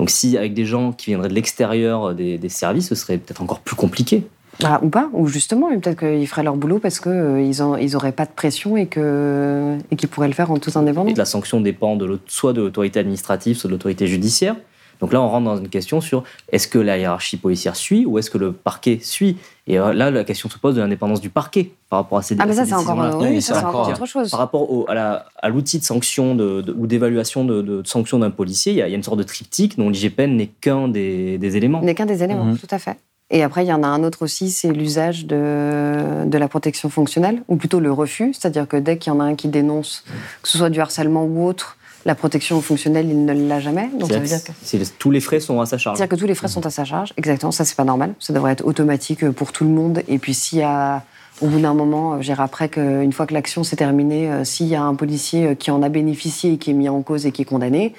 Donc 0.00 0.08
si 0.08 0.38
avec 0.38 0.54
des 0.54 0.64
gens 0.64 0.92
qui 0.92 1.10
viendraient 1.10 1.28
de 1.28 1.34
l'extérieur 1.34 2.14
des, 2.14 2.48
services, 2.48 2.88
ce 2.88 2.94
serait 2.94 3.18
peut-être 3.18 3.42
encore 3.42 3.60
plus 3.60 3.76
compliqué. 3.76 4.24
Ah, 4.64 4.80
ou 4.82 4.88
pas, 4.88 5.10
ou 5.12 5.26
justement, 5.28 5.68
peut-être 5.78 5.98
qu'ils 5.98 6.26
feraient 6.26 6.42
leur 6.42 6.56
boulot 6.56 6.78
parce 6.78 7.00
qu'ils 7.00 7.12
euh, 7.12 7.78
ils 7.82 7.92
n'auraient 7.92 8.12
pas 8.12 8.24
de 8.24 8.30
pression 8.34 8.78
et 8.78 8.86
qu'ils 8.86 9.02
et 9.02 10.06
pourraient 10.06 10.28
le 10.28 10.32
faire 10.32 10.50
en 10.50 10.56
toute 10.56 10.74
indépendance. 10.78 11.12
Et 11.12 11.14
la 11.14 11.26
sanction 11.26 11.60
dépend 11.60 11.96
de 11.96 12.18
soit 12.28 12.54
de 12.54 12.62
l'autorité 12.62 12.98
administrative, 12.98 13.58
soit 13.58 13.68
de 13.68 13.74
l'autorité 13.74 14.06
judiciaire. 14.06 14.56
Donc 15.00 15.12
là, 15.12 15.20
on 15.20 15.28
rentre 15.28 15.44
dans 15.44 15.56
une 15.56 15.68
question 15.68 16.00
sur 16.00 16.24
est-ce 16.52 16.68
que 16.68 16.78
la 16.78 16.98
hiérarchie 16.98 17.36
policière 17.36 17.74
suit 17.74 18.04
ou 18.04 18.18
est-ce 18.18 18.30
que 18.30 18.38
le 18.38 18.52
parquet 18.52 18.98
suit? 19.02 19.38
Et 19.66 19.78
euh, 19.78 19.92
là, 19.92 20.10
la 20.10 20.24
question 20.24 20.48
se 20.48 20.58
pose 20.58 20.74
de 20.74 20.80
l'indépendance 20.80 21.20
du 21.20 21.30
parquet 21.30 21.70
par 21.88 22.00
rapport 22.00 22.18
à 22.18 22.22
ces 22.22 22.36
Ah, 22.38 22.46
mais 22.46 22.54
ça, 22.54 22.66
c'est 22.66 22.74
encore, 22.74 22.98
encore, 22.98 23.88
autre 23.88 24.06
chose. 24.06 24.30
Par 24.30 24.40
rapport 24.40 24.86
à 24.88 25.48
l'outil 25.48 25.78
de 25.78 25.84
sanction 25.84 26.32
ou 26.32 26.86
d'évaluation 26.86 27.44
de, 27.44 27.62
de, 27.62 27.82
sanction 27.86 28.18
d'un 28.18 28.30
policier, 28.30 28.72
il 28.72 28.78
y, 28.78 28.82
a, 28.82 28.88
une 28.88 29.02
sorte 29.02 29.18
de 29.18 29.22
triptyque 29.22 29.78
dont 29.78 29.88
l'IGPN 29.88 30.36
n'est 30.36 30.48
qu'un 30.48 30.88
des, 30.88 31.38
éléments. 31.56 31.80
N'est 31.82 31.94
qu'un 31.94 32.06
des 32.06 32.22
éléments, 32.22 32.44
mhm. 32.44 32.58
tout 32.58 32.68
à 32.70 32.78
fait. 32.78 32.96
Et 33.32 33.44
après, 33.44 33.64
il 33.64 33.68
y 33.68 33.72
en 33.72 33.84
a 33.84 33.86
un 33.86 34.02
autre 34.02 34.22
aussi, 34.22 34.50
c'est 34.50 34.72
l'usage 34.72 35.24
de, 35.26 36.24
de, 36.26 36.38
la 36.38 36.48
protection 36.48 36.90
fonctionnelle, 36.90 37.42
ou 37.46 37.54
plutôt 37.54 37.78
le 37.78 37.92
refus. 37.92 38.34
C'est-à-dire 38.34 38.66
que 38.66 38.76
dès 38.76 38.98
qu'il 38.98 39.12
y 39.12 39.16
en 39.16 39.20
a 39.20 39.24
un 39.24 39.36
qui 39.36 39.46
dénonce, 39.46 40.04
que 40.42 40.48
ce 40.48 40.58
soit 40.58 40.70
du 40.70 40.80
harcèlement 40.80 41.24
ou 41.24 41.46
autre, 41.46 41.76
la 42.04 42.14
protection 42.14 42.60
fonctionnelle, 42.60 43.08
il 43.08 43.24
ne 43.24 43.48
l'a 43.48 43.60
jamais. 43.60 43.90
Donc 43.98 44.10
ça 44.10 44.18
veut 44.18 44.26
dire 44.26 44.42
que 44.42 44.84
tous 44.98 45.10
les 45.10 45.20
frais 45.20 45.40
sont 45.40 45.60
à 45.60 45.66
sa 45.66 45.78
charge. 45.78 45.98
C'est-à-dire 45.98 46.16
que 46.16 46.20
tous 46.20 46.26
les 46.26 46.34
frais 46.34 46.48
sont 46.48 46.64
à 46.64 46.70
sa 46.70 46.84
charge. 46.84 47.12
Exactement. 47.16 47.52
Ça, 47.52 47.64
c'est 47.64 47.76
pas 47.76 47.84
normal. 47.84 48.14
Ça 48.18 48.32
devrait 48.32 48.52
être 48.52 48.64
automatique 48.64 49.28
pour 49.30 49.52
tout 49.52 49.64
le 49.64 49.70
monde. 49.70 50.02
Et 50.08 50.18
puis 50.18 50.34
s'il 50.34 50.58
y 50.58 50.62
a 50.62 51.04
au 51.40 51.46
bout 51.46 51.60
d'un 51.60 51.74
moment, 51.74 52.20
j'irai 52.20 52.42
après 52.42 52.68
qu'une 52.68 53.12
fois 53.12 53.26
que 53.26 53.34
l'action 53.34 53.64
s'est 53.64 53.76
terminée, 53.76 54.30
euh, 54.30 54.44
s'il 54.44 54.66
y 54.66 54.74
a 54.74 54.82
un 54.82 54.94
policier 54.94 55.48
euh, 55.48 55.54
qui 55.54 55.70
en 55.70 55.82
a 55.82 55.88
bénéficié 55.88 56.52
et 56.52 56.58
qui 56.58 56.70
est 56.70 56.74
mis 56.74 56.88
en 56.88 57.00
cause 57.02 57.24
et 57.24 57.32
qui 57.32 57.42
est 57.42 57.46
condamné, 57.46 57.94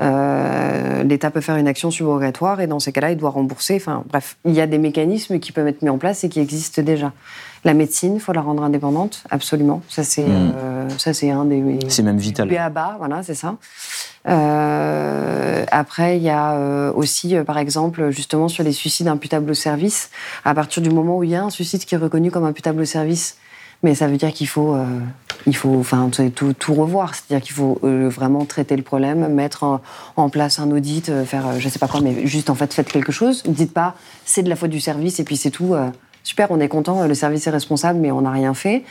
euh, 0.00 1.02
l'État 1.04 1.30
peut 1.30 1.40
faire 1.40 1.56
une 1.56 1.68
action 1.68 1.90
subrogatoire 1.90 2.60
et 2.60 2.66
dans 2.66 2.80
ces 2.80 2.92
cas-là, 2.92 3.12
il 3.12 3.16
doit 3.16 3.30
rembourser. 3.30 3.76
Enfin, 3.76 4.04
bref, 4.08 4.36
il 4.44 4.52
y 4.52 4.60
a 4.60 4.66
des 4.66 4.78
mécanismes 4.78 5.38
qui 5.38 5.52
peuvent 5.52 5.68
être 5.68 5.82
mis 5.82 5.88
en 5.88 5.98
place 5.98 6.24
et 6.24 6.28
qui 6.28 6.40
existent 6.40 6.82
déjà. 6.82 7.12
La 7.66 7.74
médecine, 7.74 8.14
il 8.14 8.20
faut 8.20 8.32
la 8.32 8.42
rendre 8.42 8.62
indépendante, 8.62 9.24
absolument. 9.28 9.82
Ça, 9.88 10.04
c'est 10.04 10.22
hmm. 10.22 10.52
euh, 10.56 10.88
ça, 10.98 11.12
c'est 11.12 11.32
un 11.32 11.44
des. 11.44 11.80
C'est 11.88 12.04
même 12.04 12.16
vital. 12.16 12.48
bas, 12.72 12.94
voilà, 12.96 13.24
c'est 13.24 13.34
ça. 13.34 13.56
Euh, 14.28 15.64
après, 15.72 16.16
il 16.16 16.22
y 16.22 16.30
a 16.30 16.52
euh, 16.52 16.92
aussi, 16.92 17.34
par 17.44 17.58
exemple, 17.58 18.10
justement 18.10 18.46
sur 18.46 18.62
les 18.62 18.70
suicides 18.70 19.08
imputables 19.08 19.50
au 19.50 19.54
service. 19.54 20.10
À 20.44 20.54
partir 20.54 20.80
du 20.80 20.90
moment 20.90 21.16
où 21.16 21.24
il 21.24 21.30
y 21.30 21.34
a 21.34 21.42
un 21.42 21.50
suicide 21.50 21.84
qui 21.84 21.96
est 21.96 21.98
reconnu 21.98 22.30
comme 22.30 22.44
imputable 22.44 22.82
au 22.82 22.84
service, 22.84 23.36
mais 23.82 23.96
ça 23.96 24.06
veut 24.06 24.16
dire 24.16 24.32
qu'il 24.32 24.46
faut, 24.46 24.76
il 25.48 25.56
faut, 25.56 25.74
enfin, 25.80 26.08
tout, 26.36 26.52
tout 26.52 26.74
revoir. 26.74 27.16
C'est-à-dire 27.16 27.44
qu'il 27.44 27.56
faut 27.56 27.80
vraiment 27.82 28.44
traiter 28.44 28.76
le 28.76 28.84
problème, 28.84 29.26
mettre 29.34 29.80
en, 30.14 30.28
place 30.28 30.60
un 30.60 30.70
audit, 30.70 31.10
faire, 31.24 31.58
je 31.58 31.68
sais 31.68 31.80
pas 31.80 31.88
quoi, 31.88 32.00
mais 32.00 32.28
juste 32.28 32.48
en 32.48 32.54
fait, 32.54 32.72
faites 32.72 32.92
quelque 32.92 33.10
chose. 33.10 33.44
Ne 33.44 33.54
dites 33.54 33.74
pas, 33.74 33.96
c'est 34.24 34.44
de 34.44 34.48
la 34.48 34.54
faute 34.54 34.70
du 34.70 34.80
service 34.80 35.18
et 35.18 35.24
puis 35.24 35.36
c'est 35.36 35.50
tout 35.50 35.74
super, 36.26 36.50
on 36.50 36.58
est 36.58 36.68
content, 36.68 37.06
le 37.06 37.14
service 37.14 37.46
est 37.46 37.50
responsable, 37.50 38.00
mais 38.00 38.10
on 38.10 38.22
n'a 38.22 38.32
rien 38.32 38.52
fait. 38.52 38.82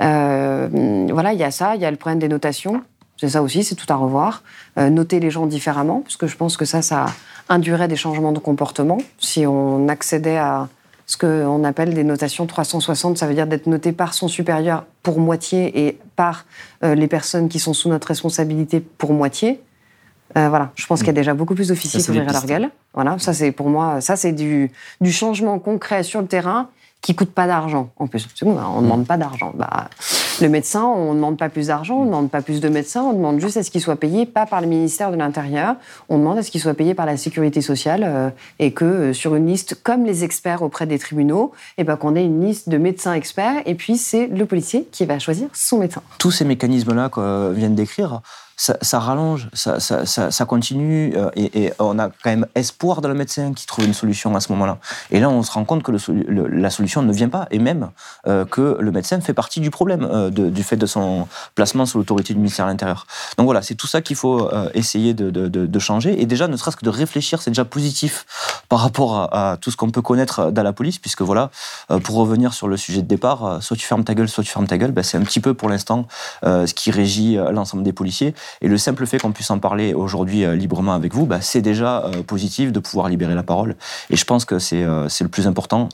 Euh, 0.00 1.08
voilà, 1.10 1.32
il 1.32 1.38
y 1.38 1.42
a 1.42 1.50
ça, 1.50 1.74
il 1.74 1.82
y 1.82 1.84
a 1.84 1.90
le 1.90 1.96
problème 1.96 2.20
des 2.20 2.28
notations. 2.28 2.80
C'est 3.16 3.30
ça 3.30 3.42
aussi, 3.42 3.64
c'est 3.64 3.74
tout 3.74 3.92
à 3.92 3.96
revoir. 3.96 4.44
Euh, 4.78 4.88
noter 4.88 5.18
les 5.18 5.30
gens 5.30 5.46
différemment, 5.46 6.00
parce 6.02 6.16
que 6.16 6.28
je 6.28 6.36
pense 6.36 6.56
que 6.56 6.64
ça, 6.64 6.82
ça 6.82 7.06
induirait 7.48 7.88
des 7.88 7.96
changements 7.96 8.30
de 8.30 8.38
comportement. 8.38 8.98
Si 9.18 9.46
on 9.46 9.88
accédait 9.88 10.36
à 10.36 10.68
ce 11.06 11.16
qu'on 11.16 11.64
appelle 11.64 11.92
des 11.92 12.04
notations 12.04 12.46
360, 12.46 13.18
ça 13.18 13.26
veut 13.26 13.34
dire 13.34 13.48
d'être 13.48 13.66
noté 13.66 13.90
par 13.90 14.14
son 14.14 14.28
supérieur 14.28 14.84
pour 15.02 15.18
moitié 15.18 15.86
et 15.86 15.98
par 16.14 16.44
euh, 16.84 16.94
les 16.94 17.08
personnes 17.08 17.48
qui 17.48 17.58
sont 17.58 17.74
sous 17.74 17.88
notre 17.88 18.06
responsabilité 18.06 18.78
pour 18.80 19.12
moitié. 19.12 19.60
voilà, 20.34 20.70
je 20.76 20.86
pense 20.86 21.00
qu'il 21.00 21.08
y 21.08 21.10
a 21.10 21.14
déjà 21.14 21.34
beaucoup 21.34 21.54
plus 21.56 21.68
d'officiers 21.68 22.00
qui 22.00 22.10
ouvriraient 22.10 22.32
leur 22.32 22.46
gueule. 22.46 22.70
Voilà, 22.94 23.18
ça 23.18 23.32
c'est 23.32 23.50
pour 23.50 23.70
moi, 23.70 24.00
ça 24.00 24.14
c'est 24.14 24.32
du, 24.32 24.70
du 25.00 25.10
changement 25.10 25.58
concret 25.58 26.04
sur 26.04 26.20
le 26.20 26.28
terrain 26.28 26.68
qui 27.06 27.14
coûte 27.14 27.30
pas 27.30 27.46
d'argent 27.46 27.90
en 27.98 28.08
plus. 28.08 28.26
on 28.42 28.50
ne 28.50 28.82
demande 28.82 29.06
pas 29.06 29.16
d'argent. 29.16 29.52
Bah, 29.54 29.88
le 30.40 30.48
médecin, 30.48 30.82
on 30.82 31.10
ne 31.10 31.14
demande 31.14 31.38
pas 31.38 31.48
plus 31.48 31.68
d'argent, 31.68 31.98
on 31.98 32.00
ne 32.00 32.06
demande 32.06 32.30
pas 32.32 32.42
plus 32.42 32.60
de 32.60 32.68
médecins, 32.68 33.04
on 33.04 33.12
demande 33.12 33.38
juste 33.38 33.56
à 33.56 33.62
ce 33.62 33.70
qu'il 33.70 33.80
soit 33.80 33.94
payé, 33.94 34.26
pas 34.26 34.44
par 34.44 34.60
le 34.60 34.66
ministère 34.66 35.12
de 35.12 35.16
l'Intérieur, 35.16 35.76
on 36.08 36.18
demande 36.18 36.36
à 36.38 36.42
ce 36.42 36.50
qu'il 36.50 36.60
soit 36.60 36.74
payé 36.74 36.94
par 36.94 37.06
la 37.06 37.16
sécurité 37.16 37.60
sociale 37.60 38.02
euh, 38.04 38.30
et 38.58 38.72
que 38.72 38.84
euh, 38.84 39.12
sur 39.12 39.36
une 39.36 39.46
liste, 39.46 39.80
comme 39.84 40.04
les 40.04 40.24
experts 40.24 40.62
auprès 40.62 40.86
des 40.86 40.98
tribunaux, 40.98 41.52
et 41.78 41.82
eh 41.82 41.84
ben, 41.84 41.94
qu'on 41.94 42.16
ait 42.16 42.24
une 42.24 42.44
liste 42.44 42.68
de 42.68 42.76
médecins 42.76 43.12
experts 43.12 43.62
et 43.66 43.76
puis 43.76 43.98
c'est 43.98 44.26
le 44.26 44.44
policier 44.44 44.88
qui 44.90 45.04
va 45.04 45.20
choisir 45.20 45.48
son 45.52 45.78
médecin. 45.78 46.02
Tous 46.18 46.32
ces 46.32 46.44
mécanismes-là 46.44 47.08
qu'on 47.08 47.50
vient 47.50 47.70
décrire, 47.70 48.20
ça, 48.56 48.98
rallonge, 48.98 49.48
ça, 49.52 50.44
continue, 50.46 51.12
euh, 51.14 51.30
et, 51.36 51.72
on 51.78 51.98
a 51.98 52.08
quand 52.08 52.30
même 52.30 52.46
espoir 52.54 53.02
dans 53.02 53.08
le 53.08 53.14
médecin 53.14 53.52
qui 53.52 53.66
trouve 53.66 53.84
une 53.84 53.92
solution 53.92 54.34
à 54.34 54.40
ce 54.40 54.50
moment-là. 54.52 54.78
Et 55.10 55.20
là, 55.20 55.28
on 55.28 55.42
se 55.42 55.52
rend 55.52 55.64
compte 55.64 55.82
que 55.82 55.92
la 55.92 56.70
solution 56.70 57.02
ne 57.02 57.12
vient 57.12 57.28
pas, 57.28 57.48
et 57.50 57.58
même 57.58 57.90
euh, 58.26 58.46
que 58.46 58.78
le 58.80 58.90
médecin 58.90 59.20
fait 59.20 59.34
partie 59.34 59.60
du 59.60 59.70
problème 59.70 60.08
euh, 60.10 60.30
du 60.30 60.62
fait 60.62 60.76
de 60.76 60.86
son 60.86 61.28
placement 61.54 61.84
sous 61.84 61.98
l'autorité 61.98 62.32
du 62.32 62.38
ministère 62.38 62.64
de 62.64 62.70
l'Intérieur. 62.70 63.06
Donc 63.36 63.44
voilà, 63.44 63.60
c'est 63.60 63.74
tout 63.74 63.86
ça 63.86 64.00
qu'il 64.00 64.16
faut 64.16 64.50
essayer 64.72 65.12
de, 65.12 65.30
de, 65.30 65.78
changer, 65.78 66.20
et 66.20 66.24
déjà, 66.24 66.48
ne 66.48 66.56
serait-ce 66.56 66.76
que 66.76 66.84
de 66.84 66.90
réfléchir, 66.90 67.42
c'est 67.42 67.50
déjà 67.50 67.66
positif 67.66 68.24
par 68.68 68.80
rapport 68.80 69.28
à, 69.34 69.58
tout 69.60 69.70
ce 69.70 69.76
qu'on 69.76 69.90
peut 69.90 70.02
connaître 70.02 70.50
dans 70.50 70.62
la 70.62 70.72
police, 70.72 70.98
puisque 70.98 71.22
voilà, 71.22 71.50
pour 72.02 72.16
revenir 72.16 72.54
sur 72.54 72.68
le 72.68 72.76
sujet 72.78 73.02
de 73.02 73.06
départ, 73.06 73.62
soit 73.62 73.76
tu 73.76 73.86
fermes 73.86 74.04
ta 74.04 74.14
gueule, 74.14 74.28
soit 74.28 74.42
tu 74.42 74.50
fermes 74.50 74.66
ta 74.66 74.78
gueule, 74.78 74.92
ben, 74.92 75.02
c'est 75.02 75.18
un 75.18 75.22
petit 75.22 75.40
peu 75.40 75.52
pour 75.52 75.68
l'instant 75.68 76.06
ce 76.42 76.72
qui 76.72 76.90
régit 76.90 77.36
l'ensemble 77.52 77.82
des 77.82 77.92
policiers. 77.92 78.34
Et 78.60 78.68
le 78.68 78.78
simple 78.78 79.06
fait 79.06 79.18
qu'on 79.18 79.32
puisse 79.32 79.50
en 79.50 79.58
parler 79.58 79.94
aujourd'hui 79.94 80.44
euh, 80.44 80.54
librement 80.54 80.94
avec 80.94 81.14
vous, 81.14 81.26
bah, 81.26 81.40
c'est 81.40 81.62
déjà 81.62 82.04
euh, 82.04 82.22
positif 82.22 82.72
de 82.72 82.80
pouvoir 82.80 83.08
libérer 83.08 83.34
la 83.34 83.42
parole. 83.42 83.76
Et 84.10 84.16
je 84.16 84.24
pense 84.24 84.44
que 84.44 84.58
c'est 84.58 84.82
euh, 84.82 85.08
le 85.20 85.28
plus 85.28 85.46
important 85.46 85.88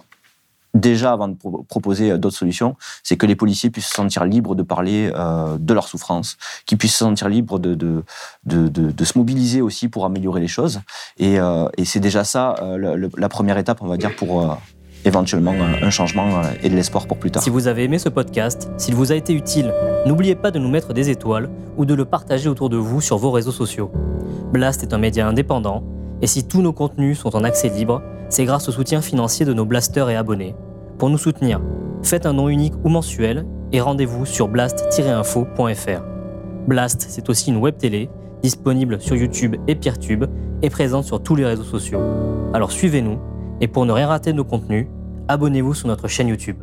déjà 0.75 1.13
avant 1.13 1.29
de 1.29 1.37
proposer 1.69 2.17
d'autres 2.17 2.39
solutions, 2.39 2.77
c'est 3.03 3.19
que 3.19 3.27
les 3.27 3.37
policiers 3.37 3.69
puissent 3.69 3.89
se 3.89 3.95
sentir 3.95 4.25
libres 4.25 4.55
de 4.55 4.63
parler 4.63 5.11
de 5.11 5.75
leur 5.75 5.87
souffrance, 5.87 6.39
qu'ils 6.65 6.79
puissent 6.79 6.95
se 6.95 7.05
sentir 7.05 7.29
libres 7.29 7.59
de, 7.59 7.75
de, 7.75 8.03
de, 8.47 9.05
se 9.05 9.19
mobiliser 9.19 9.61
aussi 9.61 9.89
pour 9.89 10.07
améliorer 10.07 10.41
les 10.41 10.49
choses. 10.49 10.81
Et, 11.19 11.35
et 11.77 11.85
c'est 11.85 12.01
déjà 12.01 12.25
ça 12.25 12.55
la 12.79 13.29
première 13.29 13.59
étape, 13.59 13.83
on 13.83 13.87
va 13.87 13.99
dire, 13.99 14.17
pour, 14.17 14.57
éventuellement 15.05 15.55
un 15.83 15.91
changement 15.91 16.43
et 16.63 16.69
de 16.69 16.75
l'espoir 16.75 17.07
pour 17.07 17.19
plus 17.19 17.31
tard. 17.31 17.43
Si 17.43 17.51
vous 17.51 17.67
avez 17.67 17.85
aimé 17.85 17.99
ce 17.99 18.09
podcast, 18.09 18.71
s'il 18.77 18.95
vous 18.95 19.13
a 19.13 19.15
été 19.15 19.33
utile, 19.33 19.73
n'oubliez 20.07 20.35
pas 20.35 20.51
de 20.51 20.59
nous 20.59 20.69
mettre 20.69 20.93
des 20.93 21.11
étoiles 21.11 21.51
ou 21.77 21.85
de 21.85 21.95
le 21.95 22.05
partager 22.05 22.49
autour 22.49 22.69
de 22.69 22.77
vous 22.77 23.01
sur 23.01 23.19
vos 23.19 23.31
réseaux 23.31 23.53
sociaux. 23.53 23.91
Blast 24.53 24.83
est 24.83 24.93
un 24.93 24.99
média 24.99 25.27
indépendant, 25.27 25.83
et 26.21 26.27
si 26.27 26.47
tous 26.47 26.63
nos 26.63 26.73
contenus 26.73 27.19
sont 27.19 27.35
en 27.35 27.45
accès 27.45 27.69
libre, 27.69 28.03
c'est 28.29 28.45
grâce 28.45 28.69
au 28.69 28.73
soutien 28.73 29.01
financier 29.01 29.45
de 29.45 29.53
nos 29.53 29.65
blasters 29.65 30.09
et 30.11 30.17
abonnés. 30.17 30.55
Pour 30.99 31.11
nous 31.11 31.19
soutenir, 31.19 31.61
faites 32.03 32.27
un 32.27 32.33
nom 32.33 32.49
unique 32.49 32.75
ou 32.85 32.89
mensuel 32.89 33.45
et 33.73 33.81
rendez-vous 33.81 34.25
sur 34.27 34.49
blast-info.fr. 34.49 36.03
Blast, 36.69 37.07
c'est 37.09 37.29
aussi 37.29 37.51
une 37.51 37.57
web 37.57 37.77
télé 37.77 38.09
disponible 38.43 39.01
sur 39.01 39.17
YouTube 39.17 39.57
et 39.67 39.75
Peertube 39.75 40.25
et 40.63 40.71
présente 40.71 41.05
sur 41.05 41.23
tous 41.23 41.35
les 41.35 41.45
réseaux 41.45 41.65
sociaux. 41.65 42.01
Alors 42.55 42.71
suivez-nous 42.71 43.19
et 43.63 43.69
pour 43.69 43.87
ne 43.87 43.93
rien 43.93 44.09
rater 44.09 44.33
de 44.33 44.37
nos 44.37 44.45
contenus, 44.45 44.89
abonnez-vous 45.29 45.73
sur 45.73 45.87
notre 45.87 46.09
chaîne 46.09 46.29
YouTube. 46.29 46.57